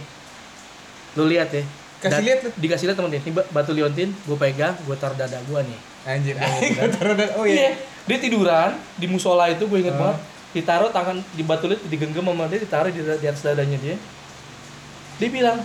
lu 1.13 1.25
lihat 1.25 1.49
ya. 1.49 1.63
Kasih 1.99 2.19
lihat. 2.21 2.39
dikasih 2.53 2.85
lihat 2.85 2.97
temen 2.97 3.09
dia 3.09 3.19
nih 3.19 3.31
ba- 3.31 3.47
batu 3.51 3.71
liontin 3.71 4.09
gue 4.11 4.35
pegang 4.35 4.75
gue 4.77 4.95
taruh 4.95 5.13
dada 5.13 5.39
gue 5.39 5.59
nih. 5.61 5.79
Anjir 6.03 6.35
kan. 6.35 6.49
taruh 6.91 7.15
dan 7.15 7.29
oh 7.33 7.43
iya. 7.43 7.55
Iya. 7.55 7.71
Dia 8.03 8.17
tiduran 8.19 8.71
di 8.93 9.07
musola 9.07 9.47
itu 9.47 9.63
gue 9.63 9.79
inget 9.79 9.93
Ah. 9.93 9.99
banget. 10.01 10.19
Ditaruh 10.53 10.89
tangan 10.89 11.17
di 11.29 11.41
batu 11.41 11.65
lilit 11.65 11.81
digenggam 11.83 12.23
sama 12.23 12.45
dia 12.45 12.59
ditaruh 12.59 12.87
di, 12.87 12.99
di 12.99 13.25
atas 13.25 13.41
dadanya 13.41 13.77
dia. 13.77 13.95
Dia 15.17 15.29
bilang 15.29 15.57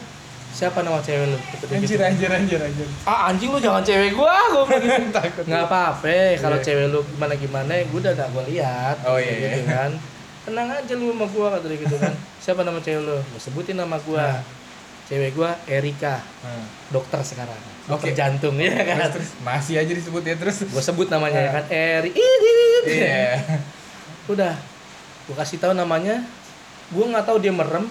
siapa 0.49 0.81
nama 0.81 0.99
cewek 0.99 1.27
lu? 1.27 1.39
Anjir 1.69 1.87
gitu. 1.87 2.03
anjir 2.03 2.29
anjir 2.29 2.59
anjir. 2.59 2.89
Ah 3.05 3.29
anjing 3.29 3.49
lu 3.49 3.59
jangan 3.59 3.81
cewek 3.81 4.13
gua 4.13 4.35
gua 4.51 4.65
bilang 4.65 4.83
gitu. 4.83 5.13
Takut. 5.19 5.45
Nggak 5.45 5.65
apa-apa 5.65 6.17
kalau 6.37 6.59
Iya. 6.59 6.65
cewek 6.65 6.87
lu 6.89 7.01
gimana 7.07 7.35
gimana 7.35 7.73
gua 7.87 7.99
udah 8.01 8.13
gak 8.15 8.29
gua 8.33 8.43
lihat. 8.45 8.97
Oh, 9.05 9.17
iya, 9.17 9.33
gitu 9.35 9.61
iya. 9.61 9.71
kan. 9.71 9.91
Tenang 10.45 10.69
aja 10.73 10.93
lu 10.93 11.07
sama 11.11 11.27
gua 11.29 11.47
kata 11.55 11.67
dia 11.67 11.79
gitu 11.79 11.97
kan. 11.97 12.15
Siapa 12.45 12.61
nama 12.63 12.79
cewek 12.79 13.01
lu? 13.01 13.17
Gua 13.19 13.41
sebutin 13.41 13.77
nama 13.77 13.97
gua. 13.99 14.25
Nah. 14.35 14.43
cewek 15.05 15.31
gua 15.33 15.51
Erika. 15.65 16.21
Nah, 16.43 16.65
dokter 16.91 17.21
sekarang. 17.23 17.57
Dokter 17.85 18.13
Oke. 18.13 18.13
jantung 18.13 18.53
ya 18.57 18.69
terus, 18.69 18.85
kan. 18.85 19.09
terus 19.09 19.31
masih 19.41 19.75
aja 19.79 19.89
disebut 19.91 20.21
ya 20.21 20.35
terus. 20.35 20.69
Gua 20.69 20.81
sebut 20.81 21.09
namanya 21.09 21.39
ya 21.39 21.47
Nah. 21.47 21.55
kan 21.55 21.65
Eri 21.71 22.11
Idit. 22.11 22.83
iya. 22.89 23.41
Udah. 24.27 24.53
Gua 25.25 25.37
kasih 25.39 25.57
tahu 25.57 25.73
namanya. 25.73 26.21
Gua 26.89 27.05
nggak 27.07 27.25
tahu 27.25 27.39
dia 27.39 27.49
merem 27.49 27.89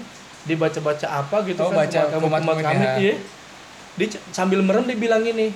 dia 0.48 0.56
baca 0.56 0.80
baca 0.82 1.08
apa 1.14 1.38
gitu 1.44 1.60
Oh, 1.60 1.70
kan 1.70 1.84
baca 1.84 2.00
kumat- 2.16 2.42
kumat 2.42 2.58
kami 2.64 2.80
ya. 2.80 2.94
iya. 2.98 3.16
Dia 3.94 4.08
c- 4.10 4.24
sambil 4.32 4.60
merem 4.60 4.84
dia 4.84 4.96
bilang 4.96 5.22
gini 5.22 5.52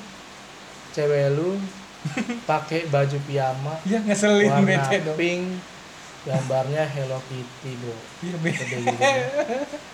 cewek 0.92 1.32
lu 1.32 1.56
pakai 2.50 2.86
baju 2.86 3.18
piyama 3.24 3.80
iya 3.82 4.02
ngeselin 4.02 4.50
warna 4.50 4.68
bete 4.68 4.98
dong. 5.02 5.16
pink 5.16 5.44
gambarnya 6.22 6.84
Hello 6.88 7.18
Kitty 7.24 7.72
bro. 7.76 7.96
Iya 8.20 8.36
gitu 8.38 8.64
kan. 8.86 8.94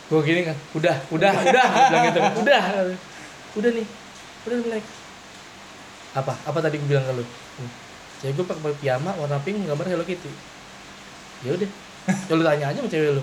gua 0.07 0.21
gini 0.21 0.41
kan 0.41 0.57
udah 0.73 0.95
udah 1.07 1.31
udah. 1.37 1.65
bilang 1.85 2.03
gitu 2.05 2.19
kan. 2.19 2.33
Udah. 2.37 2.61
Udah 3.53 3.69
nih 3.71 3.87
udah 4.43 4.57
Black 4.61 4.85
apa? 6.13 6.33
Apa 6.41 6.57
tadi 6.59 6.75
gue 6.75 6.87
bilang 6.87 7.05
ke 7.05 7.13
lu? 7.13 7.21
Hmm. 7.21 7.69
cewek 8.17 8.33
gue 8.33 8.45
pakai 8.45 8.61
baju 8.61 8.77
piyama 8.77 9.11
warna 9.13 9.37
pink 9.39 9.61
gambar 9.61 9.85
Hello 9.85 10.03
Kitty. 10.03 10.31
Ya 11.43 11.53
udah. 11.53 11.69
Ya 12.27 12.33
lu 12.33 12.41
tanya 12.41 12.65
aja 12.71 12.79
sama 12.79 12.87
cewek 12.87 13.11
lu 13.13 13.21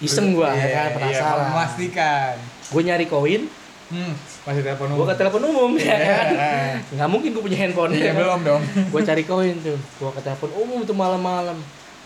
iseng 0.00 0.32
gua 0.32 0.50
Iya, 0.50 0.64
ya 0.64 0.68
kan 0.68 0.88
iya, 0.88 0.94
penasaran. 0.96 1.46
memastikan. 1.52 2.34
Gue 2.70 2.82
nyari 2.82 3.06
koin. 3.06 3.42
Hmm, 3.90 4.14
masih 4.46 4.62
telepon 4.62 4.86
gue 4.94 5.02
ke 5.04 5.16
telepon 5.18 5.42
umum 5.44 5.70
ya 5.74 5.96
kan. 5.98 6.26
Nggak 6.94 7.08
mungkin 7.10 7.28
gue 7.34 7.42
punya 7.42 7.58
handphone. 7.58 7.90
Iya, 7.92 8.10
ya 8.10 8.12
belum 8.16 8.40
dong. 8.40 8.62
gue 8.94 9.00
cari 9.02 9.22
koin 9.26 9.56
tuh. 9.60 9.76
Gue 9.76 10.10
ke 10.14 10.22
telepon 10.22 10.50
umum 10.56 10.80
tuh 10.82 10.94
malam-malam. 10.94 11.58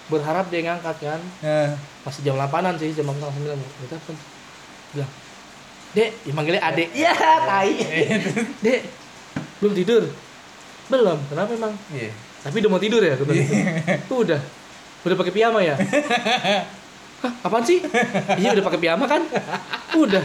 Berharap 0.09 0.49
dia 0.49 0.65
ngangkat 0.65 0.97
kan. 0.99 1.21
Nah, 1.41 1.77
masih 2.03 2.21
jam 2.25 2.37
8an 2.37 2.75
sih 2.77 2.91
jam 2.91 3.05
8 3.05 3.21
sembilan. 3.21 3.57
Gue 3.57 3.89
telepon. 3.89 4.17
Bilang 4.93 5.11
dek 5.95 6.11
ya 6.27 6.33
manggilnya 6.35 6.63
adek 6.65 6.89
iya 6.91 7.15
tai. 7.47 7.71
Dek 8.67 8.81
belum 9.63 9.79
tidur? 9.79 10.03
Belum. 10.91 11.19
Kenapa 11.31 11.55
emang? 11.55 11.75
Iya. 11.89 12.11
tapi 12.43 12.61
udah 12.61 12.71
mau 12.71 12.83
tidur 12.83 13.01
ya 13.01 13.15
bilang 13.17 13.39
gitu. 13.41 14.15
udah. 14.21 14.41
Udah 15.05 15.17
pakai 15.17 15.33
piyama 15.33 15.61
ya 15.61 15.77
Hah, 17.25 17.33
apaan 17.41 17.65
sih? 17.65 17.81
Iya 18.37 18.53
udah 18.53 18.65
pakai 18.69 18.81
piyama 18.85 19.09
kan? 19.09 19.25
Udah. 19.97 20.21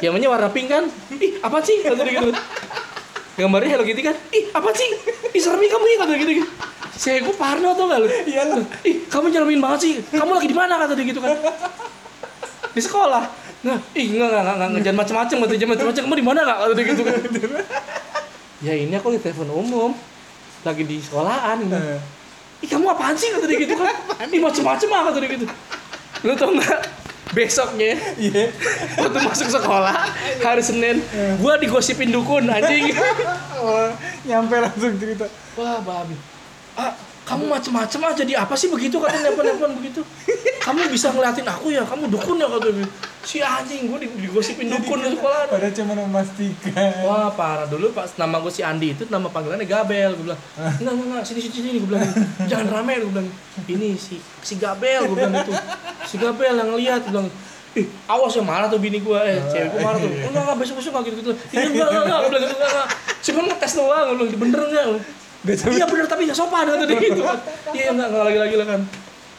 Piyamanya 0.00 0.32
warna 0.32 0.48
pink 0.48 0.72
kan? 0.72 0.88
Ih 1.20 1.36
apaan 1.44 1.60
sih? 1.60 1.84
Kata 1.84 2.00
gitu. 2.00 2.32
Gambarnya 3.36 3.76
Hello 3.76 3.84
Kitty 3.84 4.00
kan? 4.00 4.16
Ih 4.32 4.48
apaan 4.56 4.72
sih? 4.72 4.88
Ih 5.36 5.40
serem 5.44 5.60
kamu 5.60 5.84
ya 5.92 5.96
kata 6.00 6.12
gitu. 6.16 6.48
Saya 6.96 7.20
gue 7.20 7.34
parno 7.36 7.76
tau 7.76 7.92
gak 7.92 8.00
lu? 8.00 8.08
Iya 8.08 8.42
lah. 8.48 8.64
ih 8.88 9.04
kamu 9.04 9.36
nyelamin 9.36 9.60
banget 9.60 9.80
sih. 9.84 9.92
Kamu 10.16 10.32
lagi 10.32 10.48
di 10.48 10.56
mana 10.56 10.80
kata 10.80 10.96
dia 10.96 11.04
gitu 11.12 11.20
kan? 11.20 11.36
Di 12.72 12.80
sekolah. 12.80 13.22
Nah 13.68 13.76
ih 13.92 14.16
enggak 14.16 14.28
enggak 14.32 14.42
enggak, 14.48 14.68
enggak 14.72 14.82
jangan 14.88 14.98
macam-macam 15.04 15.36
kata 15.44 15.52
dia. 15.52 15.60
Jangan 15.60 15.72
macam-macam 15.76 16.02
kamu 16.08 16.16
di 16.16 16.24
mana 16.24 16.40
kak? 16.40 16.56
Kata 16.56 16.72
dia 16.72 16.84
gitu 16.88 17.02
kan. 17.04 17.14
Ya 18.64 18.72
ini 18.80 18.94
aku 18.96 19.12
di 19.12 19.20
telepon 19.20 19.48
umum. 19.52 19.92
Lagi 20.64 20.88
di 20.88 20.96
sekolahan. 21.04 21.58
Nah, 21.68 22.00
ih 22.64 22.68
kamu 22.72 22.88
apaan 22.96 23.12
sih? 23.12 23.28
Kata 23.28 23.44
dia 23.44 23.60
gitu 23.60 23.76
kan. 23.76 23.92
Ih 24.32 24.40
macam-macam 24.40 24.88
ah 24.96 25.02
kata 25.12 25.20
dia 25.20 25.30
gitu 25.36 25.46
lu 26.22 26.32
tau 26.32 26.50
nggak 26.50 26.80
besoknya 27.32 27.96
Iya. 28.14 28.52
waktu 28.94 29.18
masuk 29.20 29.48
sekolah 29.50 29.96
hari 30.38 30.60
Senin 30.60 31.00
gua 31.38 31.56
digosipin 31.56 32.08
dukun 32.08 32.44
anjing 32.46 32.92
Oh, 33.62 33.88
nyampe 34.22 34.58
langsung 34.58 34.94
cerita. 34.96 35.26
wah 35.54 35.78
babi 35.78 36.14
ah 36.74 36.92
kamu 37.22 37.46
macem-macem 37.46 38.00
ah 38.02 38.12
jadi 38.12 38.32
apa 38.42 38.58
sih 38.58 38.66
begitu? 38.66 38.98
Kata 38.98 39.14
nelpon-nelpon 39.22 39.78
begitu. 39.78 40.02
Kamu 40.58 40.90
bisa 40.90 41.14
ngeliatin 41.14 41.46
aku 41.46 41.70
ya? 41.70 41.86
Kamu 41.86 42.10
dukun 42.10 42.34
ya? 42.42 42.50
Kata 42.50 42.68
dia. 42.74 42.86
Si 43.22 43.38
anjing 43.38 43.86
gue 43.86 44.10
digosipin 44.18 44.66
dukun 44.66 44.98
di 44.98 45.14
sekolah. 45.14 45.46
Pada 45.46 45.70
cuma 45.70 45.94
memastikan. 45.94 46.74
wah 47.06 47.30
parah. 47.30 47.70
Dulu 47.70 47.94
pas 47.94 48.10
nama 48.18 48.42
gue 48.42 48.50
si 48.50 48.66
Andi 48.66 48.98
itu 48.98 49.06
nama 49.06 49.30
panggilannya 49.30 49.62
Gabel 49.70 50.18
gue 50.18 50.24
bilang. 50.26 50.40
Enggak 50.58 50.92
enggak 50.98 51.06
enggak. 51.06 51.22
Sini 51.22 51.38
sini 51.46 51.54
sini 51.54 51.78
gue 51.78 51.88
bilang. 51.94 52.02
Jangan 52.50 52.66
rame 52.74 52.92
gue 52.98 53.10
bilang. 53.14 53.28
Ini 53.70 53.88
si 53.94 54.18
si 54.42 54.54
Gabel 54.58 55.06
gue 55.06 55.14
bilang 55.14 55.34
itu. 55.38 55.54
Si 56.10 56.18
Gabel 56.18 56.58
yang 56.58 56.74
lihat 56.74 57.06
gue 57.06 57.14
bilang 57.14 57.30
ih 57.72 57.88
awas 58.04 58.36
ya 58.36 58.44
marah 58.44 58.68
tuh 58.68 58.76
bini 58.76 59.00
gue 59.00 59.16
eh 59.24 59.40
cewek 59.48 59.78
gue 59.78 59.80
marah 59.80 59.98
tuh. 60.02 60.10
Enggak 60.10 60.42
enggak 60.42 60.58
besok 60.58 60.74
besok 60.82 60.90
enggak 60.98 61.14
gitu 61.14 61.16
gitu 61.22 61.30
enggak 61.54 61.86
enggak 61.86 62.02
enggak. 62.02 62.18
Gue 62.18 62.30
bilang 62.34 62.44
enggak 62.50 62.70
enggak. 62.74 62.88
Cuma 63.22 63.40
ngetes 63.46 63.72
doang 63.78 64.02
gue 64.10 64.16
bilang 64.18 64.40
bener 64.42 64.60
enggak. 64.66 64.86
Iya 65.44 65.84
bener 65.84 66.06
tapi 66.06 66.22
gak 66.24 66.34
sopan 66.34 66.64
dia 66.68 66.96
gitu 66.96 67.20
kan 67.20 67.38
iya 67.72 67.90
enggak 67.90 68.08
enggak 68.08 68.24
lagi 68.24 68.38
lagi 68.40 68.56
lah 68.56 68.68
kan. 68.68 68.80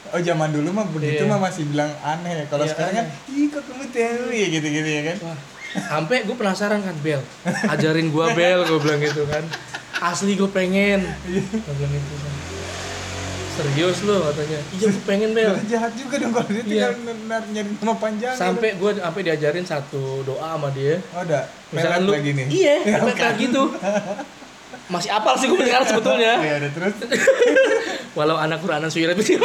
Oh 0.09 0.19
zaman 0.19 0.49
dulu 0.49 0.69
mah 0.69 0.85
begitu 0.87 1.19
Iya. 1.19 1.25
mah 1.27 1.39
masih 1.41 1.65
bilang 1.65 1.89
aneh. 1.99 2.45
Kalau 2.45 2.61
Iya, 2.61 2.71
sekarang 2.71 2.93
kan, 2.93 3.05
ih 3.27 3.49
kok 3.49 3.65
kamu 3.65 3.85
tahu 3.89 4.25
ya 4.29 4.45
gitu-gitu 4.47 4.85
ya 4.87 5.01
kan. 5.07 5.17
Wah, 5.23 5.37
sampai 5.81 6.17
gue 6.21 6.35
penasaran 6.35 6.79
kan 6.79 6.93
Bel. 6.99 7.17
Ajarin 7.65 8.07
gue 8.07 8.25
Bel 8.31 8.59
gue 8.61 8.77
bilang 8.77 8.99
gitu 8.99 9.25
kan. 9.25 9.41
Asli 10.03 10.35
gue 10.35 10.45
pengen. 10.47 11.01
Gue 11.25 11.41
bilang 11.73 11.91
gitu 11.91 12.13
kan. 12.15 12.33
Serius 13.53 13.97
lo 14.03 14.17
katanya. 14.27 14.59
Iya 14.71 14.85
gue 14.87 15.03
pengen 15.03 15.29
Bel. 15.31 15.53
Jahat 15.65 15.93
juga 15.93 16.15
dong 16.19 16.29
kalau 16.31 16.49
dia 16.51 16.61
Iya. 16.63 16.87
tinggal 16.93 17.41
nyari 17.49 17.69
nama 17.75 17.95
panjang. 17.95 18.33
sampai 18.35 18.69
gue 18.75 18.91
sampai 18.95 19.21
diajarin 19.23 19.65
satu 19.65 20.21
doa 20.21 20.45
sama 20.51 20.69
dia. 20.69 21.01
Oh, 21.11 21.25
misalkan 21.71 21.73
Melet 21.95 22.01
lu 22.03 22.11
lagi 22.11 22.31
nih. 22.35 22.47
iya 22.51 22.75
Ya, 22.83 22.97
kayak 23.07 23.33
gitu 23.39 23.63
masih 24.83 25.09
apal 25.11 25.39
sih 25.39 25.47
gue 25.47 25.55
sekarang 25.59 25.87
sebetulnya 25.87 26.33
Iya, 26.39 26.53
udah 26.59 26.71
terus. 26.75 26.95
walau 28.19 28.35
anak 28.35 28.59
Quranan 28.59 28.91
suirat 28.91 29.15
itu 29.15 29.39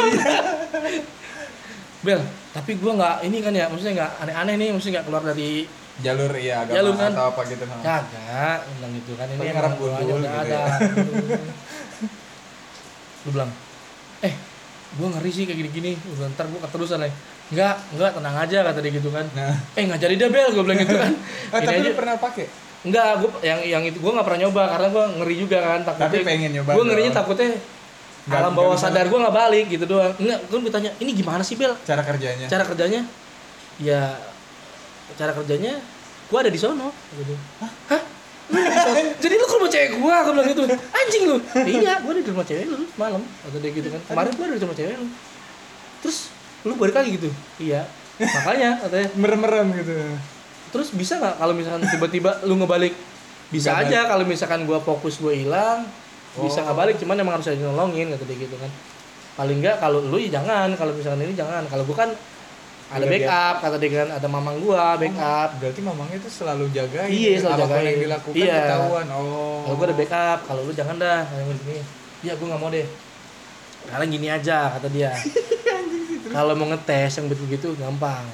Bel 1.99 2.21
tapi 2.49 2.75
gue 2.75 2.91
nggak 2.91 3.15
ini 3.23 3.37
kan 3.39 3.53
ya 3.53 3.65
maksudnya 3.67 3.93
nggak 4.03 4.11
aneh-aneh 4.23 4.55
nih 4.57 4.67
maksudnya 4.71 4.99
nggak 4.99 5.07
keluar 5.07 5.23
dari 5.23 5.67
Jalur 5.99 6.31
iya 6.33 6.63
agama 6.63 6.75
Jalur 6.79 6.95
kan. 6.95 7.11
atau 7.11 7.25
apa 7.27 7.41
gitu. 7.43 7.63
ha. 7.67 7.75
Kagak, 7.83 8.57
bilang 8.71 8.91
gitu 8.95 9.11
kan 9.19 9.27
ini 9.27 9.51
ngarep 9.51 9.73
gundul 9.75 9.99
udah 10.15 10.31
gitu 10.31 10.39
ada. 10.47 10.59
ya. 10.63 11.37
Lu 13.27 13.29
bilang, 13.35 13.51
eh, 14.23 14.31
gua 14.95 15.07
ngeri 15.11 15.27
sih 15.27 15.43
kayak 15.43 15.59
gini-gini. 15.59 15.99
Bilang, 15.99 16.31
ntar 16.39 16.47
gua 16.47 16.63
keterusan 16.63 17.03
nih. 17.03 17.11
Enggak, 17.51 17.75
enggak 17.91 18.09
tenang 18.15 18.35
aja 18.39 18.57
kata 18.63 18.79
dia 18.79 18.91
gitu 18.95 19.11
kan. 19.11 19.27
Nah. 19.35 19.59
Eh 19.75 19.83
nggak 19.91 19.99
jadi 19.99 20.13
deh 20.15 20.29
bel, 20.31 20.49
gua 20.55 20.63
bilang 20.71 20.79
gitu 20.79 20.95
kan. 20.95 21.11
Ini 21.51 21.65
tapi 21.67 21.77
aja, 21.83 21.89
lu 21.91 21.97
pernah 21.99 22.15
pakai? 22.15 22.45
Enggak, 22.79 23.09
gua 23.19 23.29
yang 23.43 23.59
yang 23.61 23.83
itu 23.83 23.97
gua 23.99 24.11
nggak 24.15 24.27
pernah 24.27 24.41
nyoba 24.47 24.63
karena 24.71 24.87
gua 24.89 25.05
ngeri 25.19 25.35
juga 25.35 25.57
kan 25.59 25.79
takutnya. 25.83 26.09
Tapi 26.09 26.17
pengen 26.23 26.49
nyoba 26.55 26.69
Gua 26.71 26.83
ngerinya 26.85 27.13
takutnya 27.13 27.49
Nggak- 28.29 28.39
alam 28.39 28.53
bawah 28.53 28.77
sadar 28.77 29.05
gua 29.07 29.19
nggak 29.25 29.35
balik 29.35 29.65
gitu 29.67 29.85
doang. 29.85 30.13
Enggak, 30.15 30.39
gua 30.47 30.59
ditanya, 30.61 30.91
ini 30.97 31.11
gimana 31.11 31.41
sih 31.41 31.55
bel? 31.55 31.73
Cara 31.81 32.01
kerjanya. 32.01 32.45
Cara 32.45 32.63
kerjanya? 32.63 33.01
Ya, 33.79 34.15
cara 35.15 35.31
kerjanya 35.33 35.79
gua 36.29 36.39
ada 36.41 36.51
di 36.51 36.59
sono 36.59 36.93
gitu. 37.15 37.33
Hah? 37.59 37.71
Sono? 38.49 39.01
Jadi 39.23 39.33
lu 39.33 39.45
ke 39.45 39.55
rumah 39.55 39.69
cewek 39.69 39.89
gua, 39.97 40.15
gua 40.23 40.31
bilang 40.33 40.47
gitu. 40.47 40.63
Anjing 40.69 41.23
lu. 41.25 41.37
iya, 41.65 41.93
gua 41.99 42.11
ada 42.13 42.21
di 42.21 42.29
rumah 42.29 42.45
cewek 42.45 42.65
lu 42.65 42.79
malam. 42.95 43.21
Kata 43.21 43.57
dia 43.57 43.71
gitu 43.71 43.87
kan. 43.87 44.01
Kemarin 44.05 44.31
gua 44.33 44.45
ada 44.45 44.55
di 44.55 44.63
rumah 44.63 44.77
cewek 44.77 44.95
lu. 44.95 45.07
Terus 45.99 46.17
lu 46.63 46.73
balik 46.75 46.95
lagi 46.95 47.09
gitu. 47.15 47.29
Iya. 47.57 47.87
Makanya 48.19 48.83
katanya. 48.83 49.07
Merem-merem 49.15 49.67
gitu. 49.75 49.95
Terus 50.69 50.93
bisa 50.93 51.17
nggak 51.17 51.35
kalau 51.37 51.53
misalkan 51.53 51.81
tiba-tiba 51.85 52.31
lu 52.45 52.57
ngebalik? 52.57 52.93
Bisa 53.49 53.73
Nggak 53.73 53.89
aja 53.89 53.99
kalau 54.05 54.23
misalkan 54.23 54.61
gua 54.63 54.77
fokus 54.77 55.17
gua 55.17 55.33
hilang, 55.33 55.89
bisa 56.37 56.61
Oh. 56.61 56.69
nggak 56.69 56.77
balik 56.77 56.95
cuman 57.01 57.15
emang 57.17 57.33
harus 57.35 57.49
ada 57.49 57.57
nolongin 57.59 58.13
kata 58.13 58.23
dia 58.23 58.37
gitu 58.39 58.55
kan. 58.55 58.69
Paling 59.33 59.57
nggak 59.59 59.77
kalau 59.79 59.99
lu 59.99 60.17
ya 60.17 60.37
jangan, 60.37 60.69
kalau 60.77 60.93
misalkan 60.93 61.25
ini 61.25 61.33
jangan. 61.33 61.65
Kalau 61.65 61.81
gua 61.83 62.05
kan 62.05 62.11
ada 62.89 63.05
Udah 63.05 63.13
backup 63.13 63.55
kata 63.61 63.75
dia 63.77 63.89
kan 64.01 64.09
ada 64.13 64.27
mamang 64.27 64.57
gua 64.61 64.97
backup. 64.97 65.49
Berarti 65.57 65.81
mamangnya 65.81 66.17
tuh 66.19 66.33
selalu 66.35 66.65
jagain. 66.69 67.09
Iya, 67.09 67.41
selalu 67.41 67.61
jagain. 67.65 67.85
yang 67.85 68.01
dilakukan 68.03 68.37
Iya. 68.37 68.55
ketahuan. 68.59 69.05
Oh. 69.13 69.61
Kalau 69.61 69.75
gue 69.77 69.85
ada 69.85 69.97
backup, 69.97 70.39
kalau 70.45 70.61
lu 70.65 70.73
jangan 70.73 70.95
dah 70.97 71.21
yang 71.25 71.49
gini. 71.59 71.81
Iya, 72.19 72.33
gue 72.33 72.45
nggak 72.45 72.57
mau 72.57 72.69
deh. 72.69 72.87
Karena 73.85 74.05
gini 74.05 74.27
aja 74.27 74.57
kata 74.73 74.87
dia. 74.89 75.09
kalau 76.35 76.53
mau 76.53 76.67
ngetes 76.67 77.17
yang 77.17 77.25
betul 77.25 77.45
gitu 77.47 77.69
gampang. 77.73 78.25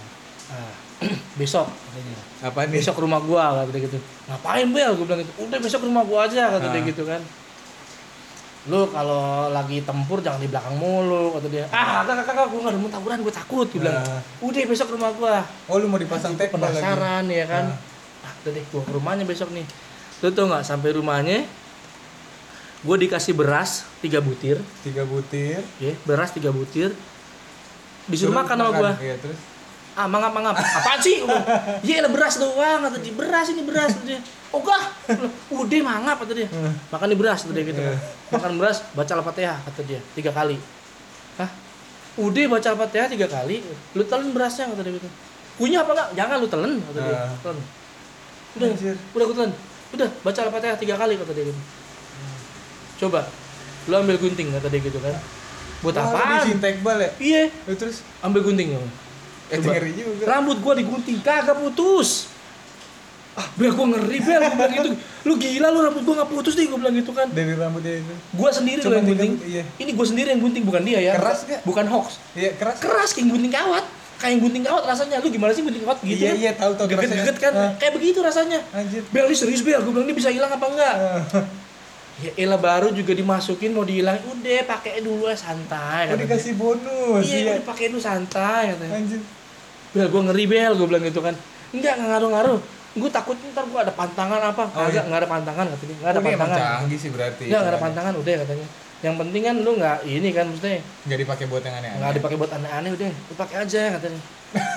Nah, 0.50 0.72
besok 1.40 1.68
katanya. 1.68 2.18
Apa 2.44 2.60
nih? 2.66 2.78
Besok 2.78 2.96
rumah 3.00 3.20
gua 3.20 3.62
kata 3.62 3.78
gitu. 3.78 3.98
Ngapain 4.26 4.68
Bel? 4.70 4.92
Gue 4.94 5.06
bilang 5.06 5.20
gitu. 5.20 5.34
Udah 5.42 5.58
besok 5.60 5.80
ke 5.82 5.88
rumah 5.88 6.04
gua 6.04 6.20
aja 6.26 6.44
kata 6.50 6.68
dia 6.68 6.80
Ah. 6.80 6.86
gitu 6.86 7.04
kan. 7.04 7.22
Lu 8.66 8.90
kalau 8.90 9.26
lagi 9.50 9.78
tempur 9.82 10.20
jangan 10.20 10.40
di 10.40 10.48
belakang 10.48 10.74
mulu 10.76 11.34
kata 11.34 11.48
dia. 11.48 11.66
Ah, 11.70 12.02
kakak 12.02 12.26
kakak 12.26 12.50
gue 12.50 12.60
nggak 12.60 12.76
mau 12.76 12.90
tawuran, 12.90 13.20
gue 13.20 13.30
takut. 13.32 13.68
Gue 13.68 13.80
bilang. 13.80 14.00
Ah. 14.00 14.22
Udah 14.40 14.62
besok 14.64 14.86
ke 14.88 14.94
rumah 14.96 15.12
gua. 15.12 15.36
Oh, 15.68 15.78
lu 15.78 15.86
mau 15.86 15.98
dipasang 15.98 16.34
tag 16.34 16.48
lagi. 16.48 16.56
penasaran 16.56 17.26
ya 17.28 17.46
kan 17.46 17.66
ah 18.22 18.34
udah 18.42 18.52
deh 18.52 18.66
gua 18.68 18.82
ke 18.82 18.90
rumahnya 18.90 19.22
besok 19.22 19.54
nih 19.54 19.62
lu 20.18 20.34
tau 20.34 20.50
nggak 20.50 20.66
sampai 20.66 20.98
rumahnya 20.98 21.46
gue 22.82 22.96
dikasih 23.00 23.34
beras 23.34 23.86
tiga 24.00 24.18
butir 24.18 24.58
Tiga 24.82 25.06
butir. 25.06 25.62
ya 25.78 25.94
beras 26.02 26.30
tiga 26.30 26.50
butir 26.50 26.90
disuruh 28.06 28.34
Suruh 28.34 28.38
makan 28.40 28.56
sama 28.56 28.72
gue 28.74 28.92
Iya, 29.00 29.16
terus. 29.20 29.38
Ah 29.96 30.08
mangap 30.12 30.32
mangap. 30.36 30.56
Apaan 30.60 31.00
sih? 31.00 31.24
Iya 31.88 32.04
lah 32.04 32.12
beras 32.12 32.36
doang. 32.36 32.80
Kata 32.84 32.98
dia 33.00 33.16
beras 33.16 33.48
ini 33.52 33.64
beras. 33.64 33.96
Dia 34.04 34.20
gah 34.56 34.84
udah 35.52 35.80
mangap 35.84 36.24
kata 36.24 36.34
dia. 36.36 36.48
Hmm. 36.48 36.72
makan 36.88 37.08
di 37.12 37.18
beras 37.20 37.44
kata 37.44 37.54
dia 37.56 37.66
gitu. 37.68 37.82
Kan 37.82 37.96
Eh. 37.96 38.00
makan 38.32 38.52
beras 38.60 38.78
baca 38.96 39.12
al-fatihah 39.20 39.58
kata 39.68 39.82
dia 39.84 40.00
tiga 40.16 40.32
kali. 40.32 40.56
Hah? 41.40 41.50
Udah 42.16 42.46
baca 42.48 42.68
al-fatihah 42.72 43.08
tiga 43.12 43.28
kali 43.28 43.60
lu 43.96 44.04
telan 44.08 44.32
berasnya 44.32 44.72
kata 44.72 44.82
dia 44.84 44.94
gitu. 44.96 45.10
Punya 45.56 45.84
apa 45.84 45.92
enggak 45.96 46.10
jangan 46.16 46.36
lu 46.40 46.48
telan 46.48 46.72
kata 46.92 47.00
dia. 47.04 47.16
Ah. 47.16 47.32
telan. 47.44 47.58
Udah 48.56 48.68
Anjir. 48.72 48.96
udah 49.12 49.26
gue 49.28 49.36
udah 49.96 50.10
baca 50.24 50.40
al-fatihah 50.48 50.78
tiga 50.80 50.96
kali 50.96 51.14
kata 51.20 51.32
dia 51.36 51.44
gitu. 51.52 51.62
Coba 53.06 53.28
lu 53.92 53.94
ambil 54.00 54.18
gunting 54.20 54.56
kata 54.56 54.68
dia 54.72 54.82
gitu 54.84 55.00
kan. 55.04 55.16
Buat 55.84 56.00
tekbal 56.64 56.98
ya? 56.98 57.12
iya. 57.20 57.44
Terus? 57.76 58.02
Ambil 58.24 58.42
gunting 58.48 58.72
ya 58.74 58.80
eh 59.48 59.58
ngeri 59.58 59.92
juga. 59.94 60.24
rambut 60.26 60.58
gua 60.58 60.74
digunting 60.74 61.18
kagak 61.20 61.54
putus 61.56 62.32
ah 63.34 63.46
bel 63.54 63.72
gua 63.72 63.88
ngeri 63.92 64.18
bel 64.20 64.42
gua 64.42 64.56
bilang 64.56 64.74
gitu 64.74 64.90
lu 65.24 65.34
gila 65.36 65.68
lu 65.68 65.80
rambut 65.82 66.02
gua 66.02 66.16
nggak 66.18 66.32
putus 66.32 66.54
nih 66.54 66.66
gua 66.66 66.80
bilang 66.80 66.96
gitu 66.96 67.12
kan 67.12 67.28
Dari 67.28 67.54
rambutnya 67.54 67.94
itu. 67.96 68.14
gua 68.32 68.50
sendiri 68.50 68.80
Cuma 68.80 68.96
yang 68.96 69.06
gunting 69.06 69.34
iya. 69.44 69.64
ini 69.76 69.92
gua 69.92 70.06
sendiri 70.06 70.28
yang 70.30 70.42
gunting 70.42 70.64
bukan 70.64 70.82
dia 70.82 71.00
ya 71.00 71.14
Keras 71.16 71.40
nggak? 71.44 71.62
bukan 71.64 71.86
hoax 71.86 72.08
Iya, 72.32 72.50
keras. 72.54 72.78
keras 72.80 73.10
kayak 73.12 73.28
gunting 73.30 73.52
kawat 73.52 73.86
kayak 74.16 74.32
yang 74.32 74.42
gunting 74.42 74.64
kawat 74.64 74.84
rasanya 74.86 75.20
lu 75.20 75.28
gimana 75.28 75.52
sih 75.52 75.62
gunting 75.62 75.84
kawat 75.84 76.00
gitu 76.00 76.16
Iya, 76.16 76.26
kan 76.26 76.38
iya, 76.38 76.52
tahu, 76.54 76.72
tahu 76.74 76.88
geget 76.88 77.00
rasanya. 77.04 77.22
geget 77.22 77.38
kan 77.38 77.54
Ah. 77.54 77.72
kayak 77.76 77.94
begitu 77.94 78.20
rasanya 78.20 78.60
Anjir. 78.72 79.04
bel 79.06 79.26
ini 79.26 79.36
serius 79.36 79.62
bel 79.62 79.80
gua 79.80 79.92
bilang 79.94 80.08
ini 80.08 80.16
bisa 80.16 80.30
hilang 80.30 80.50
apa 80.50 80.66
enggak 80.66 80.96
ya 82.18 82.32
elah 82.38 82.56
baru 82.58 82.90
juga 82.90 83.12
dimasukin 83.12 83.70
mau 83.70 83.84
dihilang 83.84 84.16
udah 84.22 84.62
pakai 84.66 85.00
dulu 85.00 85.26
ya 85.26 85.36
santai 85.36 86.08
Oh, 86.08 86.16
dia. 86.16 86.24
dikasih 86.24 86.54
bonus. 86.56 87.24
iya 87.26 87.38
udah 87.52 87.66
pakai 87.66 87.86
dulu 87.88 88.00
santai 88.00 88.72
katanya 88.72 88.94
Anjir. 88.96 89.22
Bel, 89.92 90.08
gue 90.08 90.22
ngeri 90.24 90.46
bel, 90.46 90.72
gue 90.74 90.86
bilang 90.86 91.04
gitu 91.04 91.20
kan. 91.20 91.36
Enggak, 91.70 91.96
nggak 91.96 92.08
ngaruh-ngaruh. 92.10 92.60
gue 92.96 93.10
takut 93.10 93.36
ntar 93.46 93.64
gue 93.66 93.76
ada 93.78 93.92
pantangan 93.92 94.40
apa 94.42 94.64
Oh, 94.66 94.88
kagak 94.88 94.92
iya. 94.94 95.02
nggak 95.04 95.20
ada 95.20 95.30
pantangan 95.30 95.66
katanya 95.70 95.96
nggak 95.98 96.08
ada 96.08 96.16
Oh, 96.16 96.22
ini 96.22 96.30
emang 96.30 96.40
pantangan 96.42 96.72
canggih 96.80 96.96
sih 96.98 97.10
berarti. 97.12 97.44
nggak 97.46 97.60
nggak 97.60 97.72
ada 97.72 97.82
pantangan 97.82 98.14
udah 98.16 98.36
katanya 98.40 98.68
yang 98.98 99.16
penting 99.18 99.42
kan 99.44 99.56
lu 99.58 99.72
nggak 99.76 99.98
ini 100.06 100.30
kan 100.32 100.46
maksudnya 100.48 100.80
Nggak 101.04 101.20
dipakai 101.22 101.46
buat 101.46 101.62
yang 101.62 101.76
aneh-aneh. 101.76 102.00
nggak 102.00 102.14
dipakai 102.16 102.38
buat 102.38 102.52
aneh-aneh 102.54 102.92
udah 102.92 103.08
lu 103.12 103.34
pakai 103.36 103.56
aja 103.62 103.82
katanya 103.94 104.20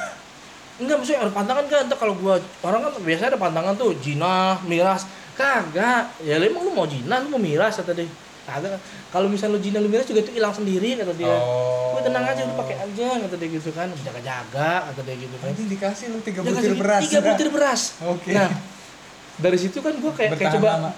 enggak 0.79 0.97
maksudnya 0.97 1.21
ada 1.21 1.33
pantangan 1.33 1.65
kan 1.65 1.81
ntar 1.87 1.97
kalau 1.97 2.15
gua 2.15 2.35
orang 2.61 2.81
kan 2.81 2.93
biasanya 3.01 3.29
ada 3.29 3.41
pantangan 3.41 3.75
tuh 3.75 3.91
jinah 3.97 4.59
miras 4.65 5.07
kagak 5.39 6.19
ya 6.21 6.35
lu 6.37 6.45
emang 6.45 6.63
lu 6.67 6.73
mau 6.75 6.83
jinah 6.85 7.23
lu 7.23 7.31
mau 7.31 7.39
miras 7.39 7.79
kata 7.79 7.95
dia 7.95 8.11
kagak 8.43 8.75
kalau 9.09 9.31
misalnya 9.31 9.55
lu 9.55 9.63
jinah 9.63 9.79
lu 9.79 9.87
miras 9.87 10.05
juga 10.05 10.21
itu 10.21 10.35
hilang 10.35 10.51
sendiri 10.51 10.99
kata 10.99 11.15
dia 11.15 11.31
Oh. 11.31 11.95
Gue 11.95 12.07
tenang 12.07 12.23
aja, 12.23 12.43
lu 12.43 12.55
pakai 12.55 12.79
aja 12.79 13.09
kata 13.19 13.35
dia 13.35 13.49
gitu 13.51 13.75
kan, 13.75 13.91
jaga-jaga 13.91 14.87
kata 14.87 15.01
dia 15.03 15.17
gitu 15.19 15.35
kan. 15.35 15.51
Nanti 15.51 15.67
dikasih 15.67 16.07
lu 16.11 16.23
tiga 16.23 16.41
butir 16.41 16.79
beras. 16.79 17.03
Tiga 17.03 17.21
butir 17.21 17.49
beras. 17.51 17.81
Oke. 18.07 18.31
Nah, 18.31 18.55
dari 19.35 19.59
situ 19.59 19.83
kan 19.83 19.99
gue 19.99 20.13
kayak, 20.15 20.39
kayak 20.39 20.53
coba 20.55 20.69
lama. 20.79 20.91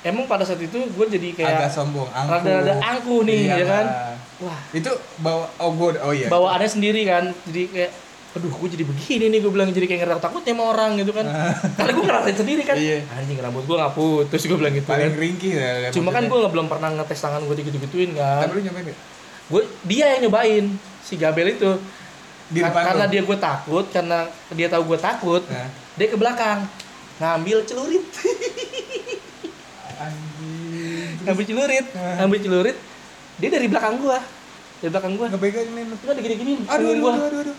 emang 0.00 0.24
pada 0.24 0.48
saat 0.48 0.56
itu 0.56 0.72
gue 0.80 1.06
jadi 1.12 1.28
kayak 1.36 1.52
Agak 1.60 1.70
sombong, 1.76 2.08
angkuh. 2.08 2.40
rada-rada 2.40 2.72
angkuh 2.80 3.20
nih 3.28 3.40
Iya, 3.44 3.52
ya 3.52 3.66
kan. 3.68 3.86
Wah, 4.36 4.60
Itu 4.72 4.92
bawa 5.20 5.44
oh 5.60 5.70
gua 5.72 5.92
oh 6.04 6.12
iya. 6.16 6.28
bawaannya 6.32 6.68
sendiri 6.70 7.04
kan. 7.04 7.28
Jadi 7.44 7.62
kayak 7.68 7.92
aduh 8.36 8.52
gue 8.52 8.68
jadi 8.70 8.84
begini 8.84 9.32
nih 9.32 9.40
gue 9.40 9.48
bilang 9.48 9.68
jadi 9.70 9.86
kayak 9.86 10.00
ngerasa 10.02 10.20
takutnya 10.22 10.52
sama 10.52 10.64
orang 10.68 10.90
gitu 10.96 11.10
kan. 11.10 11.24
Karena 11.76 11.90
gue 11.90 12.04
ngerasain 12.04 12.36
sendiri 12.36 12.62
kan. 12.62 12.76
Iya. 12.76 12.98
Anjing 13.10 13.40
rambut 13.40 13.64
gue 13.64 13.76
gak 13.76 13.92
putus 13.92 14.42
gue 14.42 14.54
bilang 14.54 14.70
gitu 14.70 14.84
paling 14.84 15.08
kan. 15.08 15.16
ringkih 15.16 15.52
ya. 15.52 15.88
Cuma 15.88 16.10
kan 16.10 16.22
gue 16.22 16.36
nggak 16.36 16.52
belum 16.52 16.66
pernah 16.66 16.92
ngetes 16.92 17.16
tangan 17.18 17.40
gue 17.42 17.56
digitu-gituin 17.56 18.12
kan. 18.12 18.44
Tapi 18.44 18.52
lu 18.54 18.62
nyobain 18.62 18.84
nggak? 18.84 18.98
Gue 19.46 19.62
dia 19.82 20.04
yang 20.12 20.20
nyobain 20.24 20.64
si 21.00 21.16
Gabel 21.16 21.48
itu. 21.50 21.70
Di 22.46 22.60
Ka- 22.60 22.70
depan 22.70 22.82
karena 22.86 23.06
dia 23.08 23.22
gue 23.22 23.38
takut, 23.40 23.84
karena 23.90 24.18
dia 24.52 24.68
tahu 24.68 24.82
gue 24.86 24.98
takut, 25.00 25.42
Nah. 25.48 25.66
dia 25.94 26.06
ke 26.06 26.14
belakang 26.14 26.62
ngambil 27.16 27.64
celurit 27.64 28.04
ngambil 31.24 31.44
celurit 31.44 31.86
Nah. 31.90 32.14
ngambil 32.20 32.38
celurit 32.38 32.76
dia 33.36 33.48
dari 33.48 33.66
belakang 33.66 33.96
gua 33.98 34.20
dari 34.78 34.90
belakang 34.92 35.12
gua 35.16 35.26
Ngebegain 35.26 35.66
lu. 35.66 35.96
cuma 35.96 36.12
digini 36.12 36.34
gini 36.36 36.52
Aduh, 36.62 36.92
aduh, 36.92 37.08
aduh, 37.18 37.40
aduh. 37.42 37.56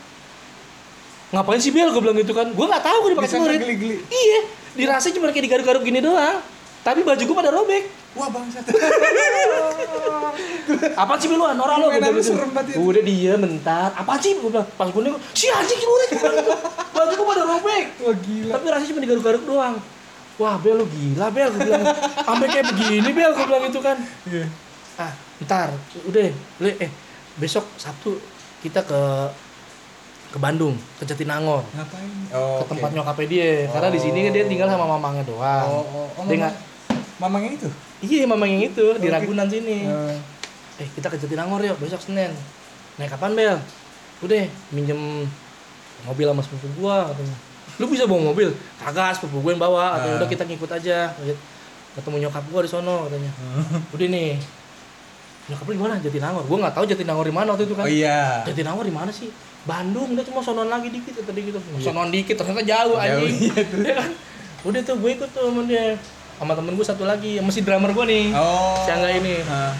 Ngapain 1.33 1.59
sih 1.59 1.71
bel? 1.75 1.91
Gua 1.91 2.01
bilang 2.03 2.17
gitu 2.19 2.31
kan. 2.31 2.47
Gua 2.55 2.65
nggak 2.71 2.83
tahu 2.83 2.97
gua 3.03 3.09
dipakai 3.15 3.31
celurit 3.31 3.61
iya 4.07 4.39
dirasa 4.77 5.09
cuma 5.09 5.33
kayak 5.33 5.45
digaruk-garuk 5.49 5.83
gini 5.83 5.99
doang. 5.99 6.39
Tapi 6.85 7.03
baju 7.03 7.19
gua 7.19 7.35
pada 7.43 7.51
robek. 7.51 7.83
Wah, 8.15 8.29
bangsat. 8.31 8.63
apaan 10.97 11.19
sih 11.19 11.27
lu 11.29 11.37
lu 11.37 11.43
Mainan 11.43 11.59
gua 11.59 11.91
bilang 11.93 12.15
gitu. 12.15 12.33
serem 12.33 12.51
banget 12.55 12.75
ya. 12.75 12.81
udah 12.81 13.03
dia 13.03 13.33
bentar. 13.35 13.89
Apaan 13.93 14.19
sih? 14.23 14.31
Gua 14.39 14.49
bilang 14.55 14.67
pas 14.79 14.87
gua 14.87 15.01
nengok 15.03 15.21
si 15.35 15.45
anjing 15.51 15.79
celurit 15.79 16.09
gitu. 16.15 16.25
baju 16.95 17.13
gua 17.13 17.27
pada 17.35 17.43
robek. 17.43 17.85
Wah, 18.01 18.15
gila. 18.15 18.51
tapi 18.55 18.65
rasanya 18.71 18.89
cuma 18.95 19.01
digaruk-garuk 19.03 19.43
doang. 19.43 19.75
Wah 20.37 20.55
bel 20.61 20.75
lu 20.79 20.85
gila 20.87 21.27
bel 21.33 21.49
gua 21.51 21.61
bilang. 21.65 21.85
Sampai 22.23 22.47
kayak 22.47 22.65
begini 22.71 23.09
bel 23.11 23.31
gua 23.35 23.45
bilang 23.45 23.63
itu 23.67 23.79
kan. 23.83 23.97
Iya. 24.29 24.45
ah 24.97 25.11
ntar. 25.43 25.69
Udah 26.07 26.31
eh 26.63 26.91
besok 27.37 27.67
sabtu 27.77 28.17
kita 28.65 28.81
ke 28.81 29.01
ke 30.37 30.39
Bandung 30.39 30.77
ke 31.01 31.03
Jatinangor. 31.09 31.65
Ngapain? 31.73 32.09
Oh, 32.29 32.61
ke 32.61 32.69
tempat 32.69 32.93
nyokapnya 32.93 33.25
dia 33.25 33.49
karena 33.73 33.89
di 33.89 33.97
sini 33.97 34.19
kan 34.29 34.31
dia 34.37 34.45
tinggal 34.45 34.69
sama 34.69 34.85
mamangnya 34.85 35.25
doang. 35.25 35.65
Oh, 35.65 35.81
oh, 35.81 36.07
oh, 36.13 36.23
dia 36.29 36.53
mamang, 37.17 37.41
yang 37.49 37.57
itu? 37.57 37.69
iya 38.05 38.29
mamang 38.29 38.45
yang 38.53 38.69
itu 38.69 38.85
di 39.01 39.09
Oh, 39.09 39.13
Ragunan 39.17 39.49
sini. 39.49 39.89
Eh, 39.89 40.15
eh 40.85 40.87
kita 40.93 41.09
ke 41.09 41.17
Jatinangor 41.17 41.65
yuk 41.65 41.81
besok 41.81 41.97
Senin. 42.05 42.29
Naik 43.01 43.17
kapan 43.17 43.33
Bel? 43.33 43.57
Udah 44.21 44.45
minjem 44.69 45.25
mobil 46.05 46.25
sama 46.29 46.45
sepupu 46.45 46.69
gua 46.77 47.09
katanya. 47.09 47.35
Lu 47.81 47.89
bisa 47.89 48.05
bawa 48.05 48.29
mobil? 48.29 48.53
Kagak 48.77 49.17
sepupu 49.17 49.41
gue 49.41 49.51
yang 49.57 49.61
bawa 49.61 49.97
katanya. 49.97 50.13
Ah. 50.13 50.19
udah 50.21 50.29
kita 50.29 50.43
ngikut 50.45 50.69
aja. 50.69 50.97
Ketemu 51.97 52.29
nyokap 52.29 52.45
gua 52.53 52.61
di 52.61 52.69
sono 52.69 53.09
katanya. 53.09 53.33
Udah 53.89 54.05
nih 54.05 54.37
nyokap 55.47 55.63
lu 55.63 55.73
di 55.73 55.81
mana 55.81 55.93
Jatinangor 55.97 56.43
gua 56.43 56.57
nggak 56.59 56.75
tahu 56.75 56.85
Jatinangor 56.85 57.23
di 57.23 57.31
mana 57.31 57.47
waktu 57.51 57.63
itu 57.63 57.73
kan 57.73 57.83
Oh 57.83 57.89
iya. 57.89 58.43
Jatinangor 58.43 58.83
di 58.83 58.91
mana 58.91 59.09
sih 59.09 59.31
Bandung 59.63 60.11
udah 60.11 60.23
cuma 60.23 60.39
sonoan 60.39 60.67
lagi 60.67 60.87
dikit 60.89 61.17
tadi 61.17 61.41
gitu 61.41 61.59
sonoan 61.79 62.07
dikit 62.07 62.35
ternyata 62.35 62.61
jauh 62.61 62.95
anjing 62.95 63.35
iya 63.41 63.61
tuh. 63.63 63.79
Ya 63.81 63.93
kan? 63.95 64.11
udah 64.63 64.81
tuh 64.81 64.95
gue 64.97 65.11
ikut 65.13 65.29
tuh 65.29 65.43
sama 65.47 65.61
dia 65.63 65.95
sama 66.35 66.51
temen 66.53 66.73
gue 66.73 66.83
satu 66.83 67.03
lagi 67.03 67.39
masih 67.39 67.61
drummer 67.61 67.91
gue 67.91 68.05
nih 68.05 68.25
Oh. 68.31 68.75
si 68.79 68.89
Angga 68.89 69.09
ini 69.09 69.41
Ah. 69.43 69.71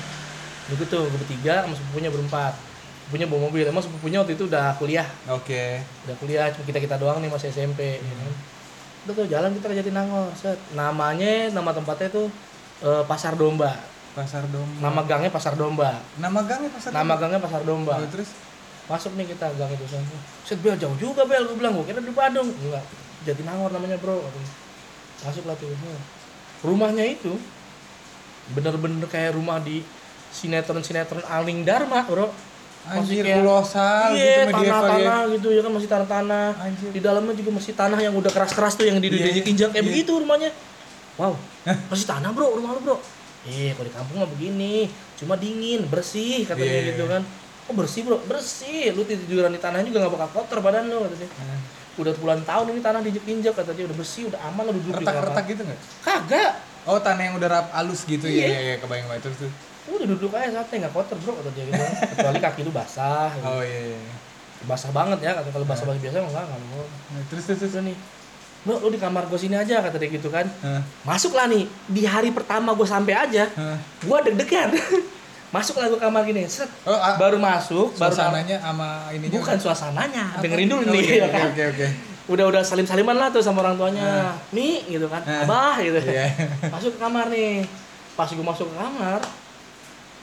Gue 0.68 0.84
tuh, 0.84 1.00
gue 1.02 1.16
bertiga 1.16 1.64
sama 1.64 1.72
sepupunya 1.72 2.12
berempat. 2.12 2.52
Sepupunya 3.00 3.24
bawa 3.24 3.48
mobil. 3.48 3.64
Emang 3.64 3.80
sepupunya 3.80 4.20
waktu 4.20 4.36
itu 4.36 4.52
udah 4.52 4.76
kuliah. 4.76 5.08
Oke. 5.32 5.80
Udah 6.04 6.16
kuliah, 6.20 6.52
cuma 6.52 6.68
kita-kita 6.68 7.00
doang 7.00 7.24
nih 7.24 7.32
masih 7.32 7.48
SMP. 7.48 8.04
ya 8.04 8.14
kan. 8.14 8.32
Udah 9.08 9.14
tuh 9.16 9.26
jalan 9.32 9.56
kita 9.56 9.64
ke 9.64 9.76
Jatinangor. 9.80 10.28
Set. 10.36 10.60
Namanya, 10.76 11.56
nama 11.56 11.72
tempatnya 11.72 12.12
tuh 12.12 12.28
eh, 12.84 13.04
Pasar 13.08 13.40
Domba. 13.40 13.80
Pasar 14.18 14.44
Domba. 14.50 14.82
Nama 14.82 15.02
gangnya 15.06 15.30
Pasar 15.30 15.54
Domba. 15.54 15.90
Nama 16.18 16.40
gangnya 16.42 16.70
Pasar 16.74 16.90
Nama 16.90 17.14
gangnya 17.14 17.40
Pasar 17.40 17.62
Domba. 17.62 17.94
Oh, 18.02 18.10
terus 18.10 18.30
Masuk 18.88 19.20
nih 19.20 19.28
kita 19.28 19.52
gang 19.60 19.68
itu 19.68 19.84
sana. 19.84 20.16
Set 20.48 20.64
Bel 20.64 20.80
jauh 20.80 20.96
juga 20.96 21.28
Bel, 21.28 21.44
gue 21.44 21.60
bilang 21.60 21.76
gue 21.76 21.92
kira 21.92 22.00
di 22.00 22.16
Bandung. 22.16 22.48
Enggak. 22.48 22.88
Jatinangor 23.28 23.68
namanya 23.76 24.00
bro. 24.00 24.24
Masuk 25.28 25.44
lah 25.44 25.60
tuh. 25.60 25.68
Rumahnya 26.64 27.04
itu 27.04 27.36
bener-bener 28.56 29.04
kayak 29.12 29.36
rumah 29.36 29.60
di 29.60 29.84
sinetron-sinetron 30.32 31.20
Aling 31.28 31.68
Dharma 31.68 32.08
bro. 32.08 32.32
Anjir 32.88 33.28
kayak- 33.28 33.44
kolosal 33.44 34.16
iya, 34.16 34.48
gitu 34.48 34.56
medieval 34.56 34.64
ya. 34.64 34.80
tanah-tanah 34.80 35.20
gitu 35.36 35.48
ya 35.52 35.60
kan 35.60 35.72
masih 35.76 35.90
tanah-tanah. 35.92 36.48
Di 36.96 37.00
dalamnya 37.04 37.34
juga 37.36 37.52
masih 37.52 37.74
tanah 37.76 38.00
yang 38.00 38.16
udah 38.16 38.32
keras-keras 38.32 38.80
tuh 38.80 38.88
yang 38.88 39.04
di 39.04 39.12
Iya, 39.12 39.44
injak 39.44 39.76
kayak 39.76 39.84
iya. 39.84 39.92
begitu 39.92 40.16
rumahnya. 40.16 40.56
Wow, 41.20 41.36
masih 41.92 42.08
tanah 42.08 42.32
bro 42.32 42.56
rumah 42.56 42.72
lu 42.72 42.80
bro. 42.80 42.96
Iya, 43.48 43.72
kalau 43.74 43.88
di 43.88 43.94
kampung 43.96 44.16
mah 44.20 44.30
begini, 44.30 44.92
cuma 45.16 45.34
dingin, 45.40 45.88
bersih 45.88 46.44
katanya 46.44 46.68
Iya. 46.70 46.88
gitu 46.94 47.04
kan. 47.08 47.22
Oh 47.68 47.74
bersih 47.76 48.04
bro, 48.04 48.20
bersih. 48.28 48.92
Lu 48.92 49.04
tiduran 49.04 49.52
di 49.52 49.60
tanah 49.60 49.84
juga 49.84 50.04
nggak 50.04 50.14
bakal 50.14 50.30
kotor 50.36 50.60
badan 50.60 50.88
lu 50.88 51.08
katanya. 51.08 51.28
Nah, 51.44 51.60
Udah 51.98 52.14
puluhan 52.14 52.46
tahun 52.46 52.78
ini 52.78 52.82
tanah 52.86 53.02
diinjak-injak 53.02 53.58
katanya 53.58 53.90
udah 53.90 53.98
bersih, 53.98 54.30
udah 54.30 54.40
aman 54.46 54.70
lu 54.70 54.74
duduk 54.78 55.02
di 55.02 55.06
Retak-retak 55.08 55.46
gitu 55.50 55.62
nggak? 55.66 55.80
Kagak, 56.06 56.52
Oh 56.88 57.02
tanah 57.04 57.24
yang 57.28 57.36
udah 57.36 57.50
rap 57.52 57.68
halus 57.74 58.08
gitu 58.08 58.30
Iya. 58.30 58.46
ya, 58.46 58.48
ya, 58.48 58.62
ya 58.64 58.76
kebayang 58.80 59.08
banget 59.12 59.28
terus 59.28 59.38
tuh. 59.44 59.52
udah 59.88 60.04
duduk 60.04 60.32
aja 60.36 60.52
santai 60.52 60.84
nggak 60.84 60.92
kotor 60.94 61.16
bro 61.20 61.34
kata 61.42 61.50
dia 61.56 61.64
gitu. 61.68 61.84
Kecuali 62.16 62.40
kaki 62.44 62.62
lu 62.64 62.72
basah, 62.72 63.32
gitu. 63.34 63.48
Oh 63.50 63.64
iya. 63.64 63.98
iya. 63.98 64.16
basah 64.68 64.92
banget 64.92 65.20
ya 65.24 65.32
kata 65.38 65.50
kalau 65.54 65.66
basah-basah 65.66 66.02
biasa 66.02 66.16
mah 66.22 66.30
enggak 66.32 66.46
nggak 66.48 66.62
mau. 66.70 66.84
Nah, 66.86 67.22
terus 67.32 67.44
terus 67.50 67.60
terus. 67.66 67.72
Terus 67.76 67.86
nih, 67.88 67.96
bro 68.68 68.78
lu 68.78 68.92
di 68.92 69.00
kamar 69.00 69.24
gue 69.26 69.40
sini 69.40 69.56
aja 69.56 69.80
kata 69.80 69.96
dia 69.96 70.12
gitu 70.12 70.28
kan. 70.28 70.44
Hah, 70.60 70.84
Masuk 71.08 71.32
lah 71.32 71.48
nih, 71.48 71.64
di 71.88 72.04
hari 72.04 72.30
pertama 72.30 72.76
gue 72.76 72.84
sampai 72.84 73.16
aja, 73.16 73.48
hah. 73.48 73.80
gue 73.80 74.18
deg-degan. 74.28 74.76
Masuk 75.56 75.80
lah 75.80 75.88
gue 75.88 75.96
kamar 75.96 76.22
gini, 76.22 76.44
set. 76.46 76.68
Oh, 76.84 76.92
ah, 76.92 77.16
Baru 77.16 77.40
masuk, 77.40 77.96
baru 77.96 78.12
suasananya 78.12 78.60
sama 78.60 79.08
ininya 79.16 79.32
bukan 79.34 79.56
suasananya, 79.56 80.24
Apa? 80.36 80.44
dengerin 80.44 80.68
dulu 80.68 80.84
Oh, 80.84 80.92
nih 80.92 81.02
iya, 81.02 81.16
ya 81.16 81.24
oke, 81.24 81.32
kan. 81.32 81.48
Oke 81.48 81.64
oke. 81.72 81.88
Udah 82.28 82.46
udah 82.46 82.62
salim-saliman 82.62 83.16
lah 83.16 83.32
tuh 83.32 83.40
sama 83.40 83.64
orang 83.64 83.80
tuanya. 83.80 84.36
Mi 84.52 84.84
gitu 84.86 85.08
kan, 85.08 85.24
Ah. 85.24 85.48
abah 85.48 85.80
gitu. 85.80 86.04
Iya. 86.04 86.28
Masuk 86.76 86.92
ke 86.94 87.00
kamar 87.00 87.32
nih. 87.32 87.64
Pas 88.14 88.28
gue 88.28 88.44
masuk 88.44 88.68
ke 88.68 88.76
kamar, 88.76 89.24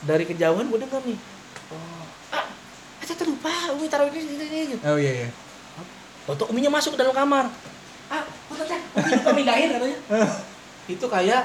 dari 0.04 0.28
kejauhan 0.28 0.68
gue 0.68 0.78
denger 0.84 1.00
nih. 1.08 1.18
Oh, 1.72 2.04
ah, 2.30 2.44
saya 3.00 3.16
terlupa, 3.16 3.48
Umi 3.72 3.88
taruh 3.88 4.12
ini, 4.12 4.20
ini, 4.20 4.44
ini, 4.44 4.58
ini. 4.68 4.76
Oh 4.84 5.00
iya 5.00 5.24
iya. 5.24 5.28
Toto 6.24 6.48
Uminya 6.48 6.68
masuk 6.70 6.96
ke 6.96 7.00
dalam 7.00 7.12
kamar. 7.12 7.48
Ah, 8.14 8.22
Toto 8.46 8.62
Cak, 8.62 8.78
Umi 8.94 9.10
lupa 9.10 9.30
mindahin 9.34 9.68
katanya. 9.74 9.98
itu 10.94 11.06
kayak 11.10 11.42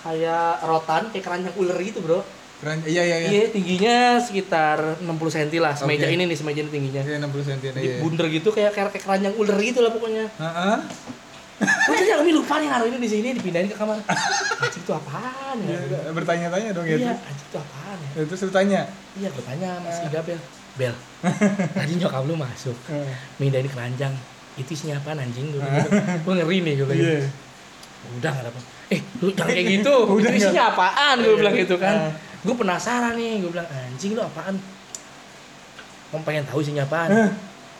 kayak 0.00 0.64
rotan, 0.64 1.02
kayak 1.12 1.24
keranjang 1.28 1.54
ular 1.60 1.76
gitu, 1.84 2.00
Bro. 2.00 2.24
Keren. 2.56 2.80
Iya 2.88 3.02
iya 3.04 3.16
iya. 3.20 3.28
Iya, 3.28 3.44
tingginya 3.52 3.96
sekitar 4.16 4.96
60 5.04 5.12
cm 5.12 5.60
lah, 5.60 5.76
semeja 5.76 6.08
Oke. 6.08 6.16
ini 6.16 6.24
nih, 6.24 6.36
semeja 6.40 6.60
ini 6.64 6.70
tingginya. 6.72 7.02
Iya 7.04 7.20
60 7.20 7.48
cm 7.52 7.60
Di 7.76 7.84
iya. 7.84 7.96
bundar 8.00 8.26
gitu 8.32 8.48
kayak 8.48 8.72
kayak, 8.72 8.96
kayak 8.96 9.04
keranjang 9.04 9.34
ular 9.36 9.58
gitu 9.60 9.84
lah 9.84 9.92
pokoknya. 9.92 10.24
Heeh. 10.40 10.76
Toto 11.60 12.00
Cak, 12.00 12.16
Umi 12.24 12.32
lupa 12.32 12.54
nih 12.56 12.68
naruh 12.72 12.88
ini 12.88 12.96
di 12.96 13.10
sini, 13.12 13.28
dipindahin 13.36 13.68
ke 13.68 13.76
kamar. 13.76 14.00
Anjing 14.64 14.80
itu 14.80 14.92
apaan 14.96 15.56
ya? 15.68 15.76
Iya, 15.76 16.00
bertanya-tanya 16.16 16.68
dong 16.72 16.86
ya. 16.88 16.96
Iya, 16.96 17.12
anjing 17.20 17.48
itu 17.52 17.58
apaan 17.60 17.96
ya? 18.00 18.08
Ya, 18.16 18.22
Terus 18.24 18.40
tanya. 18.48 18.80
Iya, 19.20 19.28
gue 19.28 19.44
tanya 19.44 19.68
sama 19.76 19.88
si 19.92 20.08
Gabel. 20.08 20.40
Bel, 20.76 20.92
tadi 21.80 21.92
nyokap 21.96 22.28
lu 22.28 22.36
masuk, 22.36 22.76
mindahin 23.40 23.64
keranjang. 23.64 24.12
Itu 24.56 24.70
isinya 24.72 24.96
apaan 24.96 25.20
anjing? 25.20 25.52
Gue 25.52 25.60
gue 26.24 26.32
ngeri 26.34 26.58
nih 26.60 26.74
gue. 26.76 26.86
Iya. 26.92 27.18
udah 28.06 28.30
nggak 28.30 28.54
apa 28.54 28.60
eh 28.86 29.00
lu 29.18 29.34
jangan 29.34 29.50
kayak 29.50 29.66
gitu? 29.74 29.94
Udah 30.06 30.30
itu 30.30 30.38
isinya 30.40 30.64
apaan? 30.70 31.16
Gue 31.18 31.26
Iya. 31.26 31.38
bilang 31.38 31.54
gitu 31.56 31.74
kan. 31.76 31.94
Ah. 32.00 32.12
gue 32.40 32.54
penasaran 32.54 33.12
nih 33.14 33.42
gue 33.42 33.50
bilang 33.50 33.66
anjing 33.66 34.12
lu 34.12 34.22
apaan? 34.22 34.54
Mau 36.08 36.20
pengen 36.22 36.44
tahu 36.44 36.60
isinya 36.60 36.82
apaan. 36.82 37.10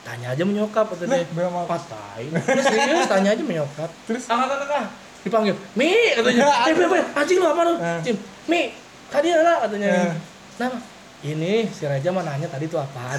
Tanya 0.03 0.31
aja 0.31 0.43
menyokap 0.43 0.87
dia. 0.97 1.27
berapa? 1.29 1.67
patain 1.67 2.31
serius 2.63 3.07
tanya 3.07 3.31
aja 3.33 3.43
menyokap. 3.43 3.91
Terus? 4.05 4.27
ah 4.27 4.39
kakak 4.41 4.59
kakak 4.63 4.85
dipanggil 5.23 5.55
mi 5.75 5.91
katanya. 6.13 6.47
Eh 6.69 6.75
bel 6.75 6.87
anjing 7.13 7.39
lu 7.39 7.47
apa 7.47 7.63
lu? 7.63 7.75
Eh. 7.77 8.01
Cim 8.03 8.17
mi 8.47 8.71
tadi 9.07 9.29
lah 9.31 9.67
katanya. 9.67 10.15
Nama 10.57 10.79
ini 11.23 11.67
si 11.69 11.83
Reja 11.83 12.11
mah 12.11 12.23
nanya 12.23 12.47
tadi 12.47 12.67
tuh 12.67 12.79
apaan? 12.79 13.19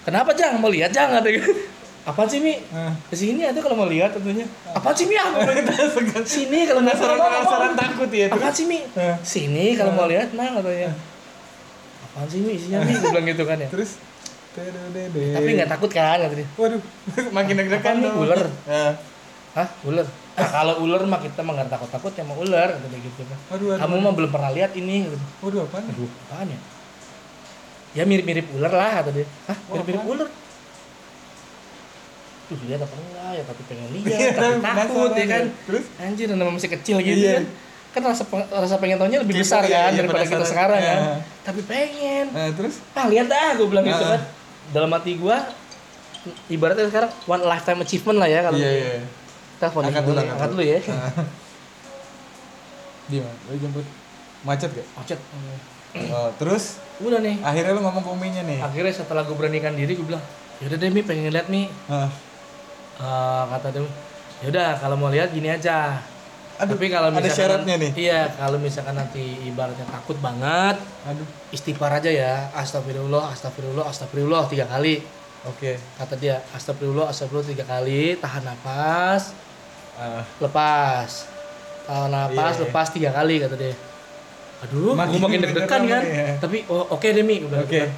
Kenapa 0.00 0.32
jang? 0.32 0.56
Mau 0.56 0.68
lihat 0.68 0.88
jang? 0.90 1.12
katanya 1.12 1.44
apaan 2.00 2.24
sih 2.26 2.40
mi 2.40 2.56
Ah. 2.70 2.92
sini 3.10 3.42
aja 3.42 3.58
kalau 3.58 3.76
mau 3.76 3.84
lihat 3.84 4.10
tentunya 4.10 4.46
apaan 4.66 4.92
sih 4.92 5.04
mi 5.04 5.16
aku 5.20 5.36
sini 6.24 6.64
kalau 6.64 6.80
mau 6.80 6.90
Penasaran 6.90 7.18
penasaran 7.18 7.72
takut 7.74 8.08
ya. 8.10 8.26
apaan 8.28 8.50
sih 8.50 8.64
mi 8.64 8.80
sini 9.20 9.76
kalau 9.76 9.92
mau 9.92 10.06
lihat 10.06 10.32
nah 10.32 10.56
katanya 10.56 10.90
apaan 12.02 12.26
sih 12.26 12.40
mi 12.40 12.52
isinya 12.54 12.80
mi 12.80 12.92
gue 12.96 13.04
bilang 13.06 13.26
gitu 13.26 13.44
kan 13.44 13.56
ya 13.56 13.68
Terus 13.68 14.00
Tededede. 14.50 15.30
tapi 15.30 15.48
nggak 15.54 15.70
takut 15.70 15.90
kan 15.90 16.18
kata 16.18 16.34
dia 16.34 16.48
Waduh, 16.56 16.82
makin 17.36 17.54
deg-degan 17.56 17.96
nih, 17.98 18.10
ular? 18.10 18.40
Ah. 18.66 18.92
Hah, 19.50 19.68
ular? 19.84 20.06
Nah, 20.06 20.46
kalau 20.48 20.74
ular 20.80 21.02
mah 21.04 21.18
kita 21.18 21.38
mah 21.40 21.54
nggak 21.54 21.70
takut-takut 21.70 22.10
sama 22.10 22.34
ular, 22.34 22.66
kata 22.68 22.86
dia 22.86 22.98
gitu 22.98 23.22
kan. 23.22 23.38
Waduh, 23.50 23.66
waduh. 23.68 23.80
Kamu 23.82 23.94
mah 24.00 24.12
belum 24.12 24.30
pernah 24.30 24.50
lihat 24.50 24.74
ini. 24.74 25.06
Waduh, 25.38 25.62
apaan? 25.64 25.86
Aduh, 25.86 26.06
apaan 26.26 26.46
ya? 26.46 26.58
Ya 27.92 28.02
mirip-mirip 28.04 28.46
ular 28.50 28.70
lah, 28.70 28.90
kata 28.98 29.10
dia. 29.12 29.26
Hah, 29.44 29.54
Wah, 29.54 29.74
mirip-mirip 29.76 30.02
ular? 30.04 30.28
Tuh 32.50 32.58
lihat 32.66 32.82
apa 32.82 32.94
enggak 32.96 33.30
ya, 33.32 33.42
tapi 33.46 33.62
pengen 33.64 33.86
Iya, 33.88 34.00
lihat, 34.18 34.34
tapi 34.34 34.58
takut 34.60 35.10
ya 35.14 35.26
kan. 35.28 35.44
Terus? 35.64 35.84
Anjir, 35.96 36.26
nama 36.28 36.50
masih 36.50 36.70
kecil 36.72 36.96
gitu 36.98 37.14
Iya. 37.16 37.34
kan. 37.36 37.44
Kan 37.90 38.02
rasa 38.04 38.22
rasa 38.52 38.74
pengen 38.76 38.98
tahunya 38.98 39.18
lebih 39.20 39.34
Kepo, 39.34 39.42
besar 39.44 39.62
iya, 39.64 39.70
kan 39.80 39.90
iya, 39.90 39.98
daripada 40.00 40.24
kita 40.24 40.44
sekarang 40.44 40.78
kan. 40.80 40.98
Iya. 41.00 41.14
Tapi 41.40 41.60
pengen. 41.64 42.26
Nah, 42.30 42.50
terus? 42.52 42.74
Ah, 42.92 43.06
lihat 43.06 43.26
dah, 43.26 43.54
gue 43.54 43.66
bilang 43.66 43.82
gitu 43.84 43.98
Ah. 44.00 44.10
kan. 44.12 44.22
Dalam 44.70 44.90
hati 44.90 45.14
gua 45.16 45.46
ibaratnya 46.46 46.86
sekarang 46.86 47.10
one 47.24 47.42
lifetime 47.44 47.80
achievement 47.80 48.18
lah 48.18 48.28
ya 48.28 48.40
kalau 48.42 48.58
Iya, 48.58 48.70
iya. 48.70 49.00
telepon 49.56 49.82
Angkat 49.84 50.02
dulu, 50.04 50.18
angkat 50.18 50.34
angkat 50.36 50.50
dulu. 50.50 50.62
ya 50.64 50.78
Ah. 50.88 51.10
Gimana? 53.06 53.36
Lu 53.44 53.56
jemput 53.56 53.86
macet 54.42 54.70
gak? 54.72 54.86
macet 54.94 55.18
Oh, 56.08 56.30
terus 56.36 56.78
udah 57.00 57.18
nih 57.18 57.34
akhirnya 57.40 57.72
lu 57.72 57.82
ngomong 57.82 57.98
ke 58.00 58.10
uminya 58.10 58.42
nih. 58.44 58.58
akhirnya 58.60 58.94
setelah 58.94 59.22
gue 59.22 59.34
beranikan 59.34 59.74
diri 59.74 59.92
gue 59.92 60.06
bilang 60.06 60.22
yaudah 60.58 60.76
deh 60.76 60.86
mi 60.86 61.02
pengen 61.02 61.28
lihat 61.28 61.48
mi 61.48 61.66
Ah. 61.86 62.06
Eh, 63.00 63.44
kata 63.48 63.68
dia 63.70 63.80
yaudah 64.40 64.76
kalau 64.76 64.92
mau 64.94 65.08
lihat 65.08 65.28
gini 65.30 65.48
aja 65.48 65.96
Aduh, 66.56 66.76
tapi 66.76 66.88
kalau 66.88 67.08
ada 67.08 67.16
misalkan 67.16 67.32
syaratnya 67.34 67.74
nih. 67.78 67.90
iya 67.98 68.28
kalau 68.30 68.56
misalkan 68.56 68.92
nanti 68.92 69.20
ibaratnya 69.42 69.84
takut 69.86 70.16
banget 70.16 70.76
Aduh. 71.02 71.24
istighfar 71.48 71.92
aja 71.94 72.08
ya 72.08 72.52
astagfirullah 72.52 73.32
astagfirullah 73.32 73.84
astagfirullah 73.86 74.44
tiga 74.46 74.64
kali 74.66 75.00
Oke. 75.42 75.80
kata 75.94 76.14
dia 76.14 76.44
astagfirullah 76.52 77.08
astagfirullah 77.08 77.48
tiga 77.48 77.64
kali 77.64 78.16
tahan 78.16 78.44
nafas 78.44 79.32
Ah. 79.96 80.20
lepas 80.38 81.28
tahan 81.86 82.08
nafas 82.08 82.54
Iya. 82.54 82.62
lepas 82.62 82.86
tiga 82.90 83.10
kali 83.10 83.34
kata 83.38 83.56
dia 83.56 83.72
aduh 84.60 84.92
Makin 84.92 85.08
gue 85.10 85.20
makin 85.22 85.40
deg-degan 85.42 85.82
kan 85.88 86.02
ya. 86.04 86.36
tapi 86.36 86.64
oh, 86.66 86.84
oke 86.90 87.04
deh 87.06 87.20
mi 87.20 87.40
gue 87.40 87.48
bilang 87.48 87.64
Oke. 87.64 87.72
gitu 87.74 87.80
kan. 87.82 87.90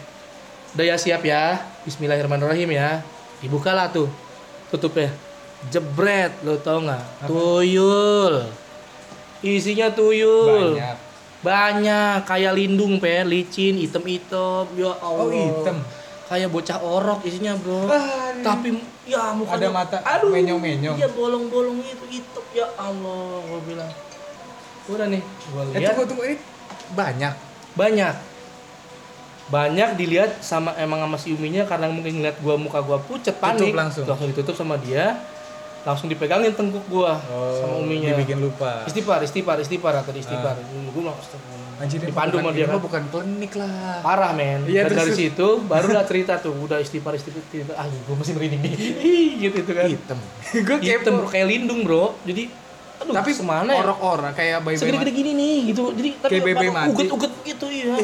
udah 0.73 0.85
ya 0.85 0.97
siap 0.97 1.23
ya 1.23 1.59
Bismillahirrahmanirrahim 1.83 2.71
ya 2.71 3.03
dibukalah 3.39 3.91
tuh 3.91 4.07
tutupnya 4.73 5.13
jebret 5.69 6.33
lo 6.43 6.57
tau 6.59 6.81
nggak? 6.81 7.29
Tuyul. 7.29 8.49
Isinya 9.43 9.93
tuyul. 9.93 10.75
Banyak. 10.75 10.97
banyak. 11.43 12.19
Kayak 12.25 12.53
lindung 12.57 12.97
pe 12.97 13.23
licin 13.23 13.77
hitam 13.77 14.03
hitam. 14.03 14.67
Ya 14.75 14.91
Allah. 14.97 15.23
Oh, 15.23 15.31
hitam. 15.31 15.79
kayak 16.25 16.49
bocah 16.49 16.81
orok 16.81 17.21
isinya 17.23 17.53
bro. 17.55 17.85
Aduh. 17.85 18.41
tapi 18.41 18.73
ya 19.05 19.37
mukanya 19.37 19.59
Ada 19.59 19.69
mata 19.69 19.97
aduh. 20.01 20.33
menyong-menyong. 20.33 20.97
iya 20.97 21.07
bolong-bolong 21.07 21.85
itu 21.85 22.05
hitam. 22.09 22.41
Ya 22.51 22.65
Allah 22.75 23.45
gue 23.45 23.61
bilang. 23.69 23.93
Udah 24.89 25.07
nih 25.07 25.21
gue 25.21 25.63
Eh, 25.63 25.67
lihat. 25.77 25.93
tunggu, 25.93 26.05
tunggu. 26.09 26.23
Ini 26.25 26.37
banyak. 26.97 27.35
banyak 27.73 28.15
banyak 29.53 30.01
dilihat 30.01 30.41
sama 30.41 30.73
emang 30.81 31.05
sama 31.05 31.21
si 31.21 31.37
Uminya 31.37 31.69
karena 31.69 31.93
mungkin 31.93 32.25
ngeliat 32.25 32.41
gua 32.41 32.57
muka 32.57 32.81
gua 32.81 32.97
pucet 33.05 33.37
panik. 33.37 33.77
Langsung. 33.77 34.09
ditutup 34.09 34.57
sama 34.57 34.81
dia. 34.81 35.21
Langsung 35.85 36.09
dipegangin 36.09 36.57
tengkuk 36.57 36.89
gua 36.89 37.21
sama 37.61 37.85
Uminya. 37.85 38.17
Dibikin 38.17 38.41
lupa. 38.41 38.89
istighfar 38.89 39.21
istighfar 39.21 39.61
istighfar 39.61 40.01
atau 40.01 40.17
istighfar. 40.17 40.57
Gua 40.57 40.93
bilang 40.97 41.17
astagfirullah. 41.21 41.61
Anjir, 41.85 41.99
dipandu 41.99 42.39
sama 42.39 42.55
dia 42.55 42.71
kan? 42.71 42.79
bukan 42.79 43.03
klinik 43.11 43.53
lah. 43.59 43.99
parah 44.01 44.33
men. 44.33 44.65
Terus- 44.65 44.95
dari 44.95 45.13
situ 45.13 45.47
barulah 45.67 46.07
cerita 46.09 46.39
tuh 46.41 46.55
udah 46.57 46.79
istighfar 46.81 47.13
istighfar, 47.13 47.43
istighfar. 47.45 47.77
ah 47.77 47.85
gua 48.09 48.17
masih 48.17 48.33
merinding. 48.33 48.63
Nih 48.65 48.73
Ih, 49.05 49.29
gitu 49.37 49.57
itu 49.69 49.73
kan. 49.77 49.85
Hitam. 49.91 50.19
Gue 50.65 50.77
hitam 50.81 51.13
bro 51.21 51.29
kayak 51.29 51.47
lindung 51.51 51.85
bro. 51.85 52.17
Jadi 52.25 52.62
aduh 53.03 53.13
Tapi 53.13 53.31
semana 53.33 53.67
ya? 53.67 53.83
orok-orok 53.83 54.33
kayak 54.33 54.59
bayi 54.63 54.77
segede-gede 54.77 55.13
gini 55.13 55.31
nih 55.33 55.57
gitu. 55.69 55.91
Jadi 55.91 56.11
tapi 56.17 56.33
Kayak 56.39 56.57
apa, 56.57 56.71
mati. 56.73 56.89
uget-uget 56.95 57.33
gitu 57.45 57.67
iya. 57.83 57.95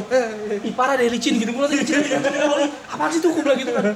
Ih, 0.59 0.72
parah 0.72 0.94
deh 0.94 1.07
licin 1.07 1.34
gitu. 1.36 1.51
Gue 1.51 1.62
nanti 1.62 1.76
licin. 1.78 2.03
Apa 2.92 3.05
sih 3.09 3.18
tuh? 3.18 3.30
Gue 3.30 3.42
bilang 3.42 3.57
gitu 3.57 3.70
kan. 3.70 3.94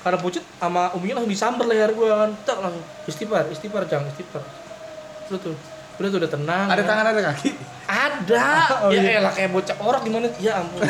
Karena 0.00 0.16
pucet 0.16 0.40
sama 0.56 0.94
uminya 0.94 1.18
langsung 1.18 1.28
disamber 1.28 1.66
leher 1.66 1.90
gue 1.90 2.06
kan. 2.06 2.30
Tak 2.42 2.56
langsung 2.58 2.80
istighfar 3.04 3.44
istighfar 3.48 3.82
jangan 3.84 4.06
istighfar. 4.08 4.42
Udah 5.26 5.40
tuh 5.40 5.56
udah 6.00 6.08
tuh 6.08 6.18
udah 6.18 6.30
tenang 6.30 6.66
Ada 6.66 6.78
kan. 6.78 6.88
tangan 6.88 7.06
ada 7.08 7.20
kaki. 7.26 7.50
ada. 7.84 8.44
Oh, 8.80 8.88
ya 8.88 8.96
iya. 8.98 9.18
elah 9.18 9.32
kayak 9.34 9.50
bocah 9.50 9.76
orang 9.78 10.00
gimana? 10.00 10.26
Ya 10.38 10.56
ampun. 10.56 10.80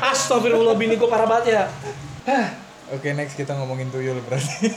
Astagfirullah 0.00 0.72
bini 0.74 0.94
gue 0.94 1.04
parah 1.04 1.26
banget 1.26 1.52
ya. 1.52 1.62
Oke, 2.88 3.10
next 3.12 3.34
kita 3.34 3.50
ngomongin 3.52 3.90
tuyul 3.90 4.16
berarti. 4.22 4.70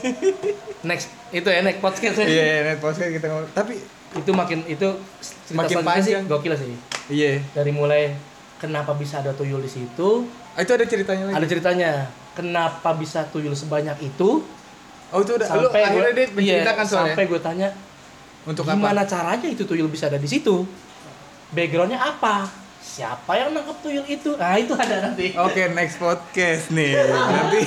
next 0.82 1.08
itu 1.30 1.46
ya 1.46 1.62
next 1.62 1.78
podcast 1.78 2.18
ya. 2.18 2.26
Iya, 2.26 2.42
iya, 2.44 2.60
next 2.66 2.82
podcast 2.82 3.06
kita 3.08 3.26
ngomong. 3.26 3.48
Tapi 3.52 3.74
itu 4.12 4.30
makin 4.30 4.60
itu 4.64 4.88
Makin 5.50 5.76
selanjutnya 5.76 6.00
sih 6.00 6.12
panjang. 6.12 6.24
gokil 6.26 6.54
sih 6.56 6.74
iya. 7.08 7.38
dari 7.52 7.70
mulai 7.70 8.14
kenapa 8.56 8.92
bisa 8.92 9.18
ada 9.18 9.30
tuyul 9.30 9.58
di 9.58 9.70
situ 9.70 10.26
Ah, 10.50 10.60
itu 10.60 10.72
ada 10.72 10.82
ceritanya 10.82 11.24
lagi. 11.24 11.34
ada 11.36 11.46
ceritanya 11.46 11.90
kenapa 12.32 12.90
bisa 12.92 13.22
tuyul 13.26 13.52
sebanyak 13.52 13.94
itu 14.00 14.42
Oh, 15.08 15.18
itu 15.18 15.32
udah 15.32 15.46
lu 15.52 15.66
sampai 15.66 15.82
akhirnya 15.84 16.06
gua- 16.06 16.16
dia 16.16 16.26
iya, 16.28 16.34
menceritakan 16.62 16.84
soalnya. 16.84 17.06
sampai 17.08 17.24
gue 17.24 17.40
tanya 17.40 17.68
Untuk 18.42 18.62
gimana 18.64 19.00
apa? 19.00 19.10
caranya 19.10 19.48
itu 19.48 19.62
tuyul 19.64 19.86
bisa 19.86 20.06
ada 20.06 20.16
di 20.16 20.26
situ 20.26 20.62
backgroundnya 21.50 21.98
apa 21.98 22.46
siapa 22.80 23.32
yang 23.32 23.50
nangkep 23.52 23.76
tuyul 23.80 24.04
itu 24.04 24.30
nah 24.34 24.54
itu 24.54 24.70
ada 24.72 25.04
nanti 25.04 25.34
Oke, 25.36 25.66
next 25.68 25.98
podcast 25.98 26.70
nih. 26.70 26.94
Nanti 26.96 27.62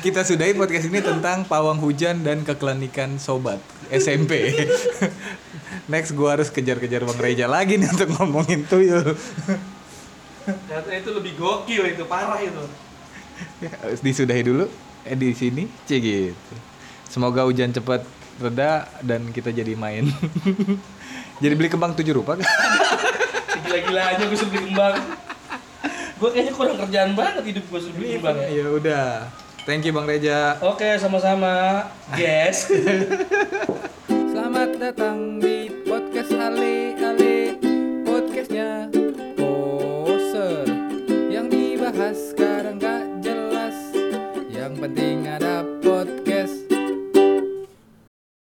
kita 0.00 0.20
sudahi 0.20 0.52
podcast 0.52 0.84
ini 0.84 1.00
tentang 1.00 1.42
pawang 1.44 1.78
hujan 1.78 2.20
dan 2.20 2.42
keklenikan 2.42 3.16
sobat 3.16 3.58
SMP. 3.88 4.52
next 5.86 6.12
gua 6.12 6.36
harus 6.36 6.48
kejar-kejar 6.48 7.02
Bang 7.02 7.18
Reja 7.18 7.44
lagi 7.44 7.76
nih 7.76 7.88
untuk 7.88 8.08
ngomongin 8.16 8.64
tuyul. 8.64 9.14
itu 10.68 11.10
lebih 11.10 11.32
gokil 11.34 11.82
itu 11.88 12.04
parah 12.04 12.36
itu 12.36 12.60
Harus 13.80 14.00
disudahi 14.00 14.42
dulu 14.44 14.64
eh 15.04 15.16
di 15.16 15.32
sini 15.32 15.68
cie 15.84 16.00
gitu. 16.00 16.54
Semoga 17.08 17.44
hujan 17.44 17.70
cepat 17.70 18.02
reda 18.36 18.84
dan 19.00 19.30
kita 19.30 19.48
jadi 19.48 19.72
main. 19.74 20.10
jadi 21.42 21.54
beli 21.54 21.68
kembang 21.68 21.94
tujuh 21.94 22.14
rupa 22.14 22.36
kan? 22.38 22.46
gila-gilanya 23.64 24.24
gue 24.28 24.38
sebeli 24.38 24.60
kembang 24.70 24.94
gue 26.14 26.28
kayaknya 26.30 26.52
kurang 26.54 26.76
kerjaan 26.78 27.10
banget 27.18 27.42
hidup 27.54 27.64
gue 27.66 27.80
sebeli 27.80 28.06
kembang 28.18 28.36
ya 28.38 28.48
Ya 28.54 28.66
udah. 28.70 29.08
Thank 29.64 29.88
you 29.88 29.92
Bang 29.96 30.06
Reja. 30.06 30.60
oke 30.60 30.86
sama-sama 31.00 31.86
guys 32.12 32.68
I 36.44 36.50
lay 36.50 37.03